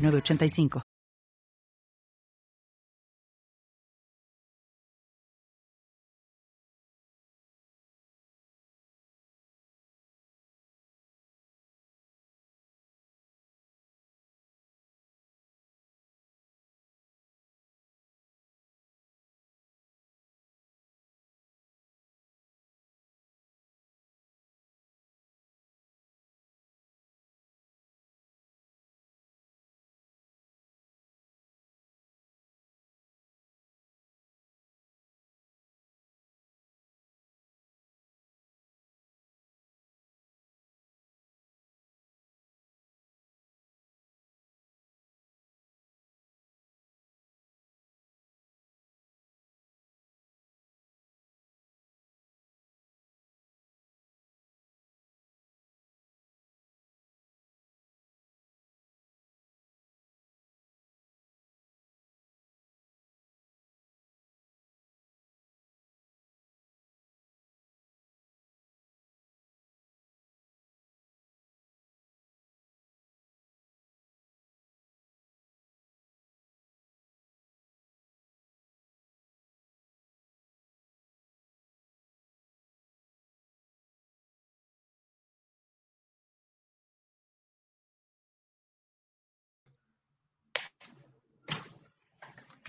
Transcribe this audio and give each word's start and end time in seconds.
985. 0.00 0.89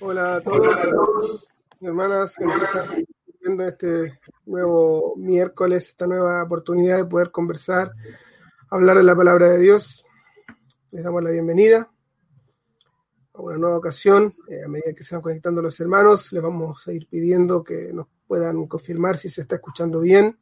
Hola 0.04 0.38
a 0.38 0.42
todos, 0.42 1.48
hermanas 1.80 2.36
están 2.40 3.06
viendo 3.40 3.68
este 3.68 4.20
nuevo 4.48 5.14
miércoles, 5.16 5.90
esta 5.90 6.08
nueva 6.08 6.44
oportunidad 6.44 6.98
de 6.98 7.06
poder 7.06 7.30
conversar, 7.30 7.92
hablar 8.72 8.98
de 8.98 9.04
la 9.04 9.16
palabra 9.16 9.50
de 9.50 9.60
Dios. 9.60 10.04
Les 10.90 11.04
damos 11.04 11.24
la 11.24 11.30
bienvenida 11.30 11.88
a 13.32 13.42
una 13.42 13.58
nueva 13.60 13.78
ocasión. 13.78 14.34
Eh, 14.48 14.64
a 14.66 14.68
medida 14.68 14.92
que 14.96 15.04
se 15.04 15.14
van 15.14 15.22
conectando 15.22 15.62
los 15.62 15.80
hermanos, 15.80 16.34
les 16.34 16.42
vamos 16.42 16.88
a 16.88 16.94
ir 16.94 17.08
pidiendo 17.08 17.64
que 17.64 17.94
nos 17.94 18.08
puedan 18.26 18.66
confirmar 18.66 19.18
si 19.18 19.30
se 19.30 19.42
está 19.42 19.58
escuchando 19.58 20.00
bien. 20.00 20.36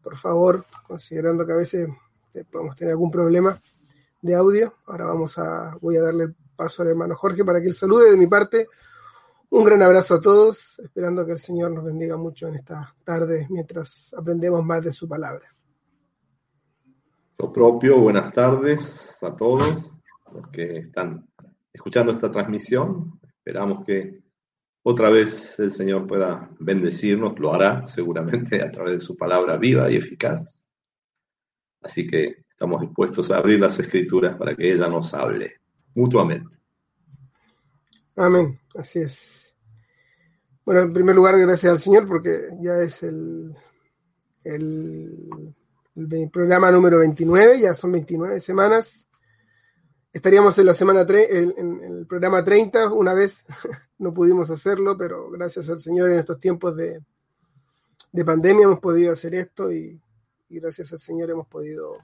Por 0.00 0.16
favor, 0.16 0.64
considerando 0.86 1.44
que 1.44 1.52
a 1.52 1.56
veces 1.56 1.88
eh, 2.32 2.44
podemos 2.44 2.76
tener 2.76 2.92
algún 2.92 3.10
problema 3.10 3.60
de 4.22 4.36
audio. 4.36 4.74
Ahora 4.86 5.06
vamos 5.06 5.36
a, 5.36 5.76
voy 5.80 5.96
a 5.96 6.02
darle 6.02 6.32
paso 6.58 6.82
al 6.82 6.88
hermano 6.88 7.14
Jorge 7.14 7.44
para 7.44 7.60
que 7.60 7.68
él 7.68 7.74
salude 7.74 8.10
de 8.10 8.16
mi 8.16 8.26
parte. 8.26 8.66
Un 9.50 9.64
gran 9.64 9.80
abrazo 9.80 10.16
a 10.16 10.20
todos, 10.20 10.78
esperando 10.80 11.24
que 11.24 11.32
el 11.32 11.38
Señor 11.38 11.70
nos 11.70 11.84
bendiga 11.84 12.16
mucho 12.16 12.48
en 12.48 12.56
esta 12.56 12.94
tarde 13.04 13.46
mientras 13.48 14.12
aprendemos 14.12 14.64
más 14.64 14.82
de 14.82 14.92
su 14.92 15.08
palabra. 15.08 15.54
Lo 17.38 17.52
propio, 17.52 18.00
buenas 18.00 18.32
tardes 18.32 19.16
a 19.22 19.34
todos 19.36 19.98
los 20.32 20.48
que 20.48 20.78
están 20.78 21.28
escuchando 21.72 22.10
esta 22.10 22.30
transmisión. 22.30 23.20
Esperamos 23.22 23.86
que 23.86 24.20
otra 24.82 25.10
vez 25.10 25.58
el 25.60 25.70
Señor 25.70 26.08
pueda 26.08 26.50
bendecirnos, 26.58 27.38
lo 27.38 27.54
hará 27.54 27.86
seguramente 27.86 28.60
a 28.62 28.70
través 28.70 28.94
de 28.94 29.00
su 29.00 29.16
palabra 29.16 29.56
viva 29.56 29.88
y 29.88 29.96
eficaz. 29.96 30.68
Así 31.82 32.06
que 32.08 32.44
estamos 32.50 32.80
dispuestos 32.80 33.30
a 33.30 33.38
abrir 33.38 33.60
las 33.60 33.78
escrituras 33.78 34.36
para 34.36 34.56
que 34.56 34.72
ella 34.72 34.88
nos 34.88 35.14
hable 35.14 35.60
mutuamente. 35.94 36.56
Amén, 38.16 38.58
así 38.74 38.98
es. 38.98 39.56
Bueno, 40.64 40.82
en 40.82 40.92
primer 40.92 41.16
lugar, 41.16 41.38
gracias 41.38 41.72
al 41.72 41.78
Señor 41.78 42.06
porque 42.06 42.50
ya 42.60 42.78
es 42.80 43.02
el, 43.02 43.56
el, 44.44 45.54
programa 46.30 46.70
número 46.70 46.98
29, 46.98 47.60
ya 47.60 47.74
son 47.74 47.92
29 47.92 48.40
semanas. 48.40 49.08
Estaríamos 50.12 50.58
en 50.58 50.66
la 50.66 50.74
semana 50.74 51.06
3, 51.06 51.28
en, 51.30 51.80
el 51.82 52.06
programa 52.06 52.44
30, 52.44 52.92
una 52.92 53.14
vez 53.14 53.46
no 53.98 54.12
pudimos 54.12 54.50
hacerlo, 54.50 54.96
pero 54.98 55.30
gracias 55.30 55.68
al 55.70 55.78
Señor 55.78 56.10
en 56.10 56.18
estos 56.18 56.38
tiempos 56.40 56.76
de, 56.76 57.00
de 58.12 58.24
pandemia 58.24 58.64
hemos 58.64 58.80
podido 58.80 59.12
hacer 59.12 59.34
esto 59.34 59.72
y, 59.72 60.00
y 60.48 60.60
gracias 60.60 60.92
al 60.92 60.98
Señor 60.98 61.30
hemos 61.30 61.46
podido 61.46 61.96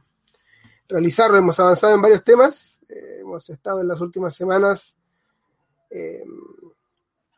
realizarlo. 0.88 1.36
Hemos 1.36 1.58
avanzado 1.60 1.94
en 1.94 2.02
varios 2.02 2.24
temas. 2.24 2.80
Eh, 2.88 3.20
hemos 3.20 3.48
estado 3.50 3.80
en 3.80 3.88
las 3.88 4.00
últimas 4.00 4.34
semanas 4.34 4.96
eh, 5.90 6.24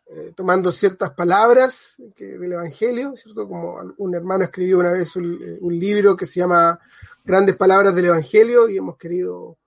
eh, 0.08 0.32
tomando 0.36 0.72
ciertas 0.72 1.12
palabras 1.12 1.96
del 2.16 2.52
Evangelio, 2.52 3.16
¿cierto? 3.16 3.48
Como 3.48 3.94
un 3.98 4.14
hermano 4.14 4.44
escribió 4.44 4.78
una 4.78 4.92
vez 4.92 5.16
un, 5.16 5.78
libro 5.78 6.16
que 6.16 6.26
se 6.26 6.40
llama 6.40 6.78
Grandes 7.24 7.56
Palabras 7.56 7.94
del 7.94 8.06
Evangelio 8.06 8.68
y 8.68 8.76
hemos 8.76 8.96
querido 8.96 9.58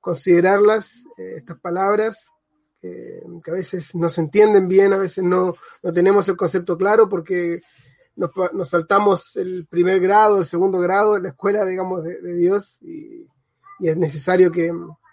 considerarlas, 0.00 1.04
estas 1.16 1.58
palabras, 1.60 2.30
que 2.80 3.50
a 3.50 3.54
veces 3.54 3.94
no 3.94 4.10
se 4.10 4.20
entienden 4.20 4.68
bien, 4.68 4.92
a 4.92 4.98
veces 4.98 5.24
no, 5.24 5.54
no 5.82 5.92
tenemos 5.92 6.28
el 6.28 6.36
concepto 6.36 6.76
claro 6.76 7.08
porque 7.08 7.62
nos, 8.16 8.68
saltamos 8.68 9.36
el 9.36 9.66
primer 9.66 10.00
grado, 10.00 10.38
el 10.40 10.46
segundo 10.46 10.78
grado 10.78 11.14
de 11.14 11.22
la 11.22 11.28
escuela, 11.30 11.64
digamos, 11.64 12.04
de, 12.04 12.34
Dios 12.34 12.78
y, 12.82 13.26
es 13.80 13.96
necesario 13.96 14.50
que, 14.52 14.72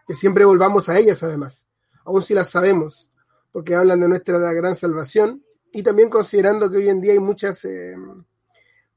siempre 0.10 0.44
volvamos 0.44 0.90
a 0.90 0.98
ellas 0.98 1.24
además, 1.24 1.66
aun 2.06 2.22
si 2.22 2.34
las 2.34 2.50
sabemos, 2.50 3.10
porque 3.52 3.76
hablan 3.76 4.02
de 4.02 4.10
nuestra 4.10 4.38
gran 4.54 4.76
salvación 4.76 5.44
y 5.72 5.84
también 5.84 6.10
considerando 6.10 6.70
que 6.70 6.78
hoy 6.78 6.90
en 6.90 7.00
día 7.00 7.14
hay 7.14 7.20
muchas 7.20 7.64
eh, 7.64 7.96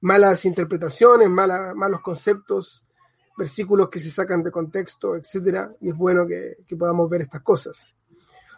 malas 0.01 0.45
interpretaciones, 0.45 1.31
malos 1.31 2.01
conceptos, 2.03 2.85
versículos 3.39 3.89
que 3.89 4.01
se 4.01 4.11
sacan 4.11 4.43
de 4.43 4.51
contexto, 4.51 5.17
etcétera, 5.17 5.71
y 5.81 5.91
es 5.91 5.97
bueno 5.97 6.27
que 6.27 6.57
podamos 6.77 7.09
ver 7.09 7.23
estas 7.23 7.43
cosas. 7.43 7.95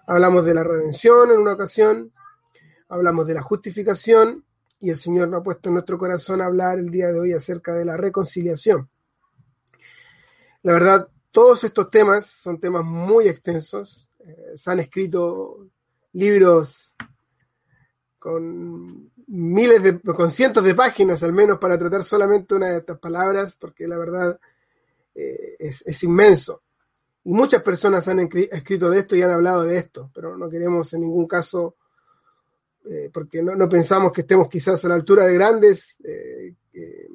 Hablamos 0.06 0.44
de 0.46 0.54
la 0.54 0.64
redención 0.64 1.30
en 1.30 1.40
una 1.40 1.52
ocasión, 1.52 2.12
hablamos 2.88 3.26
de 3.26 3.34
la 3.34 3.42
justificación 3.42 4.45
y 4.78 4.90
el 4.90 4.96
Señor 4.96 5.34
ha 5.34 5.42
puesto 5.42 5.68
en 5.68 5.74
nuestro 5.74 5.98
corazón 5.98 6.40
a 6.40 6.46
hablar 6.46 6.78
el 6.78 6.90
día 6.90 7.08
de 7.08 7.18
hoy 7.18 7.32
acerca 7.32 7.74
de 7.74 7.84
la 7.84 7.96
reconciliación. 7.96 8.88
La 10.62 10.72
verdad, 10.72 11.08
todos 11.30 11.64
estos 11.64 11.90
temas 11.90 12.26
son 12.26 12.58
temas 12.58 12.84
muy 12.84 13.28
extensos. 13.28 14.10
Eh, 14.18 14.52
se 14.56 14.70
han 14.70 14.80
escrito 14.80 15.68
libros 16.12 16.96
con 18.18 19.12
miles 19.28 19.82
de, 19.82 20.00
con 20.00 20.30
cientos 20.30 20.64
de 20.64 20.74
páginas 20.74 21.22
al 21.22 21.32
menos 21.32 21.58
para 21.58 21.78
tratar 21.78 22.02
solamente 22.04 22.54
una 22.54 22.70
de 22.70 22.78
estas 22.78 22.98
palabras, 22.98 23.56
porque 23.56 23.86
la 23.86 23.98
verdad 23.98 24.40
eh, 25.14 25.56
es, 25.58 26.02
inmenso. 26.02 26.62
Y 27.24 27.32
muchas 27.32 27.62
personas 27.62 28.06
han 28.08 28.20
escrito 28.20 28.90
de 28.90 29.00
esto 29.00 29.16
y 29.16 29.22
han 29.22 29.30
hablado 29.30 29.64
de 29.64 29.78
esto, 29.78 30.10
pero 30.14 30.36
no 30.36 30.48
queremos 30.48 30.92
en 30.94 31.02
ningún 31.02 31.26
caso 31.26 31.76
eh, 32.88 33.10
porque 33.12 33.42
no, 33.42 33.68
pensamos 33.68 34.12
que 34.12 34.20
estemos 34.20 34.48
quizás 34.48 34.84
a 34.84 34.88
la 34.88 34.94
altura 34.94 35.26
de 35.26 35.34
grandes 35.34 35.98
eh, 36.04 36.54
eh, 36.72 37.08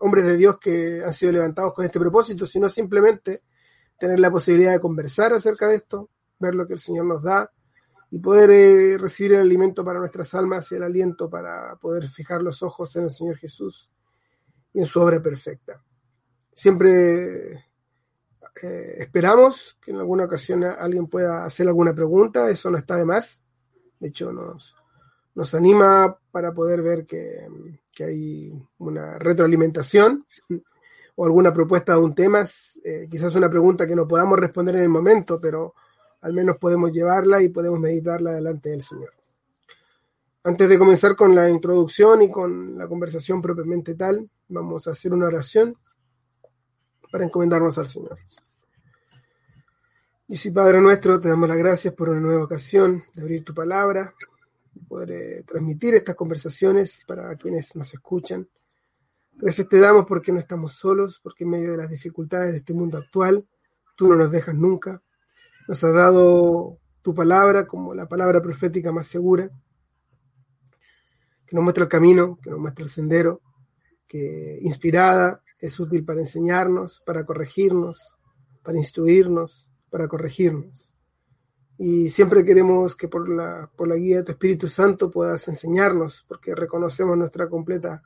hombres 0.00 0.26
de 0.26 0.36
Dios 0.36 0.58
que 0.60 1.02
han 1.04 1.12
sido 1.12 1.32
levantados 1.32 1.74
con 1.74 1.84
este 1.84 1.98
propósito, 1.98 2.46
sino 2.46 2.68
simplemente 2.68 3.42
tener 3.98 4.20
la 4.20 4.30
posibilidad 4.30 4.72
de 4.72 4.80
conversar 4.80 5.32
acerca 5.32 5.66
de 5.66 5.76
esto, 5.76 6.10
ver 6.38 6.54
lo 6.54 6.68
que 6.68 6.74
el 6.74 6.78
Señor 6.78 7.06
nos 7.06 7.22
da 7.22 7.50
y 8.10 8.20
poder 8.20 9.00
recibir 9.00 9.32
el 9.32 9.40
alimento 9.40 9.84
para 9.84 9.98
nuestras 9.98 10.32
almas 10.34 10.70
y 10.70 10.76
el 10.76 10.84
aliento 10.84 11.28
para 11.28 11.74
poder 11.76 12.08
fijar 12.08 12.40
los 12.40 12.62
ojos 12.62 12.94
en 12.94 13.04
el 13.04 13.10
Señor 13.10 13.36
Jesús 13.38 13.90
y 14.72 14.78
en 14.78 14.86
su 14.86 15.00
obra 15.00 15.20
perfecta. 15.20 15.82
Siempre 16.52 17.64
esperamos 18.98 19.76
que 19.80 19.90
en 19.90 19.98
alguna 19.98 20.24
ocasión 20.24 20.64
alguien 20.64 21.08
pueda 21.08 21.44
hacer 21.44 21.66
alguna 21.66 21.94
pregunta, 21.94 22.48
eso 22.50 22.70
no 22.70 22.78
está 22.78 22.96
de 22.96 23.04
más. 23.04 23.42
De 24.00 24.08
hecho, 24.08 24.32
nos, 24.32 24.74
nos 25.34 25.54
anima 25.54 26.16
para 26.30 26.52
poder 26.52 26.82
ver 26.82 27.06
que, 27.06 27.48
que 27.92 28.04
hay 28.04 28.52
una 28.78 29.18
retroalimentación 29.18 30.24
o 31.16 31.24
alguna 31.24 31.52
propuesta 31.52 31.94
de 31.94 31.98
un 31.98 32.14
tema, 32.14 32.44
eh, 32.84 33.08
quizás 33.10 33.34
una 33.34 33.50
pregunta 33.50 33.88
que 33.88 33.96
no 33.96 34.06
podamos 34.06 34.38
responder 34.38 34.76
en 34.76 34.82
el 34.82 34.88
momento, 34.88 35.40
pero 35.40 35.74
al 36.20 36.32
menos 36.32 36.56
podemos 36.58 36.92
llevarla 36.92 37.42
y 37.42 37.48
podemos 37.48 37.80
meditarla 37.80 38.32
delante 38.32 38.70
del 38.70 38.82
Señor. 38.82 39.12
Antes 40.44 40.68
de 40.68 40.78
comenzar 40.78 41.16
con 41.16 41.34
la 41.34 41.50
introducción 41.50 42.22
y 42.22 42.30
con 42.30 42.78
la 42.78 42.86
conversación 42.86 43.42
propiamente 43.42 43.96
tal, 43.96 44.30
vamos 44.48 44.86
a 44.86 44.92
hacer 44.92 45.12
una 45.12 45.26
oración 45.26 45.76
para 47.10 47.24
encomendarnos 47.24 47.76
al 47.78 47.86
Señor. 47.86 48.18
Y 50.28 50.36
si 50.36 50.50
Padre 50.50 50.80
nuestro, 50.80 51.18
te 51.18 51.28
damos 51.28 51.48
las 51.48 51.58
gracias 51.58 51.94
por 51.94 52.10
una 52.10 52.20
nueva 52.20 52.44
ocasión 52.44 53.02
de 53.14 53.22
abrir 53.22 53.44
tu 53.44 53.54
palabra, 53.54 54.14
de 54.74 54.80
poder 54.86 55.10
eh, 55.10 55.42
transmitir 55.44 55.94
estas 55.94 56.14
conversaciones 56.14 57.02
para 57.06 57.34
quienes 57.36 57.74
nos 57.74 57.92
escuchan. 57.92 58.48
Gracias 59.32 59.68
te 59.68 59.80
damos 59.80 60.06
porque 60.06 60.30
no 60.30 60.38
estamos 60.38 60.74
solos, 60.74 61.18
porque 61.22 61.44
en 61.44 61.50
medio 61.50 61.72
de 61.72 61.78
las 61.78 61.90
dificultades 61.90 62.52
de 62.52 62.58
este 62.58 62.74
mundo 62.74 62.98
actual, 62.98 63.46
tú 63.96 64.06
no 64.06 64.16
nos 64.16 64.30
dejas 64.30 64.54
nunca 64.54 65.02
nos 65.68 65.84
ha 65.84 65.92
dado 65.92 66.80
tu 67.02 67.14
palabra 67.14 67.66
como 67.66 67.94
la 67.94 68.08
palabra 68.08 68.40
profética 68.42 68.90
más 68.90 69.06
segura, 69.06 69.50
que 71.46 71.54
nos 71.54 71.62
muestra 71.62 71.84
el 71.84 71.90
camino, 71.90 72.38
que 72.42 72.50
nos 72.50 72.58
muestra 72.58 72.84
el 72.84 72.90
sendero, 72.90 73.42
que 74.06 74.58
inspirada 74.62 75.42
es 75.58 75.78
útil 75.78 76.04
para 76.06 76.20
enseñarnos, 76.20 77.02
para 77.04 77.26
corregirnos, 77.26 78.18
para 78.62 78.78
instruirnos, 78.78 79.67
para 79.90 80.08
corregirnos. 80.08 80.94
Y 81.78 82.10
siempre 82.10 82.44
queremos 82.44 82.96
que 82.96 83.08
por 83.08 83.28
la, 83.28 83.70
por 83.76 83.86
la 83.88 83.94
guía 83.94 84.18
de 84.18 84.22
tu 84.24 84.32
Espíritu 84.32 84.68
Santo 84.68 85.10
puedas 85.10 85.46
enseñarnos, 85.48 86.24
porque 86.26 86.54
reconocemos 86.54 87.16
nuestra 87.16 87.48
completa 87.48 88.02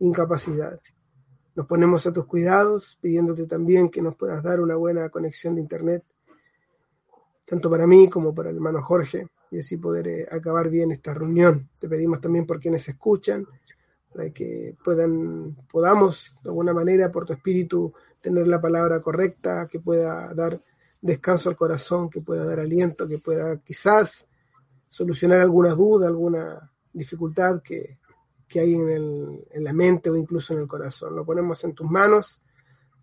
incapacidad. 0.00 0.80
Nos 1.54 1.66
ponemos 1.66 2.06
a 2.06 2.12
tus 2.12 2.26
cuidados, 2.26 2.98
pidiéndote 3.00 3.46
también 3.46 3.90
que 3.90 4.02
nos 4.02 4.16
puedas 4.16 4.42
dar 4.42 4.60
una 4.60 4.76
buena 4.76 5.08
conexión 5.10 5.54
de 5.54 5.60
Internet 5.60 6.04
tanto 7.52 7.68
para 7.68 7.86
mí 7.86 8.08
como 8.08 8.34
para 8.34 8.48
el 8.48 8.56
hermano 8.56 8.80
Jorge, 8.80 9.28
y 9.50 9.58
así 9.58 9.76
poder 9.76 10.08
eh, 10.08 10.26
acabar 10.30 10.70
bien 10.70 10.90
esta 10.90 11.12
reunión. 11.12 11.68
Te 11.78 11.86
pedimos 11.86 12.18
también 12.18 12.46
por 12.46 12.58
quienes 12.58 12.88
escuchan, 12.88 13.46
para 14.10 14.30
que 14.30 14.74
puedan, 14.82 15.54
podamos 15.70 16.34
de 16.42 16.48
alguna 16.48 16.72
manera 16.72 17.12
por 17.12 17.26
tu 17.26 17.34
espíritu 17.34 17.92
tener 18.22 18.48
la 18.48 18.58
palabra 18.58 19.02
correcta, 19.02 19.68
que 19.70 19.80
pueda 19.80 20.32
dar 20.32 20.58
descanso 21.02 21.50
al 21.50 21.56
corazón, 21.56 22.08
que 22.08 22.22
pueda 22.22 22.46
dar 22.46 22.60
aliento, 22.60 23.06
que 23.06 23.18
pueda 23.18 23.58
quizás 23.58 24.28
solucionar 24.88 25.40
alguna 25.40 25.74
duda, 25.74 26.06
alguna 26.06 26.70
dificultad 26.92 27.60
que, 27.62 27.98
que 28.48 28.60
hay 28.60 28.74
en, 28.74 28.88
el, 28.88 29.44
en 29.50 29.64
la 29.64 29.72
mente 29.72 30.08
o 30.10 30.16
incluso 30.16 30.54
en 30.54 30.60
el 30.60 30.68
corazón. 30.68 31.14
Lo 31.14 31.24
ponemos 31.24 31.62
en 31.64 31.74
tus 31.74 31.90
manos, 31.90 32.40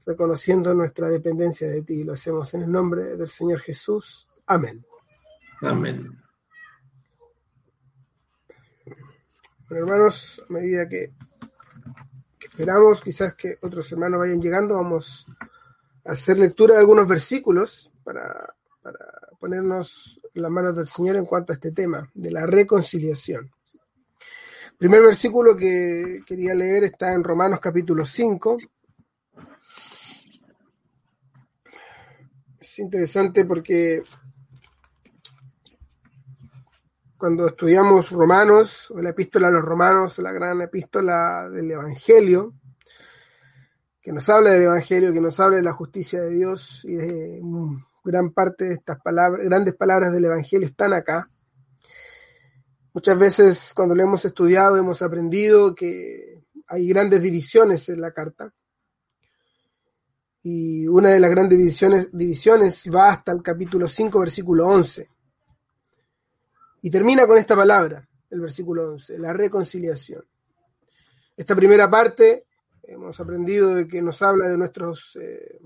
reconociendo 0.06 0.74
nuestra 0.74 1.10
dependencia 1.10 1.68
de 1.68 1.82
ti. 1.82 2.04
Lo 2.04 2.14
hacemos 2.14 2.54
en 2.54 2.64
el 2.64 2.72
nombre 2.72 3.18
del 3.18 3.28
Señor 3.28 3.60
Jesús. 3.60 4.28
Amén. 4.46 4.84
Amén. 5.62 6.18
Bueno, 9.70 9.86
hermanos, 9.86 10.44
a 10.50 10.54
medida 10.54 10.88
que, 10.88 11.14
esperamos 12.42 13.02
quizás 13.02 13.36
que 13.36 13.58
otros 13.62 13.92
hermanos 13.92 14.20
vayan 14.20 14.42
llegando, 14.42 14.76
vamos 14.76 15.28
a 16.06 16.12
hacer 16.14 16.38
lectura 16.38 16.74
de 16.74 16.80
algunos 16.80 17.08
versículos 17.08 17.89
para, 18.10 18.56
para 18.82 18.98
ponernos 19.40 20.20
las 20.34 20.50
manos 20.50 20.76
del 20.76 20.88
Señor 20.88 21.16
en 21.18 21.28
cuanto 21.28 21.54
a 21.54 21.56
este 21.56 21.72
tema, 21.72 22.10
de 22.16 22.32
la 22.32 22.48
reconciliación. 22.48 23.52
Primer 24.80 25.04
versículo 25.04 25.56
que 25.56 26.22
quería 26.26 26.56
leer 26.56 26.86
está 26.86 27.14
en 27.14 27.24
Romanos 27.24 27.60
capítulo 27.60 28.04
5. 28.04 28.58
Es 32.60 32.80
interesante 32.80 33.46
porque 33.46 34.02
cuando 37.16 37.46
estudiamos 37.46 38.10
Romanos, 38.10 38.90
o 38.90 39.00
la 39.00 39.12
epístola 39.12 39.50
a 39.50 39.52
los 39.52 39.64
Romanos, 39.64 40.18
la 40.18 40.32
gran 40.32 40.62
epístola 40.62 41.48
del 41.52 41.70
Evangelio, 41.70 42.56
que 44.02 44.12
nos 44.12 44.28
habla 44.30 44.50
del 44.50 44.64
Evangelio, 44.64 45.14
que 45.14 45.22
nos 45.22 45.40
habla 45.40 45.58
de 45.58 45.64
la 45.64 45.74
justicia 45.74 46.22
de 46.22 46.32
Dios 46.32 46.82
y 46.86 46.96
de 46.96 47.42
gran 48.10 48.32
parte 48.32 48.66
de 48.66 48.74
estas 48.74 49.00
palabras, 49.02 49.46
grandes 49.46 49.76
palabras 49.76 50.12
del 50.12 50.26
Evangelio 50.26 50.68
están 50.68 50.94
acá. 50.94 51.30
Muchas 52.92 53.20
veces 53.20 53.72
cuando 53.76 53.94
lo 53.94 54.02
hemos 54.02 54.26
estudiado 54.26 54.78
hemos 54.78 55.04
aprendido 55.04 55.76
que 55.76 56.44
hay 56.68 56.88
grandes 56.88 57.22
divisiones 57.22 57.88
en 57.90 58.02
la 58.02 58.12
carta. 58.12 58.52
Y 60.42 60.88
una 60.88 61.10
de 61.10 61.20
las 61.20 61.30
grandes 61.30 61.60
divisiones, 62.12 62.84
va 62.94 63.12
hasta 63.12 63.32
el 63.32 63.44
capítulo 63.44 63.88
5, 63.88 64.20
versículo 64.20 64.68
11 64.68 65.08
y 66.82 66.90
termina 66.90 67.28
con 67.28 67.38
esta 67.38 67.56
palabra, 67.56 68.08
el 68.30 68.40
versículo 68.40 68.94
11, 68.94 69.20
la 69.20 69.34
reconciliación. 69.34 70.24
Esta 71.36 71.56
primera 71.56 71.92
parte 71.92 72.46
hemos 72.84 73.20
aprendido 73.20 73.76
de 73.76 73.88
que 73.88 74.02
nos 74.02 74.22
habla 74.22 74.48
de 74.48 74.58
nuestros, 74.58 75.16
eh, 75.22 75.60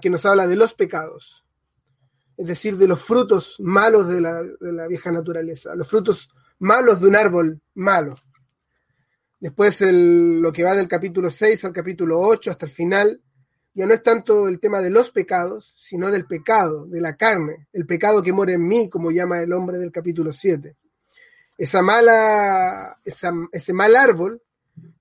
que 0.00 0.10
nos 0.10 0.24
habla 0.26 0.46
de 0.46 0.56
los 0.56 0.74
pecados, 0.74 1.44
es 2.38 2.46
decir, 2.46 2.76
de 2.76 2.86
los 2.86 3.02
frutos 3.02 3.56
malos 3.58 4.06
de 4.06 4.20
la, 4.20 4.42
de 4.42 4.72
la 4.72 4.86
vieja 4.86 5.10
naturaleza, 5.10 5.74
los 5.74 5.88
frutos 5.88 6.30
malos 6.60 7.00
de 7.00 7.08
un 7.08 7.16
árbol 7.16 7.60
malo. 7.74 8.14
Después 9.40 9.80
el, 9.82 10.40
lo 10.40 10.52
que 10.52 10.62
va 10.62 10.76
del 10.76 10.86
capítulo 10.86 11.32
6 11.32 11.64
al 11.64 11.72
capítulo 11.72 12.20
8 12.20 12.52
hasta 12.52 12.66
el 12.66 12.72
final, 12.72 13.20
ya 13.74 13.86
no 13.86 13.92
es 13.92 14.04
tanto 14.04 14.46
el 14.46 14.60
tema 14.60 14.80
de 14.80 14.90
los 14.90 15.10
pecados, 15.10 15.74
sino 15.76 16.12
del 16.12 16.26
pecado, 16.26 16.86
de 16.86 17.00
la 17.00 17.16
carne, 17.16 17.66
el 17.72 17.86
pecado 17.86 18.22
que 18.22 18.32
mora 18.32 18.52
en 18.52 18.66
mí, 18.66 18.88
como 18.88 19.10
llama 19.10 19.42
el 19.42 19.52
hombre 19.52 19.78
del 19.78 19.90
capítulo 19.90 20.32
7. 20.32 20.76
Esa 21.56 21.82
mala, 21.82 23.00
ese 23.04 23.72
mal 23.72 23.96
árbol 23.96 24.40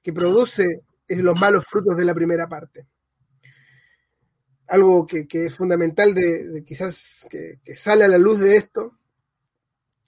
que 0.01 0.12
produce 0.12 0.81
los 1.07 1.39
malos 1.39 1.65
frutos 1.69 1.95
de 1.95 2.05
la 2.05 2.15
primera 2.15 2.50
parte. 2.50 2.88
Algo 4.67 5.07
que, 5.07 5.27
es 5.31 5.55
fundamental 5.55 6.13
de, 6.13 6.63
quizás 6.65 7.25
que, 7.29 7.59
sale 7.74 8.03
a 8.03 8.07
la 8.07 8.17
luz 8.17 8.39
de 8.39 8.57
esto 8.57 8.97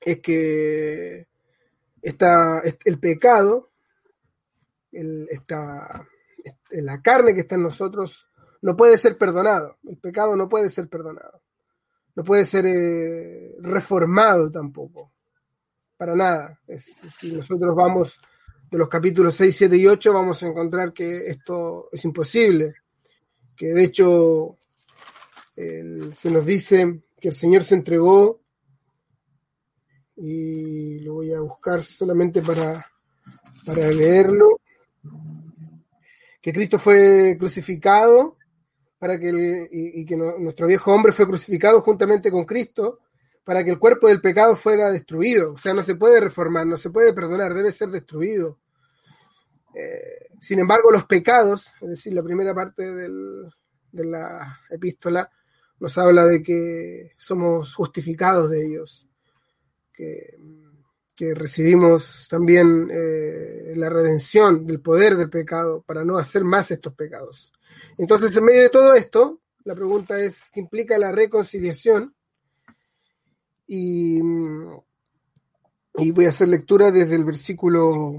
es 0.02 0.20
que 0.20 1.28
está 2.02 2.62
el 2.86 3.00
pecado, 3.00 3.72
el, 4.92 5.28
la 6.72 7.02
carne 7.02 7.34
que 7.34 7.42
está 7.42 7.56
en 7.56 7.64
nosotros 7.64 8.28
no 8.62 8.76
puede 8.76 8.98
ser 8.98 9.18
perdonado. 9.18 9.78
El 9.88 9.98
pecado 9.98 10.36
no 10.36 10.50
puede 10.50 10.70
ser 10.70 10.90
perdonado. 10.90 11.42
No 12.16 12.24
puede 12.24 12.46
ser 12.46 12.66
eh, 12.66 13.56
reformado 13.60 14.52
tampoco. 14.52 15.14
Para 15.98 16.16
nada. 16.16 16.60
si 16.78 17.34
nosotros 17.34 17.76
vamos 17.76 18.20
de 18.70 18.78
los 18.78 18.88
capítulos 18.88 19.36
6, 19.36 19.56
7 19.56 19.78
y 19.78 19.88
8, 19.88 20.14
vamos 20.14 20.42
a 20.44 20.48
encontrar 20.48 20.94
que 20.94 21.28
esto 21.28 21.90
es 21.92 22.04
imposible. 22.06 22.76
Que 23.60 23.68
de 23.74 23.84
hecho 23.84 24.58
se 25.56 26.32
nos 26.32 26.46
dice 26.46 27.02
que 27.20 27.28
el 27.28 27.34
Señor 27.34 27.66
se 27.66 27.76
entregó 27.76 28.40
y 30.16 31.00
lo 31.00 31.16
voy 31.16 31.34
a 31.34 31.42
buscar 31.42 31.82
solamente 31.82 32.42
para, 32.42 32.90
para 33.66 33.90
leerlo, 33.90 34.62
que 36.42 36.54
Cristo 36.54 36.80
fue 36.80 37.36
crucificado 37.38 38.38
para 38.98 39.20
que 39.20 39.68
y, 39.72 40.06
que 40.06 40.16
nuestro 40.16 40.68
viejo 40.68 40.94
hombre 40.94 41.12
fue 41.12 41.28
crucificado 41.28 41.82
juntamente 41.82 42.32
con 42.32 42.46
Cristo 42.46 43.00
para 43.44 43.64
que 43.64 43.72
el 43.72 43.80
cuerpo 43.80 44.08
del 44.08 44.22
pecado 44.22 44.56
fuera 44.56 44.90
destruido. 44.92 45.54
O 45.54 45.58
sea, 45.58 45.74
no 45.74 45.84
se 45.84 45.96
puede 45.96 46.22
reformar, 46.22 46.66
no 46.66 46.78
se 46.78 46.92
puede 46.92 47.12
perdonar, 47.12 47.54
debe 47.54 47.74
ser 47.74 47.90
destruido. 47.90 48.58
Eh, 49.74 50.29
sin 50.42 50.60
embargo, 50.60 50.92
los 50.92 51.06
pecados, 51.06 51.74
es 51.82 51.90
decir, 51.90 52.14
la 52.14 52.24
primera 52.24 52.54
parte 52.54 52.94
de 52.94 54.06
la 54.06 54.60
epístola, 54.70 55.30
nos 55.80 55.98
habla 55.98 56.26
de 56.26 56.44
que 56.44 57.14
somos 57.18 57.74
justificados 57.74 58.50
de 58.50 58.66
ellos, 58.66 59.08
que, 59.94 60.38
recibimos 61.36 62.28
también 62.30 62.90
eh, 62.90 63.74
la 63.76 63.90
redención 63.90 64.66
del 64.66 64.80
poder 64.80 65.18
del 65.18 65.30
pecado 65.30 65.84
para 65.86 66.06
no 66.06 66.18
hacer 66.18 66.46
más 66.46 66.72
estos 66.72 66.94
pecados. 66.94 67.52
Entonces, 67.98 68.34
en 68.38 68.46
medio 68.46 68.62
de 68.62 68.70
todo 68.70 68.94
esto, 68.94 69.42
La 69.66 69.76
pregunta 69.76 70.18
es, 70.18 70.50
¿qué 70.54 70.62
implica 70.62 70.98
la 70.98 71.12
reconciliación? 71.12 72.16
Y 73.68 74.22
voy 74.22 76.26
a 76.26 76.30
hacer 76.30 76.48
lectura 76.48 76.90
desde 76.90 77.16
el 77.16 77.26
versículo, 77.26 78.16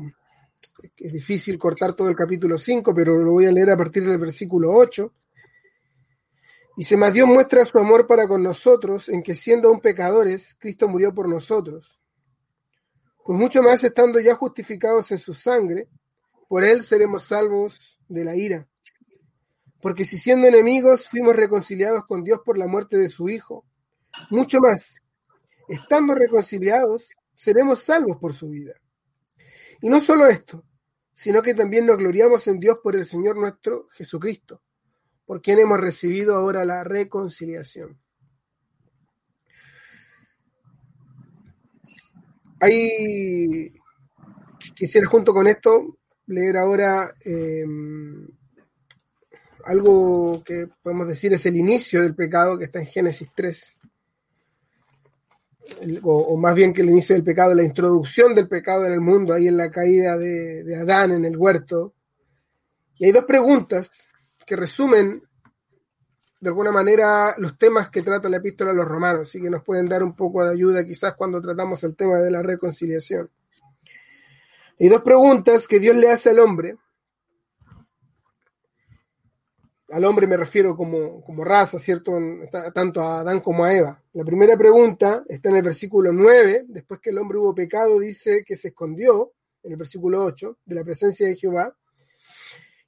es 0.96 1.12
difícil 1.12 1.58
cortar 1.58 1.94
todo 1.94 2.08
el 2.08 2.16
capítulo 2.16 2.58
5, 2.58 2.94
pero 2.94 3.18
lo 3.18 3.32
voy 3.32 3.46
a 3.46 3.52
leer 3.52 3.70
a 3.70 3.76
partir 3.76 4.06
del 4.06 4.18
versículo 4.18 4.70
8. 4.72 5.12
Dice, 6.76 6.96
más 6.96 7.12
Dios 7.12 7.28
muestra 7.28 7.64
su 7.64 7.78
amor 7.78 8.06
para 8.06 8.26
con 8.26 8.42
nosotros 8.42 9.08
en 9.08 9.22
que 9.22 9.34
siendo 9.34 9.68
aún 9.68 9.80
pecadores, 9.80 10.56
Cristo 10.58 10.88
murió 10.88 11.14
por 11.14 11.28
nosotros. 11.28 12.00
Pues 13.25 13.38
mucho 13.38 13.62
más 13.62 13.84
estando 13.84 14.18
ya 14.18 14.34
justificados 14.34 15.10
en 15.12 15.18
su 15.18 15.34
sangre, 15.34 15.88
por 16.49 16.64
él 16.64 16.82
seremos 16.82 17.25
salvos 17.25 17.99
de 18.08 18.25
la 18.25 18.34
ira. 18.34 18.66
Porque 19.80 20.04
si 20.04 20.16
siendo 20.16 20.46
enemigos 20.46 21.08
fuimos 21.08 21.37
reconciliados 21.37 22.04
con 22.06 22.25
Dios 22.25 22.40
por 22.44 22.58
la 22.58 22.66
muerte 22.66 22.96
de 22.96 23.08
su 23.08 23.28
Hijo, 23.28 23.64
mucho 24.30 24.58
más, 24.60 25.00
estando 25.68 26.14
reconciliados, 26.14 27.10
seremos 27.32 27.80
salvos 27.80 28.16
por 28.18 28.34
su 28.34 28.49
vida. 28.49 28.75
Y 29.80 29.88
no 29.88 30.00
solo 30.00 30.26
esto, 30.26 30.64
sino 31.20 31.42
que 31.42 31.52
también 31.52 31.84
nos 31.84 31.98
gloriamos 31.98 32.48
en 32.48 32.58
Dios 32.58 32.78
por 32.82 32.96
el 32.96 33.04
Señor 33.04 33.36
nuestro 33.36 33.88
Jesucristo, 33.90 34.62
por 35.26 35.42
quien 35.42 35.58
hemos 35.58 35.78
recibido 35.78 36.34
ahora 36.34 36.64
la 36.64 36.82
reconciliación. 36.82 38.00
Ahí 42.58 43.74
quisiera 44.74 45.06
junto 45.08 45.34
con 45.34 45.46
esto 45.46 45.98
leer 46.24 46.56
ahora 46.56 47.14
eh, 47.22 47.66
algo 49.66 50.42
que 50.42 50.68
podemos 50.82 51.06
decir 51.06 51.34
es 51.34 51.44
el 51.44 51.56
inicio 51.56 52.00
del 52.00 52.14
pecado 52.14 52.56
que 52.58 52.64
está 52.64 52.78
en 52.78 52.86
Génesis 52.86 53.28
3. 53.34 53.78
O, 56.02 56.37
más 56.37 56.55
bien 56.55 56.73
que 56.73 56.83
el 56.83 56.90
inicio 56.90 57.14
del 57.14 57.25
pecado, 57.25 57.55
la 57.55 57.62
introducción 57.62 58.35
del 58.35 58.49
pecado 58.49 58.87
en 58.87 58.93
el 58.93 59.00
mundo, 59.00 59.35
ahí 59.35 59.49
en 59.49 59.57
la 59.57 59.71
caída 59.71 60.17
de, 60.17 60.64
de 60.64 60.76
Adán 60.76 61.12
en 61.12 61.25
el 61.25 61.37
huerto. 61.37 61.95
Y 62.99 63.07
hay 63.07 63.12
dos 63.12 63.25
preguntas 63.25 64.09
que 64.47 64.57
resumen 64.57 65.23
de 66.40 66.49
alguna 66.49 66.73
manera 66.73 67.35
los 67.38 67.59
temas 67.59 67.90
que 67.90 68.02
trata 68.02 68.29
la 68.29 68.38
epístola 68.38 68.71
a 68.71 68.75
los 68.75 68.87
romanos 68.87 69.35
y 69.35 69.43
que 69.43 69.50
nos 69.50 69.62
pueden 69.62 69.88
dar 69.88 70.02
un 70.02 70.17
poco 70.17 70.43
de 70.43 70.52
ayuda 70.52 70.85
quizás 70.85 71.14
cuando 71.14 71.40
tratamos 71.40 71.85
el 71.85 71.95
tema 71.95 72.17
de 72.17 72.31
la 72.31 72.43
reconciliación. 72.43 73.31
Hay 74.79 74.88
dos 74.88 75.02
preguntas 75.02 75.69
que 75.69 75.79
Dios 75.79 75.95
le 75.97 76.11
hace 76.11 76.31
al 76.31 76.40
hombre 76.40 76.76
al 79.90 80.04
hombre 80.04 80.26
me 80.26 80.37
refiero 80.37 80.76
como, 80.76 81.23
como 81.23 81.44
raza, 81.44 81.78
¿cierto? 81.78 82.12
Tanto 82.73 83.00
a 83.00 83.20
Adán 83.20 83.40
como 83.40 83.64
a 83.64 83.75
Eva. 83.75 84.02
La 84.12 84.25
primera 84.25 84.56
pregunta 84.56 85.25
está 85.28 85.50
en 85.50 85.56
el 85.56 85.62
versículo 85.62 86.12
9, 86.12 86.66
después 86.68 87.00
que 87.00 87.11
el 87.11 87.18
hombre 87.18 87.38
hubo 87.38 87.54
pecado, 87.54 87.99
dice 87.99 88.44
que 88.47 88.56
se 88.56 88.68
escondió, 88.68 89.32
en 89.62 89.73
el 89.73 89.78
versículo 89.78 90.25
8, 90.25 90.59
de 90.64 90.75
la 90.75 90.85
presencia 90.85 91.26
de 91.26 91.37
Jehová. 91.37 91.76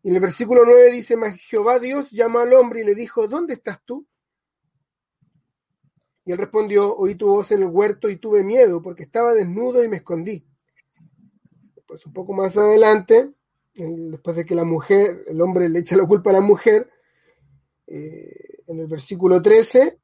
Y 0.02 0.08
en 0.08 0.14
el 0.14 0.20
versículo 0.20 0.62
9 0.64 0.90
dice, 0.92 1.16
mas 1.16 1.40
Jehová 1.40 1.78
Dios 1.78 2.10
llamó 2.10 2.40
al 2.40 2.52
hombre 2.54 2.80
y 2.80 2.84
le 2.84 2.94
dijo, 2.94 3.28
¿dónde 3.28 3.54
estás 3.54 3.78
tú? 3.84 4.06
Y 6.24 6.32
él 6.32 6.38
respondió, 6.38 6.94
oí 6.96 7.16
tu 7.16 7.28
voz 7.28 7.50
en 7.52 7.62
el 7.62 7.68
huerto 7.68 8.08
y 8.08 8.16
tuve 8.16 8.44
miedo 8.44 8.80
porque 8.80 9.02
estaba 9.02 9.34
desnudo 9.34 9.82
y 9.82 9.88
me 9.88 9.96
escondí. 9.96 10.46
Pues 11.86 12.06
un 12.06 12.12
poco 12.12 12.32
más 12.32 12.56
adelante, 12.56 13.32
después 13.74 14.36
de 14.36 14.44
que 14.44 14.54
la 14.54 14.64
mujer, 14.64 15.24
el 15.26 15.40
hombre 15.40 15.68
le 15.68 15.80
echa 15.80 15.96
la 15.96 16.06
culpa 16.06 16.30
a 16.30 16.34
la 16.34 16.40
mujer, 16.40 16.90
eh, 17.86 18.62
en 18.66 18.80
el 18.80 18.86
versículo 18.86 19.40
13, 19.40 19.98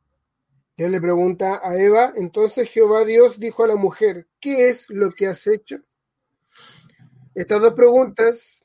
Dios 0.77 0.91
le 0.91 1.01
pregunta 1.01 1.61
a 1.63 1.77
Eva, 1.77 2.13
entonces 2.17 2.71
Jehová 2.71 3.05
Dios 3.05 3.39
dijo 3.39 3.65
a 3.65 3.69
la 3.69 3.77
mujer, 3.77 4.29
¿qué 4.41 4.69
es 4.69 4.89
lo 4.91 5.11
que 5.11 5.27
has 5.27 5.47
hecho? 5.47 5.79
Estas 7.35 7.61
dos 7.61 7.75
preguntas 7.75 8.65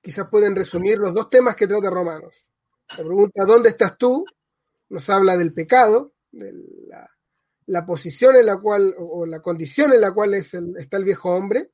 quizás 0.00 0.28
pueden 0.30 0.54
resumir 0.54 0.98
los 0.98 1.12
dos 1.14 1.28
temas 1.28 1.56
que 1.56 1.66
trata 1.66 1.90
Romanos. 1.90 2.46
La 2.90 2.96
pregunta, 2.98 3.44
¿dónde 3.44 3.70
estás 3.70 3.98
tú? 3.98 4.24
Nos 4.88 5.08
habla 5.10 5.36
del 5.36 5.52
pecado, 5.52 6.14
de 6.30 6.52
la, 7.66 7.84
posición 7.84 8.36
en 8.36 8.46
la 8.46 8.58
cual, 8.58 8.94
o 8.98 9.26
la 9.26 9.40
condición 9.40 9.92
en 9.92 10.00
la 10.00 10.12
cual 10.12 10.34
está 10.34 10.96
el 10.96 11.04
viejo 11.04 11.34
hombre, 11.34 11.72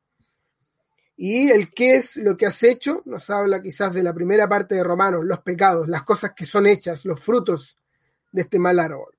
y 1.24 1.52
el 1.52 1.70
qué 1.70 1.98
es 1.98 2.16
lo 2.16 2.36
que 2.36 2.46
has 2.46 2.60
hecho 2.64 3.00
nos 3.04 3.30
habla 3.30 3.62
quizás 3.62 3.94
de 3.94 4.02
la 4.02 4.12
primera 4.12 4.48
parte 4.48 4.74
de 4.74 4.82
Romanos, 4.82 5.24
los 5.24 5.38
pecados, 5.38 5.86
las 5.86 6.02
cosas 6.02 6.32
que 6.34 6.44
son 6.44 6.66
hechas, 6.66 7.04
los 7.04 7.20
frutos 7.20 7.78
de 8.32 8.42
este 8.42 8.58
mal 8.58 8.80
árbol. 8.80 9.14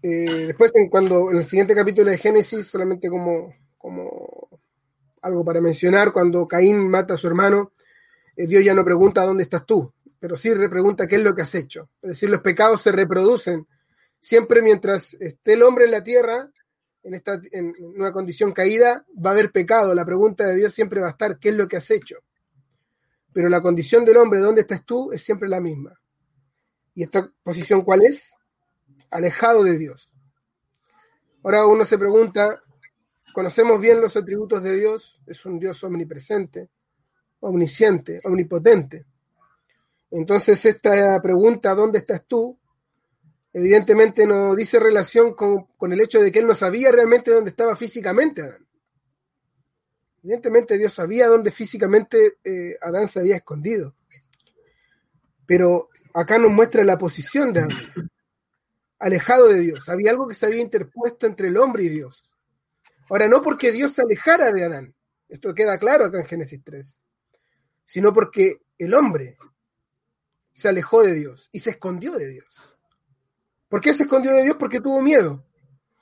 Eh, 0.00 0.44
después, 0.46 0.70
en, 0.76 0.88
cuando, 0.88 1.32
en 1.32 1.38
el 1.38 1.44
siguiente 1.46 1.74
capítulo 1.74 2.12
de 2.12 2.16
Génesis, 2.16 2.68
solamente 2.68 3.08
como, 3.08 3.56
como 3.76 4.60
algo 5.22 5.44
para 5.44 5.60
mencionar, 5.60 6.12
cuando 6.12 6.46
Caín 6.46 6.88
mata 6.88 7.14
a 7.14 7.16
su 7.16 7.26
hermano, 7.26 7.72
eh, 8.36 8.46
Dios 8.46 8.64
ya 8.64 8.72
no 8.72 8.84
pregunta 8.84 9.24
dónde 9.26 9.42
estás 9.42 9.66
tú, 9.66 9.92
pero 10.20 10.36
sí 10.36 10.52
pregunta 10.70 11.08
qué 11.08 11.16
es 11.16 11.24
lo 11.24 11.34
que 11.34 11.42
has 11.42 11.56
hecho. 11.56 11.90
Es 12.00 12.10
decir, 12.10 12.30
los 12.30 12.42
pecados 12.42 12.82
se 12.82 12.92
reproducen. 12.92 13.66
Siempre 14.20 14.62
mientras 14.62 15.14
esté 15.14 15.54
el 15.54 15.64
hombre 15.64 15.86
en 15.86 15.90
la 15.90 16.04
tierra, 16.04 16.52
en, 17.08 17.14
esta, 17.14 17.40
en 17.52 17.74
una 17.80 18.12
condición 18.12 18.52
caída, 18.52 19.04
va 19.14 19.30
a 19.30 19.32
haber 19.32 19.50
pecado. 19.50 19.94
La 19.94 20.04
pregunta 20.04 20.46
de 20.46 20.56
Dios 20.56 20.74
siempre 20.74 21.00
va 21.00 21.08
a 21.08 21.10
estar, 21.12 21.38
¿qué 21.38 21.48
es 21.48 21.54
lo 21.54 21.66
que 21.66 21.78
has 21.78 21.90
hecho? 21.90 22.16
Pero 23.32 23.48
la 23.48 23.62
condición 23.62 24.04
del 24.04 24.18
hombre, 24.18 24.40
¿dónde 24.40 24.60
estás 24.60 24.84
tú? 24.84 25.10
Es 25.10 25.22
siempre 25.22 25.48
la 25.48 25.60
misma. 25.60 25.98
¿Y 26.94 27.04
esta 27.04 27.30
posición 27.42 27.82
cuál 27.82 28.02
es? 28.02 28.34
Alejado 29.10 29.64
de 29.64 29.78
Dios. 29.78 30.10
Ahora 31.42 31.66
uno 31.66 31.86
se 31.86 31.96
pregunta, 31.96 32.62
¿conocemos 33.32 33.80
bien 33.80 34.00
los 34.00 34.16
atributos 34.16 34.62
de 34.62 34.76
Dios? 34.76 35.18
Es 35.26 35.46
un 35.46 35.58
Dios 35.58 35.82
omnipresente, 35.84 36.68
omnisciente, 37.40 38.20
omnipotente. 38.24 39.06
Entonces 40.10 40.62
esta 40.66 41.20
pregunta, 41.22 41.74
¿dónde 41.74 42.00
estás 42.00 42.22
tú? 42.26 42.58
Evidentemente 43.58 44.24
no 44.24 44.54
dice 44.54 44.78
relación 44.78 45.34
con, 45.34 45.66
el 45.92 46.00
hecho 46.00 46.20
de 46.20 46.30
que 46.30 46.38
él 46.38 46.46
no 46.46 46.54
sabía 46.54 46.92
realmente 46.92 47.30
dónde 47.30 47.50
estaba 47.50 47.74
físicamente 47.74 48.42
Adán. 48.42 48.66
Evidentemente 50.22 50.78
Dios 50.78 50.92
sabía 50.92 51.26
dónde 51.26 51.50
físicamente 51.50 52.38
eh, 52.44 52.76
Adán 52.80 53.08
se 53.08 53.18
había 53.20 53.36
escondido. 53.36 53.96
Pero 55.46 55.88
acá 56.14 56.38
nos 56.38 56.50
muestra 56.50 56.84
la 56.84 56.98
posición 56.98 57.52
de 57.52 57.60
Adán, 57.60 58.10
alejado 58.98 59.48
de 59.48 59.60
Dios. 59.60 59.88
Había 59.88 60.10
algo 60.10 60.28
que 60.28 60.34
se 60.34 60.46
había 60.46 60.60
interpuesto 60.60 61.26
entre 61.26 61.48
el 61.48 61.56
hombre 61.56 61.84
y 61.84 61.88
Dios. 61.88 62.22
Ahora, 63.10 63.26
no 63.26 63.42
porque 63.42 63.72
Dios 63.72 63.92
se 63.92 64.02
alejara 64.02 64.52
de 64.52 64.64
Adán, 64.64 64.94
esto 65.28 65.54
queda 65.54 65.78
claro 65.78 66.04
acá 66.04 66.18
en 66.20 66.26
Génesis 66.26 66.62
3, 66.62 67.02
sino 67.84 68.12
porque 68.12 68.60
el 68.76 68.94
hombre 68.94 69.36
se 70.52 70.68
alejó 70.68 71.02
de 71.02 71.14
Dios 71.14 71.48
y 71.52 71.60
se 71.60 71.70
escondió 71.70 72.12
de 72.12 72.28
Dios. 72.28 72.67
¿Por 73.68 73.80
qué 73.80 73.92
se 73.92 74.04
escondió 74.04 74.32
de 74.32 74.44
Dios? 74.44 74.56
Porque 74.58 74.80
tuvo 74.80 75.02
miedo. 75.02 75.44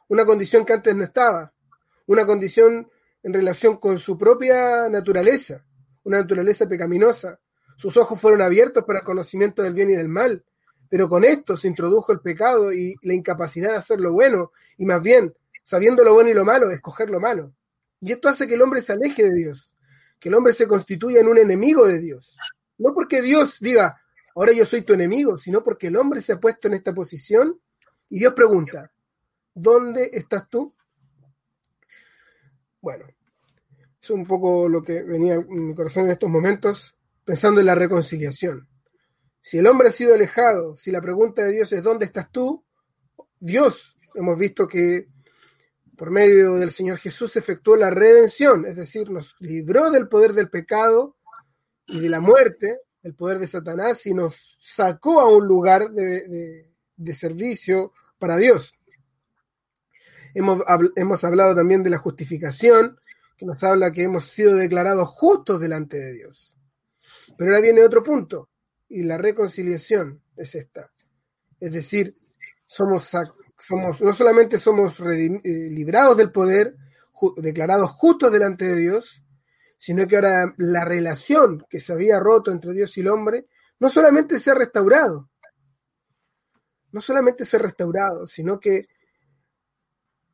Una 0.09 0.25
condición 0.25 0.65
que 0.65 0.73
antes 0.73 0.95
no 0.95 1.05
estaba. 1.05 1.53
Una 2.07 2.25
condición 2.25 2.89
en 3.23 3.33
relación 3.33 3.79
con 3.79 3.99
su 3.99 4.17
propia 4.17 4.89
naturaleza. 4.89 5.65
Una 6.05 6.21
naturaleza 6.21 6.69
pecaminosa. 6.69 7.41
Sus 7.77 7.97
ojos 7.97 8.21
fueron 8.21 8.41
abiertos 8.41 8.85
para 8.85 9.01
el 9.01 9.05
conocimiento 9.05 9.63
del 9.63 9.75
bien 9.75 9.91
y 9.91 9.95
del 9.95 10.09
mal. 10.09 10.45
Pero 10.89 11.09
con 11.09 11.25
esto 11.25 11.57
se 11.57 11.67
introdujo 11.67 12.13
el 12.13 12.21
pecado 12.21 12.73
y 12.73 12.95
la 13.03 13.15
incapacidad 13.15 13.73
de 13.73 13.79
hacer 13.79 14.01
lo 14.01 14.13
bueno. 14.13 14.53
Y 14.79 14.87
más 14.87 15.03
bien, 15.03 15.35
sabiendo 15.65 16.05
lo 16.05 16.15
bueno 16.15 16.31
y 16.31 16.35
lo 16.35 16.45
malo, 16.45 16.71
escoger 16.71 17.11
lo 17.11 17.19
malo. 17.19 17.53
Y 18.01 18.13
esto 18.13 18.29
hace 18.29 18.47
que 18.47 18.55
el 18.55 18.63
hombre 18.63 18.81
se 18.81 18.93
aleje 18.93 19.25
de 19.25 19.35
Dios. 19.35 19.73
Que 20.21 20.29
el 20.29 20.37
hombre 20.37 20.53
se 20.53 20.69
constituya 20.69 21.21
en 21.21 21.27
un 21.27 21.39
enemigo 21.39 21.87
de 21.89 21.99
Dios. 21.99 22.37
No 22.79 22.95
porque 22.95 23.23
Dios 23.23 23.59
diga, 23.61 24.01
ahora 24.37 24.53
yo 24.53 24.67
soy 24.67 24.83
tu 24.83 24.93
enemigo, 24.93 25.39
sino 25.39 25.65
porque 25.65 25.89
el 25.89 25.97
hombre 25.97 26.21
se 26.21 26.35
ha 26.35 26.41
puesto 26.41 26.69
en 26.69 26.75
esta 26.75 26.95
posición 26.95 27.59
y 28.09 28.19
Dios 28.19 28.35
pregunta, 28.35 28.93
¿dónde 29.55 30.11
estás 30.13 30.49
tú? 30.49 30.75
Bueno, 32.81 33.07
es 34.01 34.11
un 34.11 34.27
poco 34.27 34.69
lo 34.69 34.83
que 34.83 35.03
venía 35.03 35.35
en 35.37 35.69
mi 35.69 35.75
corazón 35.75 36.05
en 36.05 36.13
estos 36.13 36.31
momentos, 36.31 36.95
pensando 37.25 37.61
en 37.61 37.67
la 37.67 37.75
reconciliación. 37.75 38.69
Si 39.41 39.59
el 39.59 39.67
hombre 39.67 39.89
ha 39.89 39.93
sido 39.93 40.15
alejado, 40.15 40.77
si 40.77 40.91
la 40.91 41.01
pregunta 41.01 41.43
de 41.43 41.53
Dios 41.53 41.73
es 41.73 41.83
¿dónde 41.83 42.05
estás 42.05 42.31
tú? 42.31 42.65
Dios, 43.41 43.97
hemos 44.15 44.39
visto 44.39 44.69
que 44.69 45.09
por 45.97 46.11
medio 46.11 46.57
del 46.57 46.71
Señor 46.71 46.99
Jesús 46.99 47.37
efectuó 47.37 47.75
la 47.75 47.91
redención, 47.91 48.67
es 48.67 48.77
decir, 48.77 49.11
nos 49.11 49.35
libró 49.41 49.91
del 49.91 50.09
poder 50.09 50.35
del 50.35 50.51
pecado 50.51 51.17
y 51.87 52.01
de 52.01 52.09
la 52.11 52.21
muerte, 52.21 52.81
el 53.07 53.15
poder 53.15 53.39
de 53.39 53.47
Satanás 53.47 54.05
y 54.07 54.15
nos 54.15 54.57
sacó 54.59 55.21
a 55.21 55.33
un 55.33 55.47
lugar 55.47 55.93
de, 55.93 56.67
servicio 57.15 57.93
para 58.19 58.37
Dios. 58.37 58.75
Hemos, 60.35 60.65
hemos, 60.97 61.23
hablado 61.23 61.55
también 61.55 61.85
de 61.85 61.91
la 61.91 61.99
justificación, 61.99 62.99
que 63.37 63.47
nos 63.47 63.63
habla 63.63 63.93
que 63.93 64.03
hemos 64.03 64.25
sido 64.25 64.57
declarados 64.57 65.09
justos 65.09 65.61
delante 65.61 65.99
de 65.99 66.15
Dios. 66.15 66.57
Pero 67.39 67.53
ahora 67.53 67.63
viene 67.63 67.85
otro 67.85 68.03
punto, 68.03 68.51
y 68.89 69.05
la 69.05 69.19
reconciliación 69.19 70.21
es 70.37 70.57
esta. 70.57 70.91
Es 71.61 71.73
decir, 71.73 72.13
somos, 72.67 73.09
somos 73.57 74.01
no 74.01 74.15
solamente 74.15 74.59
somos 74.59 74.99
eh, 74.99 75.41
librados 75.45 76.17
del 76.17 76.33
poder, 76.33 76.75
declarados 77.37 77.93
justos 77.93 78.33
delante 78.33 78.65
de 78.65 78.77
Dios, 78.77 79.23
sino 79.79 80.07
que 80.07 80.17
ahora 80.17 80.55
la 80.59 80.85
relación 80.85 81.65
que 81.69 81.81
se 81.81 81.93
había 81.93 82.19
roto 82.19 82.51
entre 82.51 82.73
Dios 82.73 82.97
y 82.97 83.01
el 83.01 83.09
hombre 83.09 83.47
no 83.79 83.91
solamente 83.91 84.39
se 84.39 84.51
ha 84.51 84.55
restaurado, 84.55 85.31
no 86.93 87.01
solamente 87.01 87.45
se 87.45 87.57
ha 87.57 87.61
restaurado, 87.61 88.27
sino 88.27 88.59
que 88.59 88.87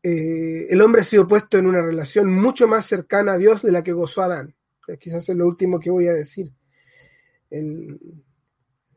eh, 0.02 0.66
el 0.68 0.80
hombre 0.80 1.02
ha 1.02 1.04
sido 1.04 1.28
puesto 1.28 1.58
en 1.58 1.66
una 1.66 1.82
relación 1.82 2.32
mucho 2.32 2.66
más 2.66 2.86
cercana 2.86 3.32
a 3.34 3.38
Dios 3.38 3.62
de 3.62 3.72
la 3.72 3.82
que 3.82 3.92
gozó 3.92 4.22
Adán. 4.22 4.54
Quizás 4.98 5.28
es 5.28 5.36
lo 5.36 5.46
último 5.46 5.78
que 5.78 5.90
voy 5.90 6.08
a 6.08 6.12
decir. 6.12 6.52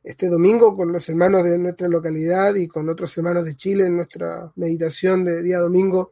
este 0.03 0.29
domingo 0.29 0.75
con 0.75 0.91
los 0.91 1.07
hermanos 1.09 1.43
de 1.43 1.57
nuestra 1.57 1.87
localidad 1.87 2.55
y 2.55 2.67
con 2.67 2.89
otros 2.89 3.15
hermanos 3.17 3.45
de 3.45 3.55
Chile 3.55 3.85
en 3.87 3.95
nuestra 3.95 4.51
meditación 4.55 5.23
de 5.25 5.41
día 5.41 5.59
domingo, 5.59 6.11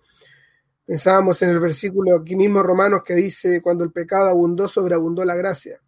pensábamos 0.86 1.42
en 1.42 1.50
el 1.50 1.60
versículo 1.60 2.16
aquí 2.16 2.36
mismo 2.36 2.62
Romanos 2.62 3.02
que 3.06 3.16
dice, 3.16 3.62
cuando 3.62 3.84
el 3.84 3.92
pecado 3.92 4.30
abundó, 4.30 4.68
sobreabundó 4.68 5.24
la 5.24 5.36
gracia. 5.36 5.80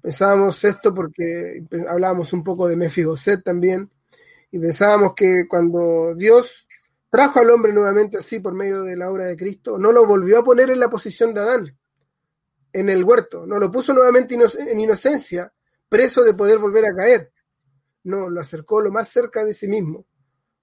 Pensábamos 0.00 0.62
esto 0.64 0.92
porque 0.92 1.64
hablábamos 1.88 2.32
un 2.32 2.44
poco 2.44 2.68
de 2.68 2.76
Mefiboset 2.76 3.42
también, 3.42 3.90
y 4.50 4.58
pensábamos 4.58 5.14
que 5.14 5.46
cuando 5.48 6.14
Dios 6.14 6.68
trajo 7.10 7.40
al 7.40 7.50
hombre 7.50 7.72
nuevamente 7.72 8.18
así 8.18 8.38
por 8.40 8.54
medio 8.54 8.82
de 8.82 8.96
la 8.96 9.10
obra 9.10 9.24
de 9.24 9.36
Cristo, 9.36 9.78
no 9.78 9.92
lo 9.92 10.06
volvió 10.06 10.40
a 10.40 10.44
poner 10.44 10.70
en 10.70 10.80
la 10.80 10.90
posición 10.90 11.32
de 11.32 11.40
Adán, 11.40 11.78
en 12.72 12.88
el 12.88 13.04
huerto, 13.04 13.46
no 13.46 13.58
lo 13.58 13.70
puso 13.70 13.94
nuevamente 13.94 14.34
en 14.34 14.80
inocencia, 14.80 15.52
preso 15.88 16.22
de 16.22 16.34
poder 16.34 16.58
volver 16.58 16.86
a 16.86 16.94
caer. 16.94 17.32
No, 18.02 18.28
lo 18.28 18.40
acercó 18.40 18.80
lo 18.80 18.90
más 18.90 19.08
cerca 19.08 19.44
de 19.44 19.54
sí 19.54 19.66
mismo, 19.66 20.04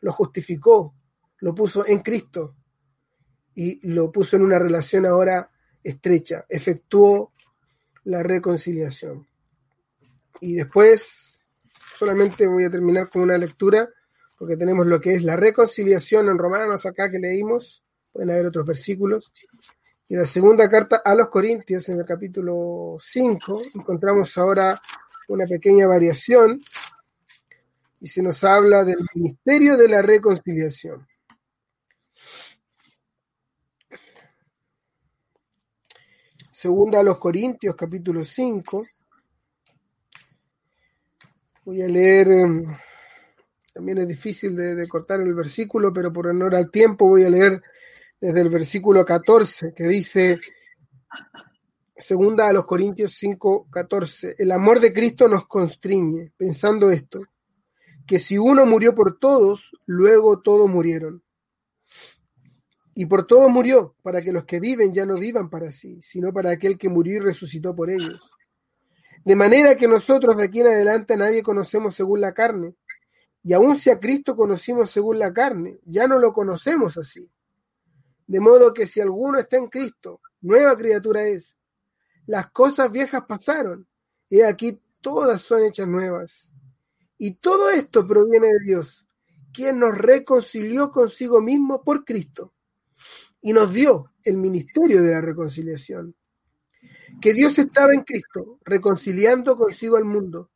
lo 0.02 0.14
justificó, 0.14 0.94
lo 1.42 1.54
puso 1.54 1.86
en 1.86 2.00
Cristo 2.00 2.56
y 3.54 3.86
lo 3.88 4.12
puso 4.12 4.38
en 4.38 4.44
una 4.44 4.58
relación 4.58 5.06
ahora 5.06 5.52
estrecha, 5.84 6.46
efectuó 6.48 7.34
la 8.06 8.24
reconciliación. 8.24 9.28
Y 10.40 10.54
después 10.54 11.46
solamente 11.98 12.48
voy 12.48 12.64
a 12.64 12.72
terminar 12.72 13.10
con 13.10 13.24
una 13.24 13.38
lectura, 13.38 13.90
porque 14.38 14.58
tenemos 14.58 14.88
lo 14.88 15.00
que 15.00 15.14
es 15.14 15.24
la 15.24 15.36
reconciliación 15.36 16.30
en 16.30 16.38
Romanos 16.38 16.86
acá 16.86 17.12
que 17.12 17.20
leímos, 17.20 17.84
pueden 18.12 18.32
haber 18.32 18.48
otros 18.48 18.66
versículos. 18.66 19.32
Y 20.08 20.16
la 20.16 20.26
segunda 20.26 20.70
carta 20.70 21.02
a 21.04 21.16
los 21.16 21.30
Corintios, 21.30 21.88
en 21.90 22.00
el 22.00 22.06
capítulo 22.06 22.98
5, 23.00 23.62
encontramos 23.76 24.38
ahora 24.38 24.82
una 25.28 25.46
pequeña 25.46 25.88
variación 25.88 26.60
y 28.00 28.08
se 28.08 28.22
nos 28.22 28.44
habla 28.44 28.84
del 28.84 28.98
ministerio 29.14 29.78
de 29.78 29.88
la 29.88 30.02
reconciliación. 30.02 31.08
Segunda 36.62 37.00
a 37.00 37.04
los 37.04 37.18
Corintios, 37.18 37.76
capítulo 37.76 38.24
5, 38.24 38.84
Voy 41.66 41.82
a 41.82 41.88
leer, 41.88 42.28
em, 42.28 42.78
también 43.74 43.98
es 43.98 44.08
difícil 44.08 44.56
de, 44.56 44.88
cortar 44.88 45.22
el 45.22 45.34
versículo, 45.34 45.92
pero 45.92 46.14
por 46.14 46.28
honor 46.28 46.54
al 46.54 46.70
tiempo 46.70 47.08
voy 47.08 47.24
a 47.24 47.32
leer 47.32 47.64
desde 48.20 48.42
el 48.42 48.50
versículo 48.50 49.04
14, 49.04 49.74
que 49.74 49.88
dice, 49.88 50.38
segunda 51.98 52.48
a 52.48 52.54
los 52.54 52.68
Corintios 52.68 53.16
5, 53.18 53.66
14, 53.72 54.36
el 54.38 54.52
amor 54.52 54.80
de 54.80 54.94
Cristo 54.94 55.28
nos 55.28 55.48
constriñe, 55.48 56.32
pensando 56.38 56.92
esto, 56.92 57.22
que 58.06 58.20
si 58.20 58.38
uno 58.38 58.68
murió 58.68 58.94
por 58.94 59.18
todos, 59.18 59.72
luego 59.88 60.42
todos 60.42 60.70
murieron. 60.70 61.24
Y 62.94 63.06
por 63.06 63.26
todos 63.26 63.50
murió, 63.50 63.96
para 64.02 64.22
que 64.22 64.34
los 64.34 64.46
que 64.46 64.60
viven 64.60 64.94
ya 64.94 65.06
no 65.06 65.16
vivan 65.16 65.50
para 65.50 65.72
sí, 65.72 66.00
sino 66.02 66.34
para 66.34 66.52
aquel 66.52 66.78
que 66.78 66.90
murió 66.90 67.18
y 67.18 67.20
resucitó 67.20 67.76
por 67.76 67.90
ellos. 67.90 68.20
De 69.24 69.36
manera 69.36 69.76
que 69.76 69.88
nosotros 69.88 70.36
de 70.36 70.46
aquí 70.46 70.62
en 70.62 70.68
adelante 70.68 71.14
a 71.14 71.18
nadie 71.18 71.44
conocemos 71.44 71.96
según 71.96 72.22
la 72.22 72.34
carne. 72.34 72.76
Y 73.44 73.54
aun 73.54 73.78
si 73.78 73.90
a 73.90 74.00
Cristo 74.00 74.36
conocimos 74.36 74.92
según 74.92 75.20
la 75.20 75.34
carne, 75.34 75.80
ya 75.86 76.08
no 76.08 76.20
lo 76.20 76.34
conocemos 76.34 76.98
así. 76.98 77.32
De 78.28 78.40
modo 78.40 78.74
que 78.74 78.86
si 78.86 79.02
alguno 79.02 79.40
está 79.40 79.58
en 79.58 79.68
Cristo, 79.68 80.22
nueva 80.42 80.76
criatura 80.78 81.24
es. 81.28 81.58
Las 82.28 82.52
cosas 82.52 82.92
viejas 82.92 83.24
pasaron, 83.28 83.88
y 84.30 84.42
aquí 84.42 84.82
todas 85.02 85.42
son 85.42 85.64
hechas 85.64 85.88
nuevas. 85.88 86.54
Y 87.18 87.40
todo 87.40 87.70
esto 87.70 88.08
proviene 88.08 88.48
de 88.48 88.60
Dios, 88.64 89.08
quien 89.54 89.80
nos 89.80 89.98
reconcilió 89.98 90.92
consigo 90.92 91.42
mismo 91.42 91.84
por 91.84 92.06
Cristo, 92.06 92.54
y 93.42 93.54
nos 93.54 93.74
dio 93.74 94.12
el 94.24 94.38
ministerio 94.38 95.02
de 95.02 95.12
la 95.12 95.22
reconciliación 95.22 96.16
que 97.20 97.34
Dios 97.34 97.58
estaba 97.60 97.94
en 97.94 98.04
Cristo, 98.04 98.60
reconciliando 98.64 99.58
consigo 99.58 99.98
al 99.98 100.06
mundo, 100.06 100.52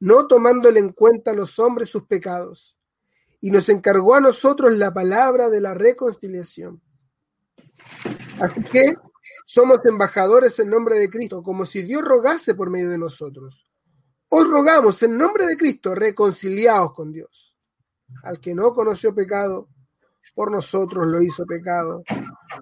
no 0.00 0.26
tomándole 0.26 0.78
en 0.78 0.92
cuenta 0.92 1.30
a 1.30 1.34
los 1.34 1.58
hombres 1.58 1.88
sus 1.88 2.04
pecados, 2.04 2.76
y 3.40 3.50
nos 3.50 3.68
encargó 3.68 4.14
a 4.14 4.20
nosotros 4.20 4.76
la 4.76 4.92
palabra 4.92 5.48
de 5.48 5.60
la 5.60 5.74
reconciliación. 5.74 6.80
Así 8.40 8.62
que 8.64 8.94
somos 9.44 9.84
embajadores 9.84 10.58
en 10.58 10.68
nombre 10.68 10.96
de 10.96 11.10
Cristo, 11.10 11.42
como 11.42 11.66
si 11.66 11.82
Dios 11.82 12.02
rogase 12.02 12.54
por 12.54 12.70
medio 12.70 12.90
de 12.90 12.98
nosotros. 12.98 13.66
Os 14.28 14.48
rogamos 14.48 15.02
en 15.02 15.16
nombre 15.16 15.46
de 15.46 15.56
Cristo, 15.56 15.94
reconciliados 15.94 16.92
con 16.94 17.12
Dios. 17.12 17.54
Al 18.22 18.40
que 18.40 18.54
no 18.54 18.74
conoció 18.74 19.14
pecado, 19.14 19.68
por 20.36 20.52
nosotros 20.52 21.06
lo 21.06 21.22
hizo 21.22 21.46
pecado, 21.46 22.04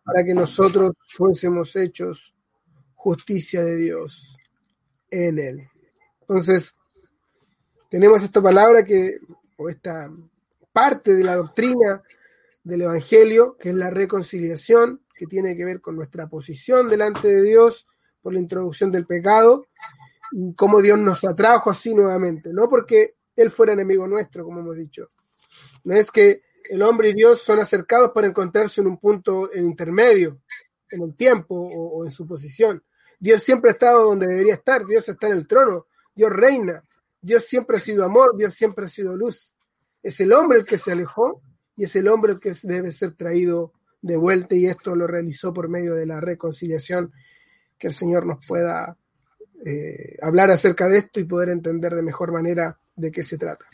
para 0.04 0.22
que 0.24 0.32
nosotros 0.32 0.92
fuésemos 1.08 1.74
hechos 1.74 2.32
justicia 2.94 3.64
de 3.64 3.76
Dios 3.76 4.36
en 5.10 5.40
él. 5.40 5.68
Entonces, 6.20 6.76
tenemos 7.90 8.22
esta 8.22 8.40
palabra 8.40 8.84
que, 8.84 9.18
o 9.56 9.68
esta 9.68 10.08
parte 10.72 11.16
de 11.16 11.24
la 11.24 11.34
doctrina 11.34 12.00
del 12.62 12.82
Evangelio, 12.82 13.56
que 13.58 13.70
es 13.70 13.74
la 13.74 13.90
reconciliación, 13.90 15.02
que 15.12 15.26
tiene 15.26 15.56
que 15.56 15.64
ver 15.64 15.80
con 15.80 15.96
nuestra 15.96 16.28
posición 16.28 16.88
delante 16.88 17.26
de 17.26 17.42
Dios 17.42 17.88
por 18.22 18.34
la 18.34 18.38
introducción 18.38 18.92
del 18.92 19.04
pecado, 19.04 19.66
y 20.30 20.54
cómo 20.54 20.80
Dios 20.80 20.96
nos 21.00 21.24
atrajo 21.24 21.70
así 21.70 21.92
nuevamente, 21.92 22.52
no 22.52 22.68
porque 22.68 23.16
Él 23.34 23.50
fuera 23.50 23.72
enemigo 23.72 24.06
nuestro, 24.06 24.44
como 24.44 24.60
hemos 24.60 24.76
dicho. 24.76 25.08
No 25.82 25.96
es 25.96 26.12
que 26.12 26.53
el 26.64 26.82
hombre 26.82 27.10
y 27.10 27.14
Dios 27.14 27.42
son 27.42 27.60
acercados 27.60 28.12
para 28.12 28.26
encontrarse 28.26 28.80
en 28.80 28.86
un 28.86 28.98
punto 28.98 29.52
en 29.52 29.64
intermedio, 29.64 30.40
en 30.90 31.02
el 31.02 31.14
tiempo 31.14 31.54
o 31.56 32.04
en 32.04 32.10
su 32.10 32.26
posición, 32.26 32.82
Dios 33.24 33.42
siempre 33.42 33.70
ha 33.70 33.72
estado 33.72 34.04
donde 34.04 34.26
debería 34.26 34.52
estar, 34.52 34.84
Dios 34.84 35.08
está 35.08 35.28
en 35.28 35.32
el 35.32 35.46
trono, 35.46 35.86
Dios 36.14 36.30
reina, 36.30 36.84
Dios 37.22 37.46
siempre 37.46 37.78
ha 37.78 37.80
sido 37.80 38.04
amor, 38.04 38.36
Dios 38.36 38.54
siempre 38.54 38.84
ha 38.84 38.88
sido 38.88 39.16
luz. 39.16 39.54
Es 40.02 40.20
el 40.20 40.30
hombre 40.32 40.58
el 40.58 40.66
que 40.66 40.76
se 40.76 40.92
alejó 40.92 41.40
y 41.74 41.84
es 41.84 41.96
el 41.96 42.08
hombre 42.08 42.32
el 42.32 42.40
que 42.40 42.52
debe 42.64 42.92
ser 42.92 43.12
traído 43.12 43.72
de 44.02 44.18
vuelta 44.18 44.54
y 44.54 44.66
esto 44.66 44.94
lo 44.94 45.06
realizó 45.06 45.54
por 45.54 45.70
medio 45.70 45.94
de 45.94 46.04
la 46.04 46.20
reconciliación. 46.20 47.12
Que 47.78 47.86
el 47.86 47.94
Señor 47.94 48.26
nos 48.26 48.44
pueda 48.46 48.98
eh, 49.64 50.18
hablar 50.20 50.50
acerca 50.50 50.86
de 50.86 50.98
esto 50.98 51.18
y 51.18 51.24
poder 51.24 51.48
entender 51.48 51.94
de 51.94 52.02
mejor 52.02 52.30
manera 52.30 52.78
de 52.94 53.10
qué 53.10 53.22
se 53.22 53.38
trata. 53.38 53.64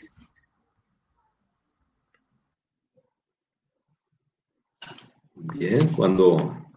Bien, 5.43 5.87
cuando 5.87 6.71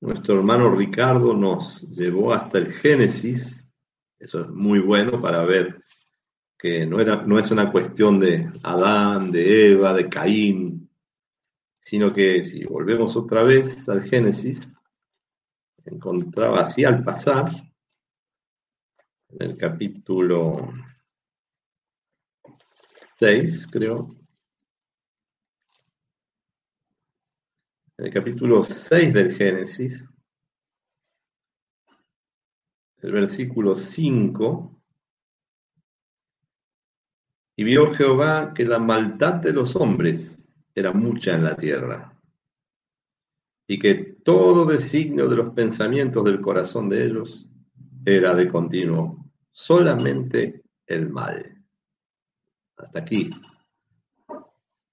nuestro 0.00 0.34
hermano 0.34 0.74
Ricardo 0.74 1.32
nos 1.32 1.82
llevó 1.96 2.34
hasta 2.34 2.58
el 2.58 2.72
Génesis. 2.72 3.72
Eso 4.18 4.40
es 4.40 4.48
muy 4.48 4.80
bueno 4.80 5.22
para 5.22 5.44
ver 5.44 5.80
que 6.58 6.86
no, 6.86 7.00
era, 7.00 7.22
no 7.22 7.38
es 7.38 7.52
una 7.52 7.70
cuestión 7.70 8.18
de 8.18 8.50
Adán, 8.64 9.30
de 9.30 9.74
Eva, 9.74 9.92
de 9.92 10.08
Caín, 10.08 10.90
sino 11.82 12.12
que 12.12 12.42
si 12.42 12.64
volvemos 12.64 13.14
otra 13.14 13.44
vez 13.44 13.88
al 13.88 14.02
Génesis, 14.02 14.74
encontraba 15.84 16.62
así 16.62 16.84
al 16.84 17.04
pasar, 17.04 17.52
en 19.28 19.50
el 19.50 19.56
capítulo 19.56 20.68
6, 22.58 23.68
creo, 23.70 24.23
el 28.04 28.12
capítulo 28.12 28.62
6 28.62 29.14
del 29.14 29.34
Génesis, 29.34 30.06
el 32.98 33.12
versículo 33.12 33.76
5, 33.76 34.82
y 37.56 37.64
vio 37.64 37.94
Jehová 37.94 38.52
que 38.52 38.66
la 38.66 38.78
maldad 38.78 39.36
de 39.36 39.54
los 39.54 39.74
hombres 39.76 40.54
era 40.74 40.92
mucha 40.92 41.34
en 41.34 41.44
la 41.44 41.56
tierra, 41.56 42.14
y 43.66 43.78
que 43.78 43.94
todo 44.22 44.66
designio 44.66 45.26
de 45.26 45.36
los 45.36 45.54
pensamientos 45.54 46.22
del 46.24 46.42
corazón 46.42 46.90
de 46.90 47.06
ellos 47.06 47.48
era 48.04 48.34
de 48.34 48.50
continuo 48.50 49.32
solamente 49.50 50.62
el 50.86 51.08
mal. 51.08 51.64
Hasta 52.76 52.98
aquí. 52.98 53.30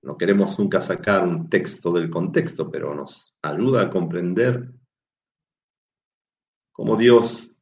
No 0.04 0.18
queremos 0.18 0.58
nunca 0.58 0.82
sacar 0.82 1.28
un 1.28 1.50
texto 1.50 1.92
del 1.94 2.10
contexto, 2.10 2.72
pero 2.72 2.96
nos 2.96 3.36
ayuda 3.42 3.84
a 3.84 3.90
comprender 3.90 4.72
cómo 6.72 6.98
Dios 6.98 7.56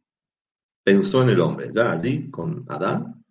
pensó 0.83 1.21
en 1.23 1.29
el 1.29 1.41
hombre, 1.41 1.69
ya 1.73 1.91
allí 1.91 2.31
con 2.31 2.65
Adán. 2.69 3.23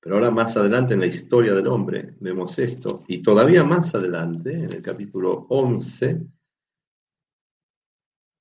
Pero 0.00 0.16
ahora 0.16 0.30
más 0.30 0.56
adelante 0.56 0.94
en 0.94 1.00
la 1.00 1.06
historia 1.06 1.54
del 1.54 1.66
hombre 1.66 2.14
vemos 2.20 2.58
esto, 2.58 3.02
y 3.08 3.22
todavía 3.22 3.64
más 3.64 3.94
adelante, 3.94 4.52
en 4.52 4.72
el 4.72 4.82
capítulo 4.82 5.46
11, 5.48 6.26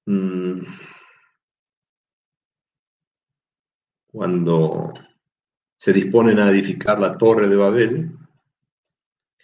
mmm, 0.06 0.62
cuando 4.12 4.94
se 5.80 5.94
disponen 5.94 6.40
a 6.40 6.50
edificar 6.52 7.00
la 7.00 7.18
torre 7.18 7.48
de 7.48 7.56
Babel, 7.56 8.15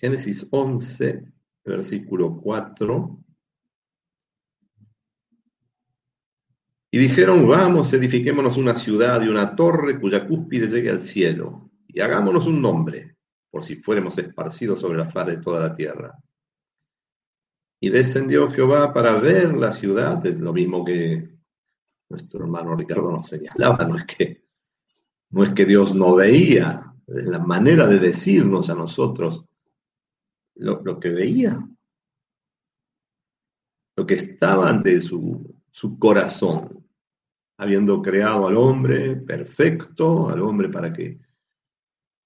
Génesis 0.01 0.47
11, 0.49 1.23
versículo 1.63 2.35
4. 2.41 3.19
Y 6.93 6.97
dijeron, 6.97 7.47
vamos, 7.47 7.93
edifiquémonos 7.93 8.57
una 8.57 8.75
ciudad 8.75 9.21
y 9.21 9.27
una 9.27 9.55
torre 9.55 9.99
cuya 9.99 10.27
cúspide 10.27 10.67
llegue 10.67 10.89
al 10.89 11.03
cielo, 11.03 11.69
y 11.87 11.99
hagámonos 11.99 12.47
un 12.47 12.59
nombre, 12.59 13.15
por 13.51 13.63
si 13.63 13.75
fuéramos 13.75 14.17
esparcidos 14.17 14.79
sobre 14.79 14.97
la 14.97 15.09
faz 15.09 15.27
de 15.27 15.37
toda 15.37 15.67
la 15.67 15.71
tierra. 15.71 16.17
Y 17.79 17.91
descendió 17.91 18.49
Jehová 18.49 18.91
para 18.91 19.19
ver 19.19 19.53
la 19.53 19.71
ciudad, 19.71 20.25
es 20.25 20.39
lo 20.39 20.51
mismo 20.51 20.83
que 20.83 21.29
nuestro 22.09 22.39
hermano 22.41 22.75
Ricardo 22.75 23.11
nos 23.11 23.27
señalaba, 23.27 23.85
no 23.85 23.97
es 23.97 24.05
que 24.05 24.41
no 25.29 25.43
es 25.43 25.51
que 25.51 25.65
Dios 25.65 25.95
no 25.95 26.15
veía, 26.15 26.91
es 27.07 27.25
la 27.27 27.39
manera 27.39 27.87
de 27.87 27.99
decirnos 27.99 28.69
a 28.69 28.75
nosotros 28.75 29.45
lo, 30.61 30.99
que 30.99 31.09
veía, 31.09 31.59
lo 33.97 34.05
que 34.05 34.13
estaba 34.13 34.69
ante 34.69 35.01
su, 35.01 35.55
su 35.71 35.97
corazón, 35.97 36.87
habiendo 37.57 38.01
creado 38.01 38.47
al 38.47 38.57
hombre 38.57 39.15
perfecto, 39.15 40.29
al 40.29 40.41
hombre 40.41 40.69
para 40.69 40.93
que 40.93 41.19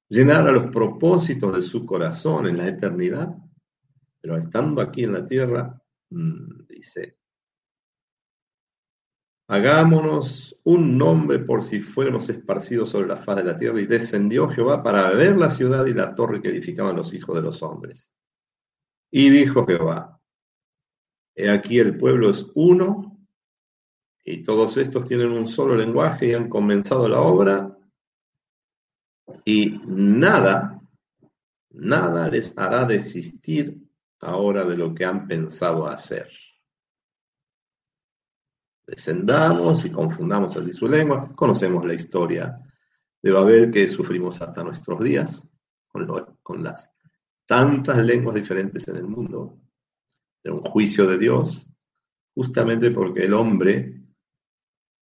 llenara 0.10 0.52
los 0.52 0.69
propósitos 0.71 1.56
de 1.56 1.62
su 1.62 1.86
corazón 1.86 2.48
en 2.48 2.58
la 2.58 2.67
eternidad, 2.67 3.36
pero 4.21 4.38
estando 4.38 4.82
aquí 4.82 5.04
en 5.04 5.13
la 5.13 5.26
tierra, 5.26 5.82
mm, 6.10 6.67
dice, 6.67 7.17
Hagámonos 9.48 10.60
un 10.63 10.98
nombre 10.98 11.38
por 11.38 11.63
si 11.63 11.80
fuéramos 11.80 12.28
esparcidos 12.30 12.89
sobre 12.89 13.08
la 13.08 13.17
faz 13.17 13.38
de 13.38 13.43
la 13.43 13.56
tierra. 13.56 13.80
Y 13.80 13.86
descendió 13.86 14.50
Jehová 14.50 14.82
para 14.82 15.12
ver 15.12 15.38
la 15.38 15.52
ciudad 15.52 15.86
y 15.86 15.93
la 15.93 16.15
torre 16.15 16.41
que 16.41 16.50
edificaban 16.50 16.95
los 16.95 17.13
hijos 17.13 17.36
de 17.36 17.43
los 17.43 17.62
hombres. 17.62 18.12
Y 19.11 19.29
dijo 19.29 19.65
Jehová, 19.65 20.19
he 21.35 21.49
aquí 21.49 21.79
el 21.79 21.97
pueblo 21.97 22.29
es 22.29 22.45
uno, 22.55 23.17
y 24.23 24.43
todos 24.43 24.77
estos 24.77 25.05
tienen 25.05 25.31
un 25.31 25.47
solo 25.47 25.75
lenguaje 25.75 26.27
y 26.27 26.33
han 26.33 26.49
comenzado 26.49 27.07
la 27.07 27.21
obra, 27.21 27.77
y 29.43 29.79
nada, 29.85 30.81
nada 31.69 32.27
les 32.29 32.57
hará 32.57 32.85
desistir 32.85 33.77
ahora 34.19 34.65
de 34.65 34.77
lo 34.77 34.93
que 34.93 35.05
han 35.05 35.27
pensado 35.27 35.87
hacer 35.87 36.29
descendamos 38.85 39.83
y 39.85 39.91
confundamos 39.91 40.55
allí 40.57 40.71
su 40.71 40.87
lengua. 40.87 41.31
Conocemos 41.35 41.85
la 41.85 41.93
historia 41.93 42.59
de 43.21 43.31
Babel 43.31 43.71
que 43.71 43.87
sufrimos 43.87 44.41
hasta 44.41 44.63
nuestros 44.63 44.99
días, 45.01 45.57
con, 46.43 46.63
las 46.63 46.94
tantas 47.45 47.97
lenguas 47.97 48.36
diferentes 48.36 48.88
en 48.88 48.97
el 48.97 49.08
mundo. 49.08 49.58
Era 50.43 50.53
un 50.53 50.62
juicio 50.62 51.08
de 51.08 51.17
Dios, 51.17 51.71
justamente 52.34 52.91
porque 52.91 53.23
el 53.23 53.34
hombre, 53.34 54.01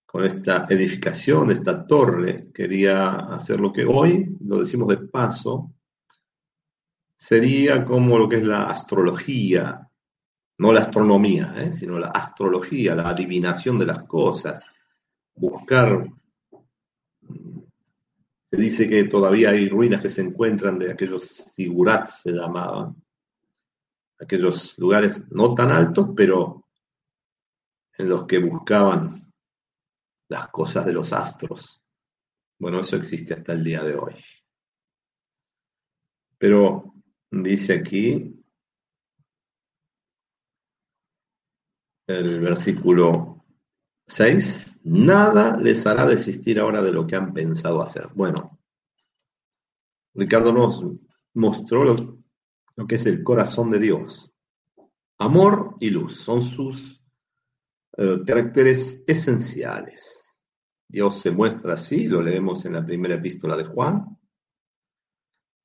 con 0.06 0.26
esta 0.26 0.68
edificación, 0.70 1.52
esta 1.52 1.86
torre, 1.86 2.52
quería 2.54 3.12
hacer 3.34 3.60
lo 3.60 3.74
que 3.74 3.86
hoy, 3.86 4.38
lo 4.42 4.60
decimos 4.60 4.88
de 4.90 4.98
paso, 4.98 5.74
sería 7.16 7.86
como 7.86 8.18
lo 8.18 8.30
que 8.30 8.38
es 8.38 8.46
la 8.46 8.66
astrología, 8.66 9.90
no 10.58 10.72
la 10.72 10.82
astronomía, 10.82 11.54
¿eh? 11.58 11.74
sino 11.74 11.98
la 11.98 12.10
astrología, 12.10 12.96
la 12.96 13.10
adivinación 13.10 13.80
de 13.80 13.86
las 13.86 14.04
cosas, 14.04 14.70
buscar. 15.36 16.08
Se 18.54 18.62
dice 18.62 18.88
que 18.88 19.06
todavía 19.06 19.50
hay 19.50 19.68
ruinas 19.68 20.00
que 20.00 20.10
se 20.10 20.22
encuentran 20.22 20.78
de 20.78 20.92
aquellos 20.92 21.24
sigurats, 21.24 22.22
se 22.22 22.34
llamaban, 22.34 22.96
aquellos 24.20 24.78
lugares 24.78 25.28
no 25.32 25.56
tan 25.56 25.72
altos, 25.72 26.10
pero 26.16 26.64
en 27.98 28.10
los 28.10 28.28
que 28.28 28.38
buscaban 28.38 29.10
las 30.30 30.50
cosas 30.50 30.86
de 30.86 30.94
los 30.94 31.12
astros. 31.14 31.82
Bueno, 32.60 32.82
eso 32.82 32.96
existe 32.96 33.34
hasta 33.34 33.54
el 33.54 33.64
día 33.64 33.82
de 33.82 33.96
hoy. 33.96 34.24
Pero 36.38 36.94
dice 37.32 37.80
aquí, 37.80 38.40
el 42.06 42.40
versículo 42.40 43.44
6, 44.06 44.73
nada 44.84 45.58
les 45.58 45.86
hará 45.88 46.06
desistir 46.06 46.60
ahora 46.60 46.82
de 46.82 46.92
lo 46.92 47.08
que 47.08 47.16
han 47.16 47.34
pensado 47.34 47.82
hacer. 47.82 48.10
Bueno, 48.14 48.60
Ricardo 50.14 50.52
nos 50.52 50.84
mostró 51.34 51.84
lo, 51.84 52.88
que 52.88 52.96
es 52.96 53.06
el 53.06 53.24
corazón 53.24 53.72
de 53.72 53.80
Dios. 53.80 54.32
Amor 55.20 55.78
y 55.80 55.90
luz 55.90 56.18
son 56.18 56.42
sus 56.42 57.04
eh, 57.98 58.20
caracteres 58.26 59.04
esenciales. 59.08 60.44
Dios 60.88 61.20
se 61.20 61.32
muestra 61.32 61.74
así, 61.74 62.08
lo 62.08 62.22
leemos 62.22 62.66
en 62.66 62.74
la 62.74 62.86
primera 62.86 63.16
epístola 63.16 63.58
de 63.58 63.66
Juan, 63.66 64.18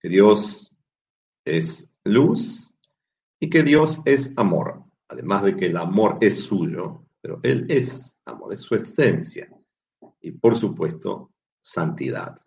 que 0.01 0.09
Dios 0.09 0.75
es 1.45 1.95
luz 2.05 2.73
y 3.41 3.51
que 3.51 3.63
Dios 3.63 4.01
es 4.05 4.37
amor 4.39 4.89
además 5.09 5.43
de 5.43 5.57
que 5.57 5.67
el 5.67 5.77
amor 5.77 6.19
es 6.21 6.45
suyo, 6.45 7.07
pero 7.21 7.41
Él 7.43 7.67
es 7.69 8.18
amor, 8.29 8.53
es 8.53 8.61
su 8.61 8.75
esencia. 8.75 9.49
Y 10.21 10.33
por 10.33 10.57
supuesto, 10.57 11.33
santidad. 11.61 12.41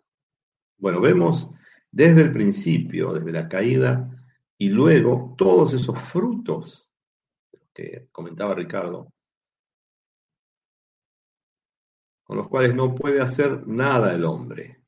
Bueno, 0.78 1.00
vemos 1.00 1.50
desde 1.90 2.22
el 2.22 2.32
principio, 2.32 3.12
desde 3.12 3.32
la 3.32 3.48
caída, 3.48 4.08
y 4.58 4.68
luego 4.68 5.34
todos 5.36 5.74
esos 5.74 5.98
frutos 6.00 6.88
que 7.74 8.08
comentaba 8.12 8.54
Ricardo, 8.54 9.12
con 12.24 12.36
los 12.36 12.48
cuales 12.48 12.74
no 12.74 12.94
puede 12.94 13.20
hacer 13.20 13.66
nada 13.66 14.14
el 14.14 14.24
hombre. 14.24 14.80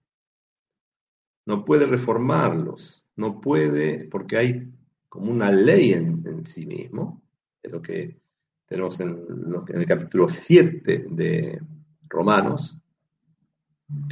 No 1.47 1.65
puede 1.65 1.87
reformarlos, 1.87 3.05
no 3.17 3.41
puede, 3.41 4.05
porque 4.09 4.39
hay 4.39 4.73
como 5.09 5.31
una 5.31 5.51
ley 5.51 5.93
en, 5.93 6.23
en 6.27 6.43
sí 6.43 6.67
mismo, 6.67 7.23
es 7.63 7.71
lo 7.71 7.83
que 7.83 8.24
tenemos 8.67 8.99
en, 9.01 9.25
el 9.69 9.87
capítulo 9.87 10.29
7 10.29 11.07
de 11.11 11.61
Romanos, 12.09 12.77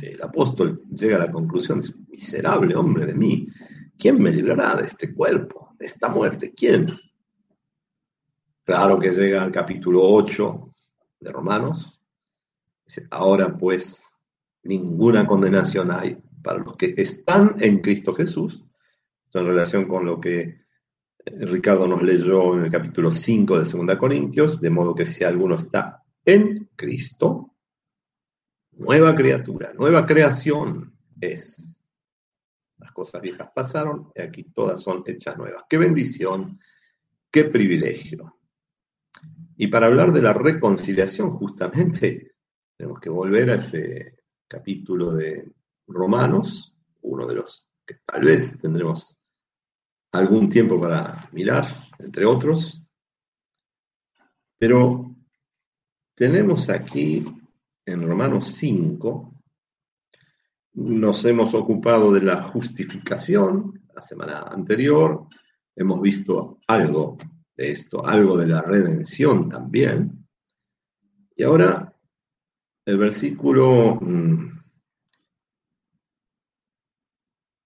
el 0.02 0.22
apóstol 0.22 0.82
llega 0.90 1.16
a 1.16 1.26
la 1.26 1.32
conclusión, 1.32 1.80
miserable 2.08 2.74
hombre 2.76 3.06
de 3.06 3.14
mí, 3.14 3.48
¿quién 3.98 4.22
me 4.22 4.30
librará 4.30 4.76
de 4.76 4.86
este 4.86 5.14
cuerpo, 5.14 5.74
de 5.78 5.86
esta 5.86 6.08
muerte? 6.08 6.52
¿Quién? 6.54 6.86
Claro 8.64 8.98
que 8.98 9.10
llega 9.10 9.42
al 9.42 9.50
capítulo 9.50 10.02
8 10.02 10.74
de 11.20 11.32
Romanos, 11.32 12.04
dice, 12.84 13.06
ahora 13.10 13.56
pues 13.56 14.06
ninguna 14.64 15.26
condenación 15.26 15.90
hay 15.90 16.16
para 16.42 16.58
los 16.58 16.76
que 16.76 16.94
están 16.96 17.54
en 17.58 17.80
Cristo 17.80 18.12
Jesús, 18.14 18.64
en 19.34 19.46
relación 19.46 19.88
con 19.88 20.04
lo 20.04 20.20
que 20.20 20.61
Ricardo 21.24 21.86
nos 21.86 22.02
leyó 22.02 22.56
en 22.56 22.64
el 22.64 22.70
capítulo 22.70 23.10
5 23.10 23.58
de 23.58 23.70
2 23.70 23.98
Corintios, 23.98 24.60
de 24.60 24.70
modo 24.70 24.94
que 24.94 25.06
si 25.06 25.24
alguno 25.24 25.56
está 25.56 26.02
en 26.24 26.70
Cristo, 26.74 27.54
nueva 28.72 29.14
criatura, 29.14 29.72
nueva 29.74 30.06
creación 30.06 30.92
es. 31.20 31.80
Las 32.78 32.92
cosas 32.92 33.22
viejas 33.22 33.50
pasaron 33.54 34.10
y 34.14 34.22
aquí 34.22 34.44
todas 34.44 34.82
son 34.82 35.04
hechas 35.06 35.36
nuevas. 35.38 35.64
Qué 35.68 35.78
bendición, 35.78 36.58
qué 37.30 37.44
privilegio. 37.44 38.38
Y 39.56 39.68
para 39.68 39.86
hablar 39.86 40.12
de 40.12 40.22
la 40.22 40.32
reconciliación, 40.32 41.30
justamente, 41.30 42.32
tenemos 42.76 42.98
que 42.98 43.10
volver 43.10 43.50
a 43.50 43.54
ese 43.56 44.16
capítulo 44.48 45.12
de 45.12 45.52
Romanos, 45.86 46.74
uno 47.02 47.26
de 47.26 47.34
los 47.36 47.66
que 47.86 47.96
tal 48.04 48.24
vez 48.24 48.60
tendremos 48.60 49.21
algún 50.12 50.48
tiempo 50.48 50.80
para 50.80 51.28
mirar, 51.32 51.66
entre 51.98 52.24
otros. 52.24 52.82
Pero 54.58 55.14
tenemos 56.14 56.70
aquí 56.70 57.24
en 57.84 58.06
Romanos 58.06 58.52
5, 58.54 59.34
nos 60.74 61.24
hemos 61.24 61.54
ocupado 61.54 62.12
de 62.12 62.22
la 62.22 62.42
justificación 62.42 63.82
la 63.94 64.02
semana 64.02 64.42
anterior, 64.42 65.26
hemos 65.74 66.00
visto 66.00 66.60
algo 66.66 67.18
de 67.56 67.72
esto, 67.72 68.06
algo 68.06 68.36
de 68.36 68.46
la 68.46 68.62
redención 68.62 69.48
también. 69.48 70.26
Y 71.36 71.42
ahora 71.42 71.94
el 72.84 72.98
versículo 72.98 74.00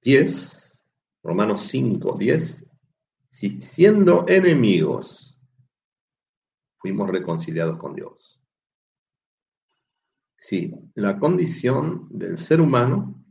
10, 0.03 0.63
mm, 0.63 0.66
Romanos 1.27 1.67
5, 1.67 2.15
10, 2.17 2.73
si 3.29 3.61
siendo 3.61 4.29
enemigos 4.29 5.37
fuimos 6.79 7.11
reconciliados 7.11 7.79
con 7.79 7.97
Dios. 7.97 8.41
Sí, 10.39 10.73
la 10.95 11.19
condición 11.19 12.07
del 12.11 12.39
ser 12.39 12.61
humano 12.61 13.25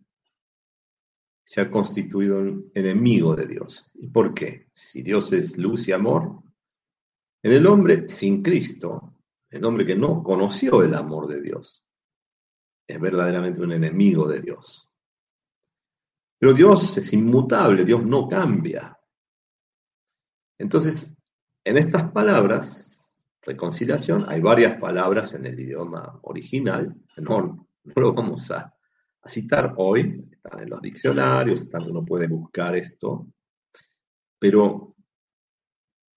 se 1.45 1.61
ha 1.61 1.71
constituido 1.71 2.39
un 2.39 2.69
enemigo 2.73 3.33
de 3.33 3.47
Dios. 3.47 3.89
¿Y 3.93 4.07
por 4.07 4.33
qué? 4.33 4.67
Si 4.73 5.01
Dios 5.01 5.31
es 5.31 5.57
luz 5.57 5.87
y 5.87 5.93
amor, 5.93 6.43
en 7.43 7.53
el 7.53 7.65
hombre 7.65 8.09
sin 8.09 8.43
Cristo, 8.43 9.13
el 9.49 9.63
hombre 9.63 9.85
que 9.85 9.95
no 9.95 10.21
conoció 10.21 10.83
el 10.83 10.95
amor 10.95 11.27
de 11.27 11.41
Dios, 11.41 11.85
es 12.85 12.99
verdaderamente 12.99 13.61
un 13.61 13.71
enemigo 13.71 14.27
de 14.27 14.41
Dios. 14.41 14.91
Pero 16.37 16.53
Dios 16.53 16.97
es 16.97 17.13
inmutable, 17.13 17.85
Dios 17.85 18.03
no 18.05 18.27
cambia. 18.27 18.97
Entonces, 20.57 21.17
en 21.63 21.77
estas 21.77 22.11
palabras, 22.11 23.09
reconciliación, 23.41 24.25
hay 24.27 24.41
varias 24.41 24.79
palabras 24.79 25.33
en 25.33 25.45
el 25.45 25.59
idioma 25.59 26.19
original, 26.23 26.95
no, 27.17 27.67
lo 27.83 28.13
vamos 28.13 28.51
a, 28.51 28.73
a 29.21 29.29
citar 29.29 29.73
hoy, 29.77 30.27
están 30.31 30.61
en 30.61 30.69
los 30.69 30.81
diccionarios, 30.81 31.61
están, 31.61 31.89
uno 31.89 32.05
puede 32.05 32.27
buscar 32.27 32.75
esto, 32.75 33.27
pero 34.39 34.95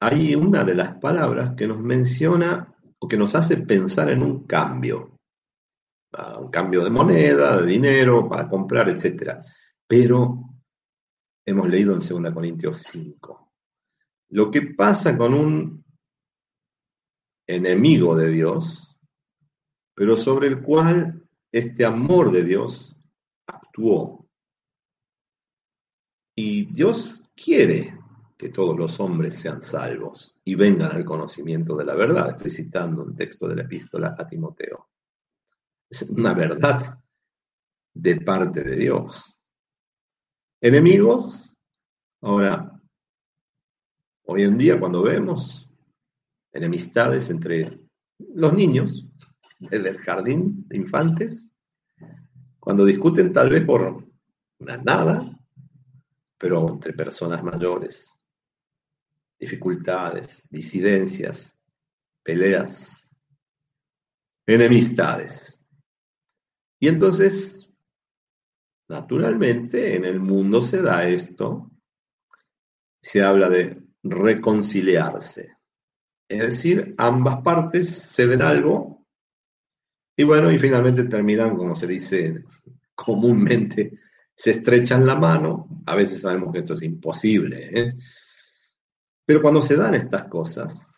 hay 0.00 0.34
una 0.34 0.64
de 0.64 0.74
las 0.74 0.96
palabras 0.96 1.54
que 1.56 1.66
nos 1.66 1.80
menciona 1.80 2.74
o 2.98 3.08
que 3.08 3.16
nos 3.16 3.34
hace 3.34 3.58
pensar 3.58 4.10
en 4.10 4.22
un 4.22 4.46
cambio, 4.46 5.18
un 6.38 6.50
cambio 6.50 6.84
de 6.84 6.90
moneda, 6.90 7.60
de 7.60 7.66
dinero, 7.66 8.28
para 8.28 8.48
comprar, 8.48 8.88
etc. 8.88 9.38
Pero 9.88 10.44
hemos 11.46 11.68
leído 11.68 11.94
en 11.94 12.00
2 12.00 12.34
Corintios 12.34 12.82
5. 12.82 13.52
Lo 14.30 14.50
que 14.50 14.62
pasa 14.76 15.16
con 15.16 15.32
un 15.32 15.84
enemigo 17.46 18.14
de 18.14 18.30
Dios, 18.30 19.00
pero 19.94 20.16
sobre 20.18 20.48
el 20.48 20.62
cual 20.62 21.26
este 21.50 21.86
amor 21.86 22.30
de 22.30 22.44
Dios 22.44 22.94
actuó. 23.46 24.28
Y 26.36 26.66
Dios 26.66 27.24
quiere 27.34 27.98
que 28.36 28.50
todos 28.50 28.78
los 28.78 29.00
hombres 29.00 29.40
sean 29.40 29.62
salvos 29.62 30.38
y 30.44 30.54
vengan 30.54 30.92
al 30.92 31.04
conocimiento 31.04 31.74
de 31.74 31.86
la 31.86 31.94
verdad. 31.94 32.30
Estoy 32.30 32.50
citando 32.50 33.02
un 33.02 33.16
texto 33.16 33.48
de 33.48 33.56
la 33.56 33.62
epístola 33.62 34.14
a 34.16 34.26
Timoteo. 34.26 34.90
Es 35.90 36.02
una 36.02 36.34
verdad 36.34 37.00
de 37.94 38.20
parte 38.20 38.62
de 38.62 38.76
Dios. 38.76 39.37
Enemigos, 40.60 41.56
ahora, 42.20 42.82
hoy 44.24 44.42
en 44.42 44.58
día 44.58 44.80
cuando 44.80 45.02
vemos 45.02 45.70
enemistades 46.52 47.30
entre 47.30 47.78
los 48.34 48.52
niños, 48.54 49.06
desde 49.60 49.90
el 49.90 49.98
jardín 49.98 50.66
de 50.66 50.78
infantes, 50.78 51.52
cuando 52.58 52.84
discuten 52.84 53.32
tal 53.32 53.50
vez 53.50 53.64
por 53.64 54.04
una 54.58 54.76
nada, 54.78 55.38
pero 56.36 56.68
entre 56.70 56.92
personas 56.92 57.40
mayores, 57.44 58.20
dificultades, 59.38 60.48
disidencias, 60.50 61.62
peleas, 62.24 63.16
enemistades. 64.44 65.70
Y 66.80 66.88
entonces, 66.88 67.57
naturalmente, 68.88 69.96
en 69.96 70.04
el 70.04 70.20
mundo 70.20 70.60
se 70.60 70.82
da 70.82 71.08
esto, 71.08 71.70
se 73.00 73.22
habla 73.22 73.48
de 73.48 73.82
reconciliarse. 74.02 75.56
Es 76.28 76.40
decir, 76.40 76.94
ambas 76.98 77.42
partes 77.42 77.88
ceden 78.14 78.42
algo 78.42 78.98
y 80.16 80.24
bueno, 80.24 80.50
y 80.50 80.58
finalmente 80.58 81.04
terminan, 81.04 81.56
como 81.56 81.76
se 81.76 81.86
dice 81.86 82.44
comúnmente, 82.94 84.00
se 84.34 84.50
estrechan 84.50 85.06
la 85.06 85.14
mano. 85.14 85.82
A 85.86 85.94
veces 85.94 86.22
sabemos 86.22 86.52
que 86.52 86.58
esto 86.58 86.74
es 86.74 86.82
imposible, 86.82 87.70
¿eh? 87.72 87.94
Pero 89.24 89.40
cuando 89.40 89.62
se 89.62 89.76
dan 89.76 89.94
estas 89.94 90.24
cosas, 90.24 90.90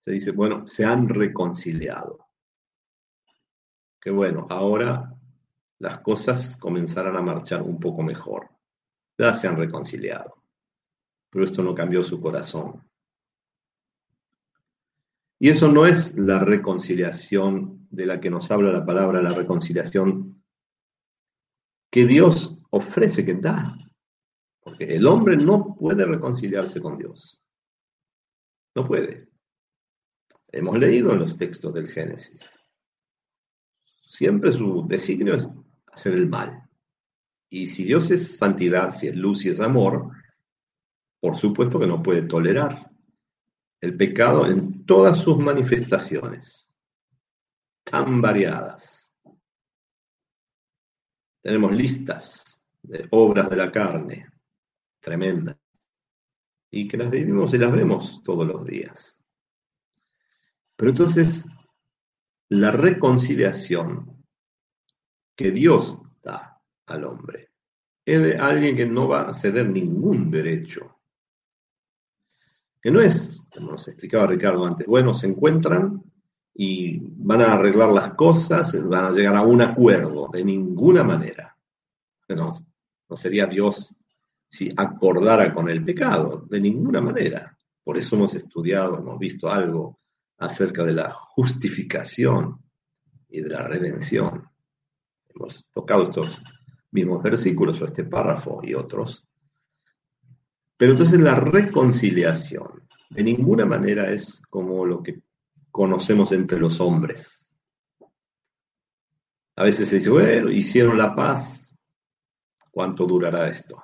se 0.00 0.12
dice, 0.12 0.30
bueno, 0.30 0.66
se 0.66 0.84
han 0.84 1.08
reconciliado. 1.08 2.28
Que 4.00 4.10
bueno, 4.10 4.46
ahora 4.48 5.12
las 5.82 5.98
cosas 5.98 6.56
comenzarán 6.58 7.16
a 7.16 7.22
marchar 7.22 7.60
un 7.60 7.80
poco 7.80 8.04
mejor. 8.04 8.48
Ya 9.18 9.34
se 9.34 9.48
han 9.48 9.56
reconciliado. 9.56 10.44
Pero 11.28 11.44
esto 11.44 11.60
no 11.60 11.74
cambió 11.74 12.04
su 12.04 12.20
corazón. 12.20 12.88
Y 15.40 15.48
eso 15.48 15.66
no 15.66 15.84
es 15.84 16.16
la 16.16 16.38
reconciliación 16.38 17.88
de 17.90 18.06
la 18.06 18.20
que 18.20 18.30
nos 18.30 18.48
habla 18.52 18.70
la 18.70 18.86
palabra, 18.86 19.20
la 19.20 19.34
reconciliación 19.34 20.40
que 21.90 22.06
Dios 22.06 22.60
ofrece, 22.70 23.24
que 23.24 23.34
da. 23.34 23.76
Porque 24.60 24.84
el 24.84 25.04
hombre 25.04 25.36
no 25.36 25.74
puede 25.74 26.04
reconciliarse 26.04 26.80
con 26.80 26.96
Dios. 26.96 27.42
No 28.76 28.86
puede. 28.86 29.28
Hemos 30.46 30.78
leído 30.78 31.10
en 31.12 31.18
los 31.18 31.36
textos 31.36 31.74
del 31.74 31.88
Génesis. 31.88 32.48
Siempre 34.04 34.52
su 34.52 34.86
designio 34.86 35.34
es 35.34 35.48
hacer 35.92 36.14
el 36.14 36.28
mal. 36.28 36.68
Y 37.48 37.66
si 37.66 37.84
Dios 37.84 38.10
es 38.10 38.38
santidad, 38.38 38.92
si 38.92 39.08
es 39.08 39.16
luz 39.16 39.44
y 39.44 39.50
es 39.50 39.60
amor, 39.60 40.10
por 41.20 41.36
supuesto 41.36 41.78
que 41.78 41.86
no 41.86 42.02
puede 42.02 42.22
tolerar 42.22 42.90
el 43.80 43.96
pecado 43.96 44.46
en 44.46 44.84
todas 44.86 45.18
sus 45.18 45.38
manifestaciones, 45.38 46.74
tan 47.84 48.20
variadas. 48.20 49.16
Tenemos 51.40 51.72
listas 51.72 52.64
de 52.82 53.06
obras 53.10 53.50
de 53.50 53.56
la 53.56 53.70
carne 53.70 54.32
tremendas 55.00 55.58
y 56.70 56.88
que 56.88 56.96
las 56.96 57.10
vivimos 57.10 57.52
y 57.52 57.58
las 57.58 57.72
vemos 57.72 58.22
todos 58.22 58.46
los 58.46 58.64
días. 58.64 59.22
Pero 60.76 60.90
entonces, 60.90 61.46
la 62.48 62.70
reconciliación 62.70 64.21
que 65.42 65.50
Dios 65.50 66.00
da 66.22 66.60
al 66.86 67.04
hombre 67.04 67.50
es 68.04 68.22
de 68.22 68.36
alguien 68.36 68.76
que 68.76 68.86
no 68.86 69.08
va 69.08 69.28
a 69.28 69.34
ceder 69.34 69.68
ningún 69.68 70.30
derecho. 70.30 70.98
Que 72.80 72.90
no 72.90 73.00
es, 73.00 73.44
como 73.52 73.72
nos 73.72 73.86
explicaba 73.88 74.26
Ricardo 74.26 74.64
antes, 74.64 74.86
bueno, 74.86 75.12
se 75.12 75.26
encuentran 75.26 76.02
y 76.54 77.00
van 77.00 77.40
a 77.40 77.54
arreglar 77.54 77.90
las 77.90 78.14
cosas, 78.14 78.72
van 78.88 79.06
a 79.06 79.10
llegar 79.10 79.36
a 79.36 79.42
un 79.42 79.62
acuerdo, 79.62 80.28
de 80.32 80.44
ninguna 80.44 81.02
manera. 81.02 81.56
No, 82.28 82.50
no 83.08 83.16
sería 83.16 83.46
Dios 83.46 83.94
si 84.48 84.72
acordara 84.76 85.52
con 85.52 85.68
el 85.68 85.84
pecado, 85.84 86.46
de 86.48 86.60
ninguna 86.60 87.00
manera. 87.00 87.56
Por 87.82 87.98
eso 87.98 88.16
hemos 88.16 88.34
estudiado, 88.34 88.98
hemos 88.98 89.18
visto 89.18 89.48
algo 89.48 89.98
acerca 90.38 90.84
de 90.84 90.92
la 90.92 91.12
justificación 91.12 92.58
y 93.28 93.40
de 93.40 93.48
la 93.48 93.62
redención. 93.62 94.51
Hemos 95.34 95.68
tocado 95.72 96.04
estos 96.04 96.42
mismos 96.90 97.22
versículos 97.22 97.80
o 97.80 97.86
este 97.86 98.04
párrafo 98.04 98.60
y 98.62 98.74
otros. 98.74 99.26
Pero 100.76 100.92
entonces 100.92 101.20
la 101.20 101.34
reconciliación 101.34 102.88
de 103.10 103.22
ninguna 103.22 103.64
manera 103.66 104.10
es 104.10 104.42
como 104.48 104.84
lo 104.86 105.02
que 105.02 105.22
conocemos 105.70 106.32
entre 106.32 106.58
los 106.58 106.80
hombres. 106.80 107.60
A 109.56 109.64
veces 109.64 109.88
se 109.88 109.96
dice, 109.96 110.10
bueno, 110.10 110.50
hicieron 110.50 110.96
la 110.96 111.14
paz, 111.14 111.76
¿cuánto 112.70 113.06
durará 113.06 113.48
esto? 113.48 113.82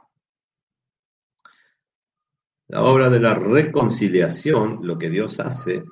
La 2.69 2.83
obra 2.83 3.09
de 3.11 3.21
la 3.21 3.35
reconciliación, 3.35 4.81
lo 4.83 4.99
que 4.99 5.09
Dios 5.09 5.41
hace, 5.41 5.85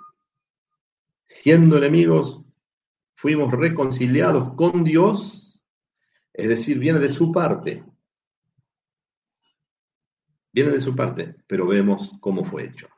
siendo 1.26 1.78
enemigos, 1.78 2.42
fuimos 3.16 3.52
reconciliados 3.52 4.54
con 4.54 4.84
Dios, 4.84 5.45
es 6.36 6.48
decir, 6.48 6.78
viene 6.78 6.98
de 6.98 7.08
su 7.08 7.32
parte. 7.32 7.82
Viene 10.52 10.70
de 10.70 10.82
su 10.82 10.94
parte, 10.94 11.34
pero 11.46 11.66
vemos 11.66 12.12
cómo 12.20 12.44
fue 12.44 12.66
hecho. 12.66 12.88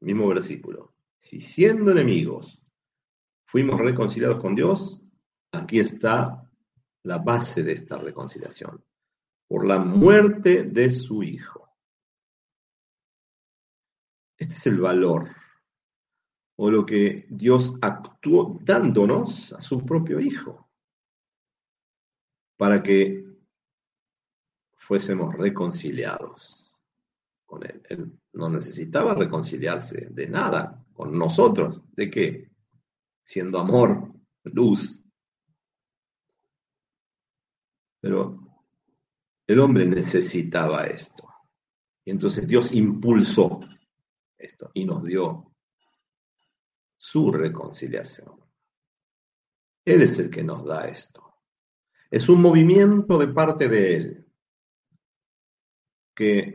Mismo 0.00 0.26
versículo. 0.26 0.92
Si 1.18 1.40
siendo 1.40 1.92
enemigos 1.92 2.60
fuimos 3.46 3.80
reconciliados 3.80 4.40
con 4.40 4.56
Dios, 4.56 5.06
aquí 5.52 5.78
está 5.78 6.50
la 7.04 7.18
base 7.18 7.62
de 7.62 7.74
esta 7.74 7.96
reconciliación, 7.96 8.84
por 9.46 9.64
la 9.64 9.78
muerte 9.78 10.64
de 10.64 10.90
su 10.90 11.22
Hijo. 11.22 11.68
Este 14.36 14.54
es 14.54 14.66
el 14.66 14.80
valor 14.80 15.28
o 16.56 16.70
lo 16.72 16.84
que 16.84 17.24
Dios 17.30 17.76
actuó 17.80 18.58
dándonos 18.64 19.52
a 19.52 19.62
su 19.62 19.84
propio 19.86 20.18
Hijo 20.18 20.71
para 22.62 22.80
que 22.80 23.24
fuésemos 24.76 25.34
reconciliados 25.34 26.72
con 27.44 27.66
Él. 27.66 27.82
Él 27.88 28.20
no 28.34 28.48
necesitaba 28.50 29.14
reconciliarse 29.14 30.06
de 30.10 30.28
nada 30.28 30.80
con 30.92 31.18
nosotros. 31.18 31.82
¿De 31.90 32.08
qué? 32.08 32.52
Siendo 33.24 33.58
amor, 33.58 34.12
luz. 34.44 35.04
Pero 38.00 38.38
el 39.48 39.58
hombre 39.58 39.84
necesitaba 39.84 40.86
esto. 40.86 41.28
Y 42.04 42.12
entonces 42.12 42.46
Dios 42.46 42.70
impulsó 42.70 43.58
esto 44.38 44.70
y 44.72 44.84
nos 44.84 45.02
dio 45.02 45.52
su 46.96 47.32
reconciliación. 47.32 48.40
Él 49.84 50.02
es 50.02 50.16
el 50.20 50.30
que 50.30 50.44
nos 50.44 50.64
da 50.64 50.86
esto. 50.86 51.31
Es 52.12 52.28
un 52.28 52.42
movimiento 52.42 53.16
de 53.16 53.28
parte 53.28 53.68
de 53.70 53.96
Él 53.96 54.26
que 56.14 56.54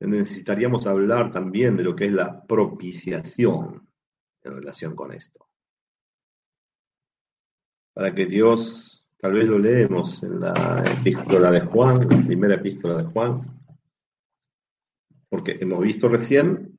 necesitaríamos 0.00 0.88
hablar 0.88 1.30
también 1.30 1.76
de 1.76 1.84
lo 1.84 1.94
que 1.94 2.06
es 2.06 2.12
la 2.12 2.44
propiciación 2.44 3.88
en 4.42 4.52
relación 4.52 4.96
con 4.96 5.12
esto. 5.12 5.46
Para 7.94 8.12
que 8.16 8.26
Dios, 8.26 9.06
tal 9.16 9.34
vez 9.34 9.46
lo 9.46 9.60
leemos 9.60 10.20
en 10.24 10.40
la 10.40 10.82
epístola 10.98 11.52
de 11.52 11.60
Juan, 11.60 12.08
primera 12.26 12.56
epístola 12.56 12.96
de 12.96 13.04
Juan, 13.04 13.62
porque 15.28 15.56
hemos 15.60 15.80
visto 15.84 16.08
recién, 16.08 16.76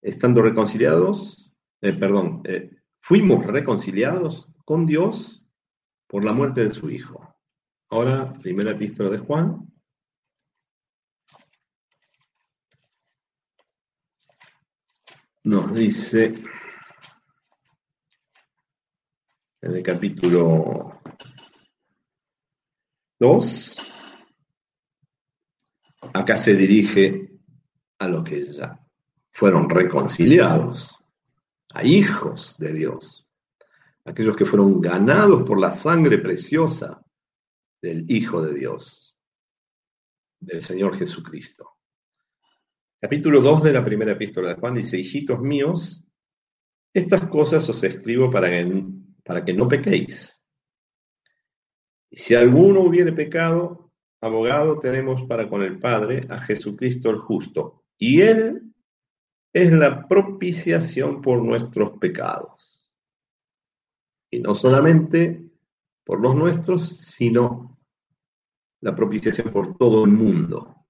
estando 0.00 0.40
reconciliados, 0.40 1.54
eh, 1.82 1.92
perdón, 1.92 2.40
eh, 2.44 2.70
fuimos 2.98 3.44
reconciliados 3.44 4.48
con 4.64 4.86
Dios 4.86 5.42
por 6.06 6.24
la 6.24 6.32
muerte 6.32 6.64
de 6.64 6.74
su 6.74 6.90
Hijo. 6.90 7.34
Ahora, 7.90 8.32
primera 8.34 8.72
epístola 8.72 9.10
de 9.10 9.18
Juan, 9.18 9.72
nos 15.44 15.72
dice 15.72 16.34
en 19.60 19.76
el 19.76 19.82
capítulo 19.82 20.90
2, 23.20 23.76
acá 26.12 26.36
se 26.36 26.54
dirige 26.54 27.30
a 27.98 28.08
los 28.08 28.24
que 28.24 28.52
ya 28.52 28.80
fueron 29.30 29.68
reconciliados, 29.68 30.98
a 31.72 31.84
hijos 31.84 32.56
de 32.58 32.72
Dios, 32.72 33.25
aquellos 34.06 34.36
que 34.36 34.46
fueron 34.46 34.80
ganados 34.80 35.42
por 35.42 35.60
la 35.60 35.72
sangre 35.72 36.18
preciosa 36.18 37.04
del 37.82 38.08
Hijo 38.10 38.40
de 38.40 38.54
Dios, 38.54 39.16
del 40.40 40.62
Señor 40.62 40.96
Jesucristo. 40.96 41.72
Capítulo 43.00 43.40
2 43.40 43.64
de 43.64 43.72
la 43.72 43.84
primera 43.84 44.12
epístola 44.12 44.50
de 44.50 44.54
Juan 44.60 44.74
dice, 44.74 44.98
hijitos 44.98 45.40
míos, 45.40 46.06
estas 46.94 47.26
cosas 47.28 47.68
os 47.68 47.82
escribo 47.82 48.30
para 48.30 48.48
que, 48.48 48.84
para 49.24 49.44
que 49.44 49.52
no 49.52 49.66
pequéis. 49.68 50.54
Y 52.08 52.18
si 52.18 52.34
alguno 52.34 52.82
hubiere 52.82 53.12
pecado, 53.12 53.92
abogado 54.20 54.78
tenemos 54.78 55.24
para 55.26 55.48
con 55.48 55.62
el 55.62 55.80
Padre 55.80 56.26
a 56.30 56.38
Jesucristo 56.38 57.10
el 57.10 57.18
justo. 57.18 57.84
Y 57.98 58.22
Él 58.22 58.72
es 59.52 59.72
la 59.72 60.06
propiciación 60.06 61.20
por 61.20 61.42
nuestros 61.42 61.98
pecados. 61.98 62.75
Y 64.30 64.40
no 64.40 64.54
solamente 64.54 65.50
por 66.04 66.20
los 66.20 66.34
nuestros, 66.34 66.88
sino 66.88 67.78
la 68.80 68.94
propiciación 68.94 69.52
por 69.52 69.76
todo 69.76 70.04
el 70.04 70.12
mundo. 70.12 70.86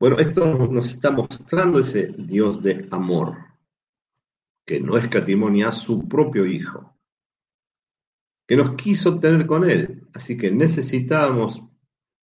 Bueno, 0.00 0.18
esto 0.18 0.44
nos 0.46 0.88
está 0.88 1.12
mostrando 1.12 1.78
ese 1.78 2.08
Dios 2.18 2.62
de 2.62 2.88
amor, 2.90 3.36
que 4.66 4.80
no 4.80 4.96
escatimonia 4.96 5.68
a 5.68 5.72
su 5.72 6.08
propio 6.08 6.44
Hijo, 6.44 6.98
que 8.48 8.56
nos 8.56 8.74
quiso 8.74 9.20
tener 9.20 9.46
con 9.46 9.68
Él. 9.68 10.08
Así 10.12 10.36
que 10.36 10.50
necesitábamos 10.50 11.62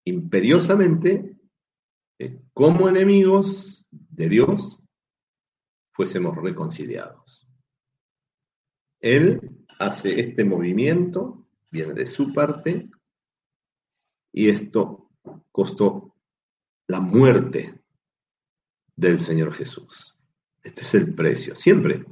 imperiosamente, 0.05 1.37
como 2.53 2.89
enemigos 2.89 3.87
de 3.91 4.29
Dios, 4.29 4.83
fuésemos 5.93 6.37
reconciliados. 6.37 7.48
Él 9.01 9.67
hace 9.79 10.21
este 10.21 10.45
movimiento, 10.45 11.47
viene 11.71 11.95
de 11.95 12.07
su 12.07 12.33
parte, 12.33 12.91
y 14.33 14.49
esto 14.49 15.11
costó 15.53 16.15
la 16.87 17.01
muerte 17.01 17.81
del 18.97 19.19
Señor 19.19 19.53
Jesús. 19.53 20.17
Este 20.63 20.81
es 20.83 20.95
el 20.95 21.15
precio. 21.15 21.55
Siempre 21.55 22.05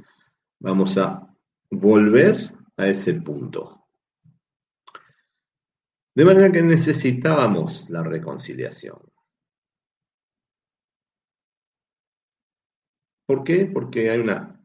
vamos 0.59 0.97
a 0.97 1.33
volver 1.69 2.53
a 2.77 2.87
ese 2.87 3.15
punto. 3.15 3.87
De 6.15 6.25
manera 6.25 6.51
que 6.51 6.61
necesitábamos 6.61 7.89
la 7.89 8.01
reconciliación. 8.01 8.99
¿Por 13.27 13.43
qué? 13.43 13.65
Porque 13.65 14.09
hay 14.09 14.19
una, 14.19 14.56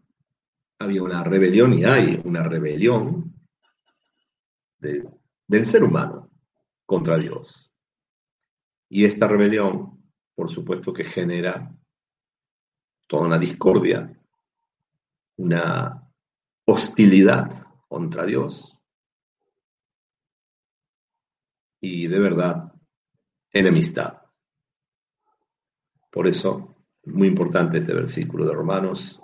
había 0.82 1.02
una 1.02 1.22
rebelión 1.24 1.72
y 1.72 1.84
hay 1.84 2.20
una 2.24 2.42
rebelión 2.42 3.34
del 4.78 5.66
ser 5.66 5.84
humano 5.84 6.30
contra 6.84 7.16
Dios. 7.16 7.70
Y 8.88 9.04
esta 9.04 9.26
rebelión 9.28 10.02
por 10.34 10.50
supuesto 10.50 10.92
que 10.92 11.04
genera 11.04 11.72
toda 13.06 13.26
una 13.26 13.38
discordia, 13.38 14.18
una 15.36 16.08
hostilidad 16.64 17.50
contra 17.88 18.24
Dios 18.24 18.78
y 21.80 22.06
de 22.06 22.18
verdad 22.18 22.72
enemistad. 23.52 24.22
Por 26.10 26.26
eso, 26.26 26.76
muy 27.04 27.28
importante 27.28 27.78
este 27.78 27.94
versículo 27.94 28.46
de 28.46 28.54
Romanos, 28.54 29.20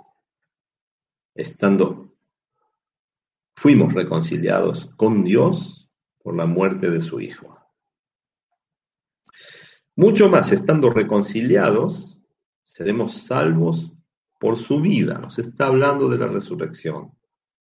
estando, 1.35 2.15
fuimos 3.55 3.93
reconciliados 3.93 4.89
con 4.95 5.23
Dios 5.23 5.89
por 6.21 6.35
la 6.35 6.45
muerte 6.45 6.89
de 6.89 7.01
su 7.01 7.19
Hijo. 7.21 7.57
Mucho 9.95 10.29
más, 10.29 10.51
estando 10.51 10.89
reconciliados, 10.91 12.17
seremos 12.63 13.25
salvos 13.25 13.91
por 14.39 14.55
su 14.55 14.79
vida. 14.79 15.17
Nos 15.17 15.37
está 15.39 15.67
hablando 15.67 16.07
de 16.07 16.17
la 16.17 16.27
resurrección. 16.27 17.11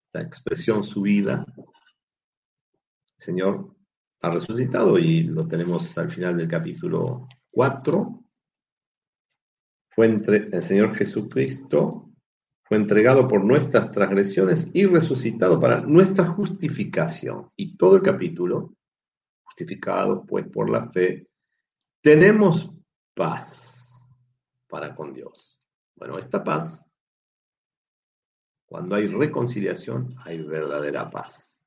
Esta 0.06 0.22
expresión 0.22 0.84
su 0.84 1.02
vida. 1.02 1.44
El 1.56 3.24
Señor 3.24 3.74
ha 4.20 4.30
resucitado 4.30 4.98
y 4.98 5.24
lo 5.24 5.46
tenemos 5.46 5.98
al 5.98 6.10
final 6.10 6.36
del 6.36 6.48
capítulo 6.48 7.26
4. 7.50 8.24
Fue 9.90 10.06
entre, 10.06 10.48
el 10.52 10.62
Señor 10.62 10.94
Jesucristo 10.94 12.07
fue 12.68 12.76
entregado 12.76 13.26
por 13.26 13.42
nuestras 13.42 13.90
transgresiones 13.92 14.70
y 14.74 14.84
resucitado 14.84 15.58
para 15.58 15.80
nuestra 15.80 16.26
justificación. 16.26 17.50
Y 17.56 17.78
todo 17.78 17.96
el 17.96 18.02
capítulo, 18.02 18.74
justificado 19.42 20.26
pues 20.26 20.46
por 20.48 20.68
la 20.68 20.86
fe, 20.90 21.28
tenemos 22.02 22.70
paz 23.14 23.90
para 24.68 24.94
con 24.94 25.14
Dios. 25.14 25.62
Bueno, 25.96 26.18
esta 26.18 26.44
paz, 26.44 26.92
cuando 28.66 28.96
hay 28.96 29.06
reconciliación, 29.06 30.14
hay 30.24 30.42
verdadera 30.42 31.08
paz. 31.08 31.58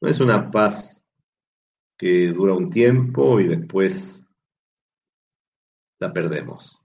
No 0.00 0.08
es 0.08 0.18
una 0.18 0.50
paz 0.50 1.08
que 1.96 2.32
dura 2.32 2.52
un 2.52 2.68
tiempo 2.68 3.38
y 3.38 3.46
después 3.46 4.28
la 6.00 6.12
perdemos. 6.12 6.83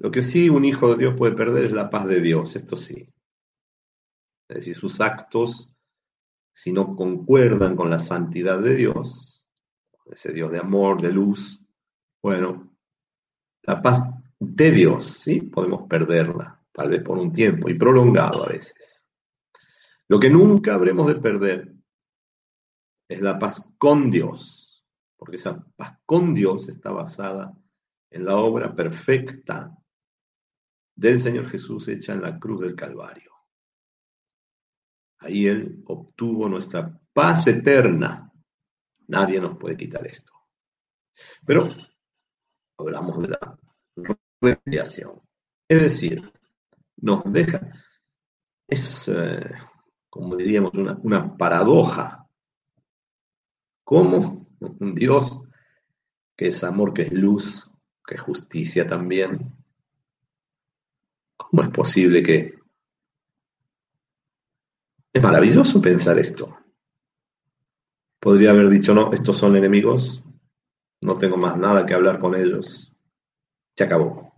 Lo 0.00 0.10
que 0.10 0.22
sí 0.22 0.48
un 0.48 0.64
hijo 0.64 0.88
de 0.88 0.96
Dios 0.96 1.14
puede 1.14 1.34
perder 1.34 1.66
es 1.66 1.72
la 1.72 1.90
paz 1.90 2.06
de 2.06 2.22
Dios, 2.22 2.56
esto 2.56 2.74
sí. 2.74 3.06
Es 4.48 4.56
decir, 4.56 4.74
sus 4.74 4.98
actos, 4.98 5.70
si 6.54 6.72
no 6.72 6.96
concuerdan 6.96 7.76
con 7.76 7.90
la 7.90 7.98
santidad 7.98 8.58
de 8.60 8.76
Dios, 8.76 9.44
ese 10.10 10.32
Dios 10.32 10.50
de 10.52 10.58
amor, 10.58 11.02
de 11.02 11.12
luz, 11.12 11.62
bueno, 12.22 12.74
la 13.62 13.82
paz 13.82 14.02
de 14.38 14.70
Dios, 14.70 15.04
¿sí? 15.04 15.42
Podemos 15.42 15.86
perderla. 15.86 16.58
tal 16.72 16.88
vez 16.88 17.02
por 17.02 17.18
un 17.18 17.30
tiempo 17.30 17.68
y 17.68 17.74
prolongado 17.74 18.44
a 18.44 18.48
veces. 18.48 19.10
Lo 20.08 20.18
que 20.18 20.30
nunca 20.30 20.72
habremos 20.72 21.08
de 21.08 21.16
perder 21.16 21.74
es 23.06 23.20
la 23.20 23.38
paz 23.38 23.62
con 23.76 24.10
Dios, 24.10 24.82
porque 25.18 25.36
esa 25.36 25.62
paz 25.76 25.98
con 26.06 26.32
Dios 26.32 26.70
está 26.70 26.90
basada 26.90 27.54
en 28.10 28.24
la 28.24 28.36
obra 28.36 28.74
perfecta 28.74 29.76
del 31.00 31.18
Señor 31.18 31.48
Jesús 31.48 31.88
hecha 31.88 32.12
en 32.12 32.20
la 32.20 32.38
cruz 32.38 32.60
del 32.60 32.76
Calvario. 32.76 33.32
Ahí 35.20 35.46
Él 35.46 35.82
obtuvo 35.86 36.46
nuestra 36.46 37.00
paz 37.14 37.46
eterna. 37.46 38.30
Nadie 39.08 39.40
nos 39.40 39.56
puede 39.56 39.78
quitar 39.78 40.06
esto. 40.06 40.32
Pero 41.46 41.70
hablamos 42.76 43.22
de 43.22 43.28
la 43.28 43.58
reconciliación. 43.96 45.22
Es 45.66 45.82
decir, 45.82 46.30
nos 46.98 47.22
deja, 47.32 47.72
es 48.68 49.08
eh, 49.08 49.50
como 50.10 50.36
diríamos, 50.36 50.74
una, 50.74 50.98
una 51.02 51.34
paradoja. 51.34 52.28
¿Cómo 53.84 54.46
un 54.60 54.94
Dios 54.94 55.44
que 56.36 56.48
es 56.48 56.62
amor, 56.62 56.92
que 56.92 57.02
es 57.02 57.12
luz, 57.14 57.70
que 58.06 58.16
es 58.16 58.20
justicia 58.20 58.86
también? 58.86 59.59
¿Cómo 61.40 61.62
es 61.62 61.70
posible 61.70 62.22
que... 62.22 62.60
Es 65.12 65.22
maravilloso 65.22 65.80
pensar 65.80 66.18
esto. 66.18 66.56
Podría 68.20 68.50
haber 68.50 68.68
dicho, 68.68 68.94
no, 68.94 69.12
estos 69.12 69.38
son 69.38 69.56
enemigos, 69.56 70.22
no 71.00 71.16
tengo 71.16 71.36
más 71.36 71.56
nada 71.56 71.86
que 71.86 71.94
hablar 71.94 72.18
con 72.18 72.34
ellos, 72.34 72.94
se 73.74 73.84
acabó. 73.84 74.32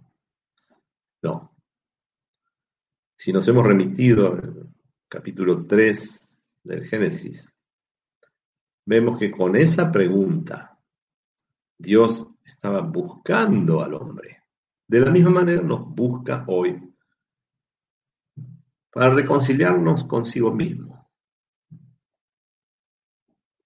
No. 1.23 1.55
Si 3.19 3.33
nos 3.33 3.47
hemos 3.49 3.67
remitido 3.67 4.29
al 4.29 4.69
capítulo 5.09 5.67
3 5.67 6.61
del 6.63 6.87
Génesis, 6.87 7.59
vemos 8.87 9.19
que 9.19 9.31
con 9.31 9.57
esa 9.57 9.91
pregunta 9.93 10.79
Dios 11.77 12.29
estaba 12.45 12.81
buscando 12.81 13.83
al 13.83 13.95
hombre. 13.95 14.45
De 14.87 15.01
la 15.01 15.11
misma 15.11 15.31
manera 15.31 15.63
nos 15.63 15.87
busca 15.87 16.45
hoy 16.47 16.92
para 18.93 19.15
reconciliarnos 19.15 20.05
consigo 20.05 20.53
mismo. 20.53 21.11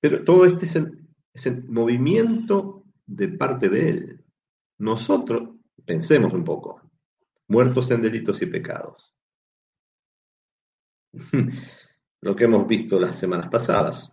Pero 0.01 0.25
todo 0.25 0.45
este 0.45 0.67
es 0.67 0.77
el, 1.47 1.65
movimiento 1.65 2.85
de 3.05 3.29
parte 3.29 3.69
de 3.69 3.89
Él. 3.91 4.25
Nosotros, 4.79 5.51
pensemos 5.85 6.33
un 6.33 6.45
poco, 6.45 6.81
muertos 7.49 7.91
en 7.91 8.03
delitos 8.03 8.41
y 8.43 8.47
pecados. 8.47 9.15
Lo 12.23 12.37
que 12.37 12.45
hemos 12.45 12.67
visto 12.67 12.99
las 12.99 13.19
semanas 13.19 13.51
pasadas. 13.51 14.13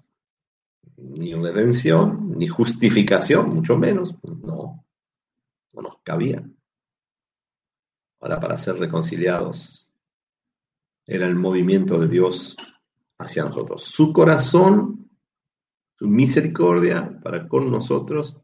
Ni 0.97 1.33
redención, 1.33 2.37
ni 2.37 2.47
justificación, 2.47 3.53
mucho 3.53 3.77
menos. 3.77 4.15
No, 4.23 4.85
no 5.73 5.81
nos 5.81 6.01
cabía. 6.03 6.43
Ahora, 8.19 8.39
para 8.39 8.57
ser 8.57 8.75
reconciliados, 8.77 9.82
era 11.05 11.27
el 11.27 11.35
movimiento 11.35 11.99
de 11.99 12.07
Dios 12.07 12.55
hacia 13.17 13.43
nosotros. 13.43 13.83
Su 13.83 14.13
corazón, 14.13 15.09
su 15.97 16.07
misericordia 16.07 17.19
para 17.21 17.47
con 17.47 17.69
nosotros, 17.71 18.37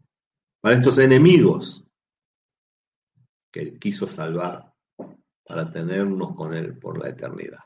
para 0.61 0.75
estos 0.75 0.97
enemigos 0.99 1.85
que 3.51 3.61
Él 3.61 3.79
quiso 3.79 4.07
salvar 4.07 4.73
para 5.45 5.71
tenernos 5.71 6.35
con 6.35 6.53
Él 6.53 6.77
por 6.77 6.99
la 6.99 7.09
eternidad. 7.09 7.63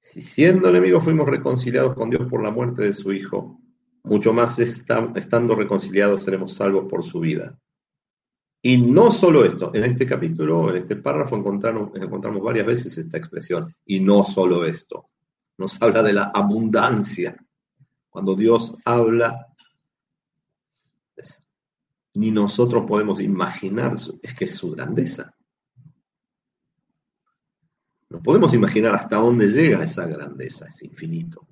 Si 0.00 0.22
siendo 0.22 0.68
enemigos 0.68 1.04
fuimos 1.04 1.28
reconciliados 1.28 1.94
con 1.94 2.08
Dios 2.08 2.26
por 2.30 2.42
la 2.42 2.50
muerte 2.50 2.84
de 2.84 2.92
su 2.92 3.12
Hijo, 3.12 3.60
mucho 4.04 4.32
más 4.32 4.58
estando 4.58 5.54
reconciliados 5.56 6.22
seremos 6.22 6.54
salvos 6.54 6.86
por 6.88 7.02
su 7.02 7.20
vida. 7.20 7.58
Y 8.62 8.78
no 8.78 9.10
solo 9.10 9.44
esto, 9.44 9.72
en 9.74 9.84
este 9.84 10.06
capítulo, 10.06 10.70
en 10.70 10.76
este 10.76 10.96
párrafo 10.96 11.36
encontramos, 11.36 11.90
encontramos 11.94 12.42
varias 12.42 12.66
veces 12.66 12.98
esta 12.98 13.16
expresión, 13.16 13.74
y 13.84 14.00
no 14.00 14.24
solo 14.24 14.64
esto, 14.64 15.10
nos 15.58 15.80
habla 15.80 16.02
de 16.02 16.12
la 16.12 16.30
abundancia. 16.34 17.36
Cuando 18.10 18.34
Dios 18.34 18.76
habla, 18.84 19.46
ni 22.14 22.30
nosotros 22.30 22.84
podemos 22.86 23.20
imaginar, 23.20 23.94
es 24.22 24.34
que 24.34 24.46
es 24.46 24.54
su 24.54 24.72
grandeza. 24.72 25.34
No 28.08 28.22
podemos 28.22 28.54
imaginar 28.54 28.94
hasta 28.94 29.16
dónde 29.16 29.48
llega 29.48 29.84
esa 29.84 30.06
grandeza, 30.06 30.66
ese 30.66 30.86
infinito. 30.86 31.46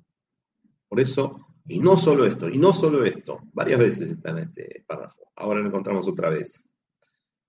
Por 0.87 0.99
eso, 0.99 1.47
y 1.67 1.79
no 1.79 1.97
solo 1.97 2.25
esto, 2.25 2.49
y 2.49 2.57
no 2.57 2.73
solo 2.73 3.05
esto, 3.05 3.41
varias 3.53 3.79
veces 3.79 4.11
está 4.11 4.31
en 4.31 4.39
este 4.39 4.83
párrafo. 4.87 5.31
Ahora 5.35 5.59
lo 5.59 5.67
encontramos 5.67 6.07
otra 6.07 6.29
vez. 6.29 6.74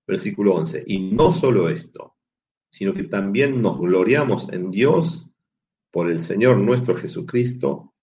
Versículo 0.07 0.55
11. 0.55 0.83
Y 0.87 1.11
no 1.11 1.31
solo 1.31 1.69
esto, 1.69 2.15
sino 2.69 2.93
que 2.93 3.03
también 3.03 3.61
nos 3.61 3.77
gloriamos 3.77 4.49
en 4.53 4.71
Dios 4.71 5.31
por 5.91 6.09
el 6.09 6.19
Señor 6.19 6.57
nuestro 6.57 6.95
Jesucristo, 6.95 7.93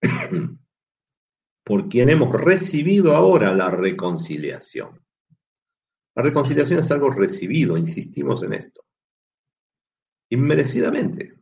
por 1.64 1.88
quien 1.88 2.08
hemos 2.10 2.32
recibido 2.32 3.14
ahora 3.14 3.54
la 3.54 3.70
reconciliación. 3.70 5.00
La 6.16 6.22
reconciliación 6.22 6.80
es 6.80 6.90
algo 6.90 7.10
recibido, 7.10 7.76
insistimos 7.76 8.42
en 8.42 8.54
esto. 8.54 8.84
Inmerecidamente. 10.30 11.34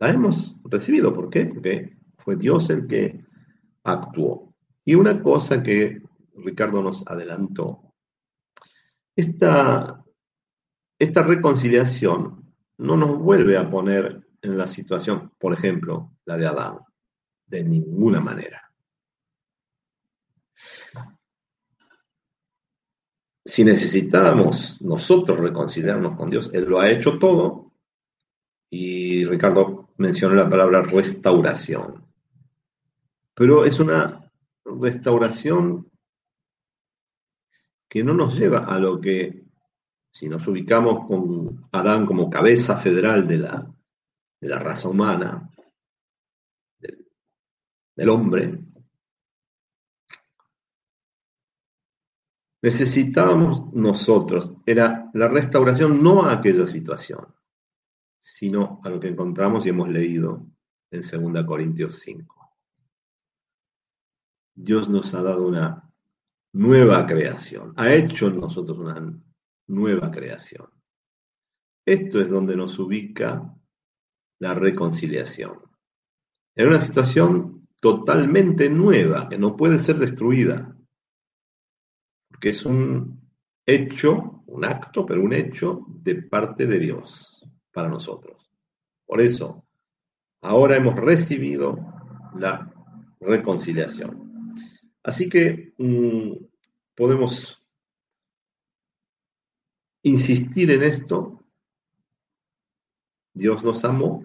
La 0.00 0.10
hemos 0.10 0.56
recibido, 0.64 1.12
¿por 1.12 1.30
qué? 1.30 1.46
Porque 1.46 1.96
fue 2.18 2.36
Dios 2.36 2.70
el 2.70 2.86
que 2.86 3.24
actuó. 3.84 4.54
Y 4.84 4.94
una 4.94 5.22
cosa 5.22 5.62
que 5.62 6.02
Ricardo 6.34 6.82
nos 6.82 7.06
adelantó 7.06 7.87
esta, 9.18 10.04
esta 10.96 11.22
reconciliación 11.24 12.54
no 12.78 12.96
nos 12.96 13.18
vuelve 13.18 13.56
a 13.56 13.68
poner 13.68 14.28
en 14.40 14.56
la 14.56 14.68
situación, 14.68 15.32
por 15.36 15.52
ejemplo, 15.52 16.12
la 16.24 16.36
de 16.36 16.46
Adán, 16.46 16.78
de 17.44 17.64
ninguna 17.64 18.20
manera. 18.20 18.72
Si 23.44 23.64
necesitábamos 23.64 24.80
nosotros 24.82 25.40
reconciliarnos 25.40 26.16
con 26.16 26.30
Dios, 26.30 26.50
Él 26.54 26.66
lo 26.66 26.78
ha 26.78 26.88
hecho 26.88 27.18
todo, 27.18 27.72
y 28.70 29.24
Ricardo 29.24 29.88
mencionó 29.96 30.36
la 30.36 30.48
palabra 30.48 30.82
restauración. 30.82 32.04
Pero 33.34 33.64
es 33.64 33.80
una 33.80 34.30
restauración 34.64 35.90
que 37.88 38.04
no 38.04 38.14
nos 38.14 38.38
lleva 38.38 38.66
a 38.66 38.78
lo 38.78 39.00
que, 39.00 39.44
si 40.12 40.28
nos 40.28 40.46
ubicamos 40.46 41.06
con 41.06 41.68
Adán 41.72 42.04
como 42.04 42.28
cabeza 42.28 42.76
federal 42.76 43.26
de 43.26 43.38
la, 43.38 43.74
de 44.40 44.48
la 44.48 44.58
raza 44.58 44.88
humana, 44.88 45.50
del, 46.78 47.06
del 47.96 48.08
hombre, 48.10 48.60
necesitábamos 52.62 53.72
nosotros, 53.72 54.52
era 54.66 55.10
la 55.14 55.28
restauración 55.28 56.02
no 56.02 56.24
a 56.24 56.34
aquella 56.34 56.66
situación, 56.66 57.34
sino 58.20 58.80
a 58.84 58.90
lo 58.90 59.00
que 59.00 59.08
encontramos 59.08 59.64
y 59.64 59.70
hemos 59.70 59.88
leído 59.88 60.46
en 60.90 61.00
2 61.00 61.46
Corintios 61.46 62.00
5. 62.00 62.36
Dios 64.54 64.88
nos 64.88 65.14
ha 65.14 65.22
dado 65.22 65.46
una 65.46 65.87
nueva 66.58 67.06
creación. 67.06 67.72
Ha 67.76 67.94
hecho 67.94 68.26
en 68.26 68.40
nosotros 68.40 68.78
una 68.78 69.16
nueva 69.68 70.10
creación. 70.10 70.66
Esto 71.86 72.20
es 72.20 72.30
donde 72.30 72.56
nos 72.56 72.76
ubica 72.80 73.54
la 74.40 74.54
reconciliación. 74.54 75.60
En 76.56 76.66
una 76.66 76.80
situación 76.80 77.68
totalmente 77.80 78.68
nueva, 78.68 79.28
que 79.28 79.38
no 79.38 79.56
puede 79.56 79.78
ser 79.78 79.98
destruida, 79.98 80.76
porque 82.28 82.48
es 82.48 82.66
un 82.66 83.20
hecho, 83.64 84.42
un 84.46 84.64
acto, 84.64 85.06
pero 85.06 85.22
un 85.22 85.34
hecho 85.34 85.86
de 85.88 86.22
parte 86.22 86.66
de 86.66 86.80
Dios 86.80 87.40
para 87.72 87.88
nosotros. 87.88 88.50
Por 89.06 89.20
eso, 89.20 89.64
ahora 90.42 90.76
hemos 90.76 90.96
recibido 90.96 91.78
la 92.34 92.68
reconciliación. 93.20 94.28
Así 95.04 95.28
que 95.28 95.72
mm, 95.78 96.47
podemos 96.98 97.64
insistir 100.02 100.72
en 100.72 100.82
esto. 100.82 101.44
Dios 103.32 103.62
nos 103.62 103.84
amó 103.84 104.24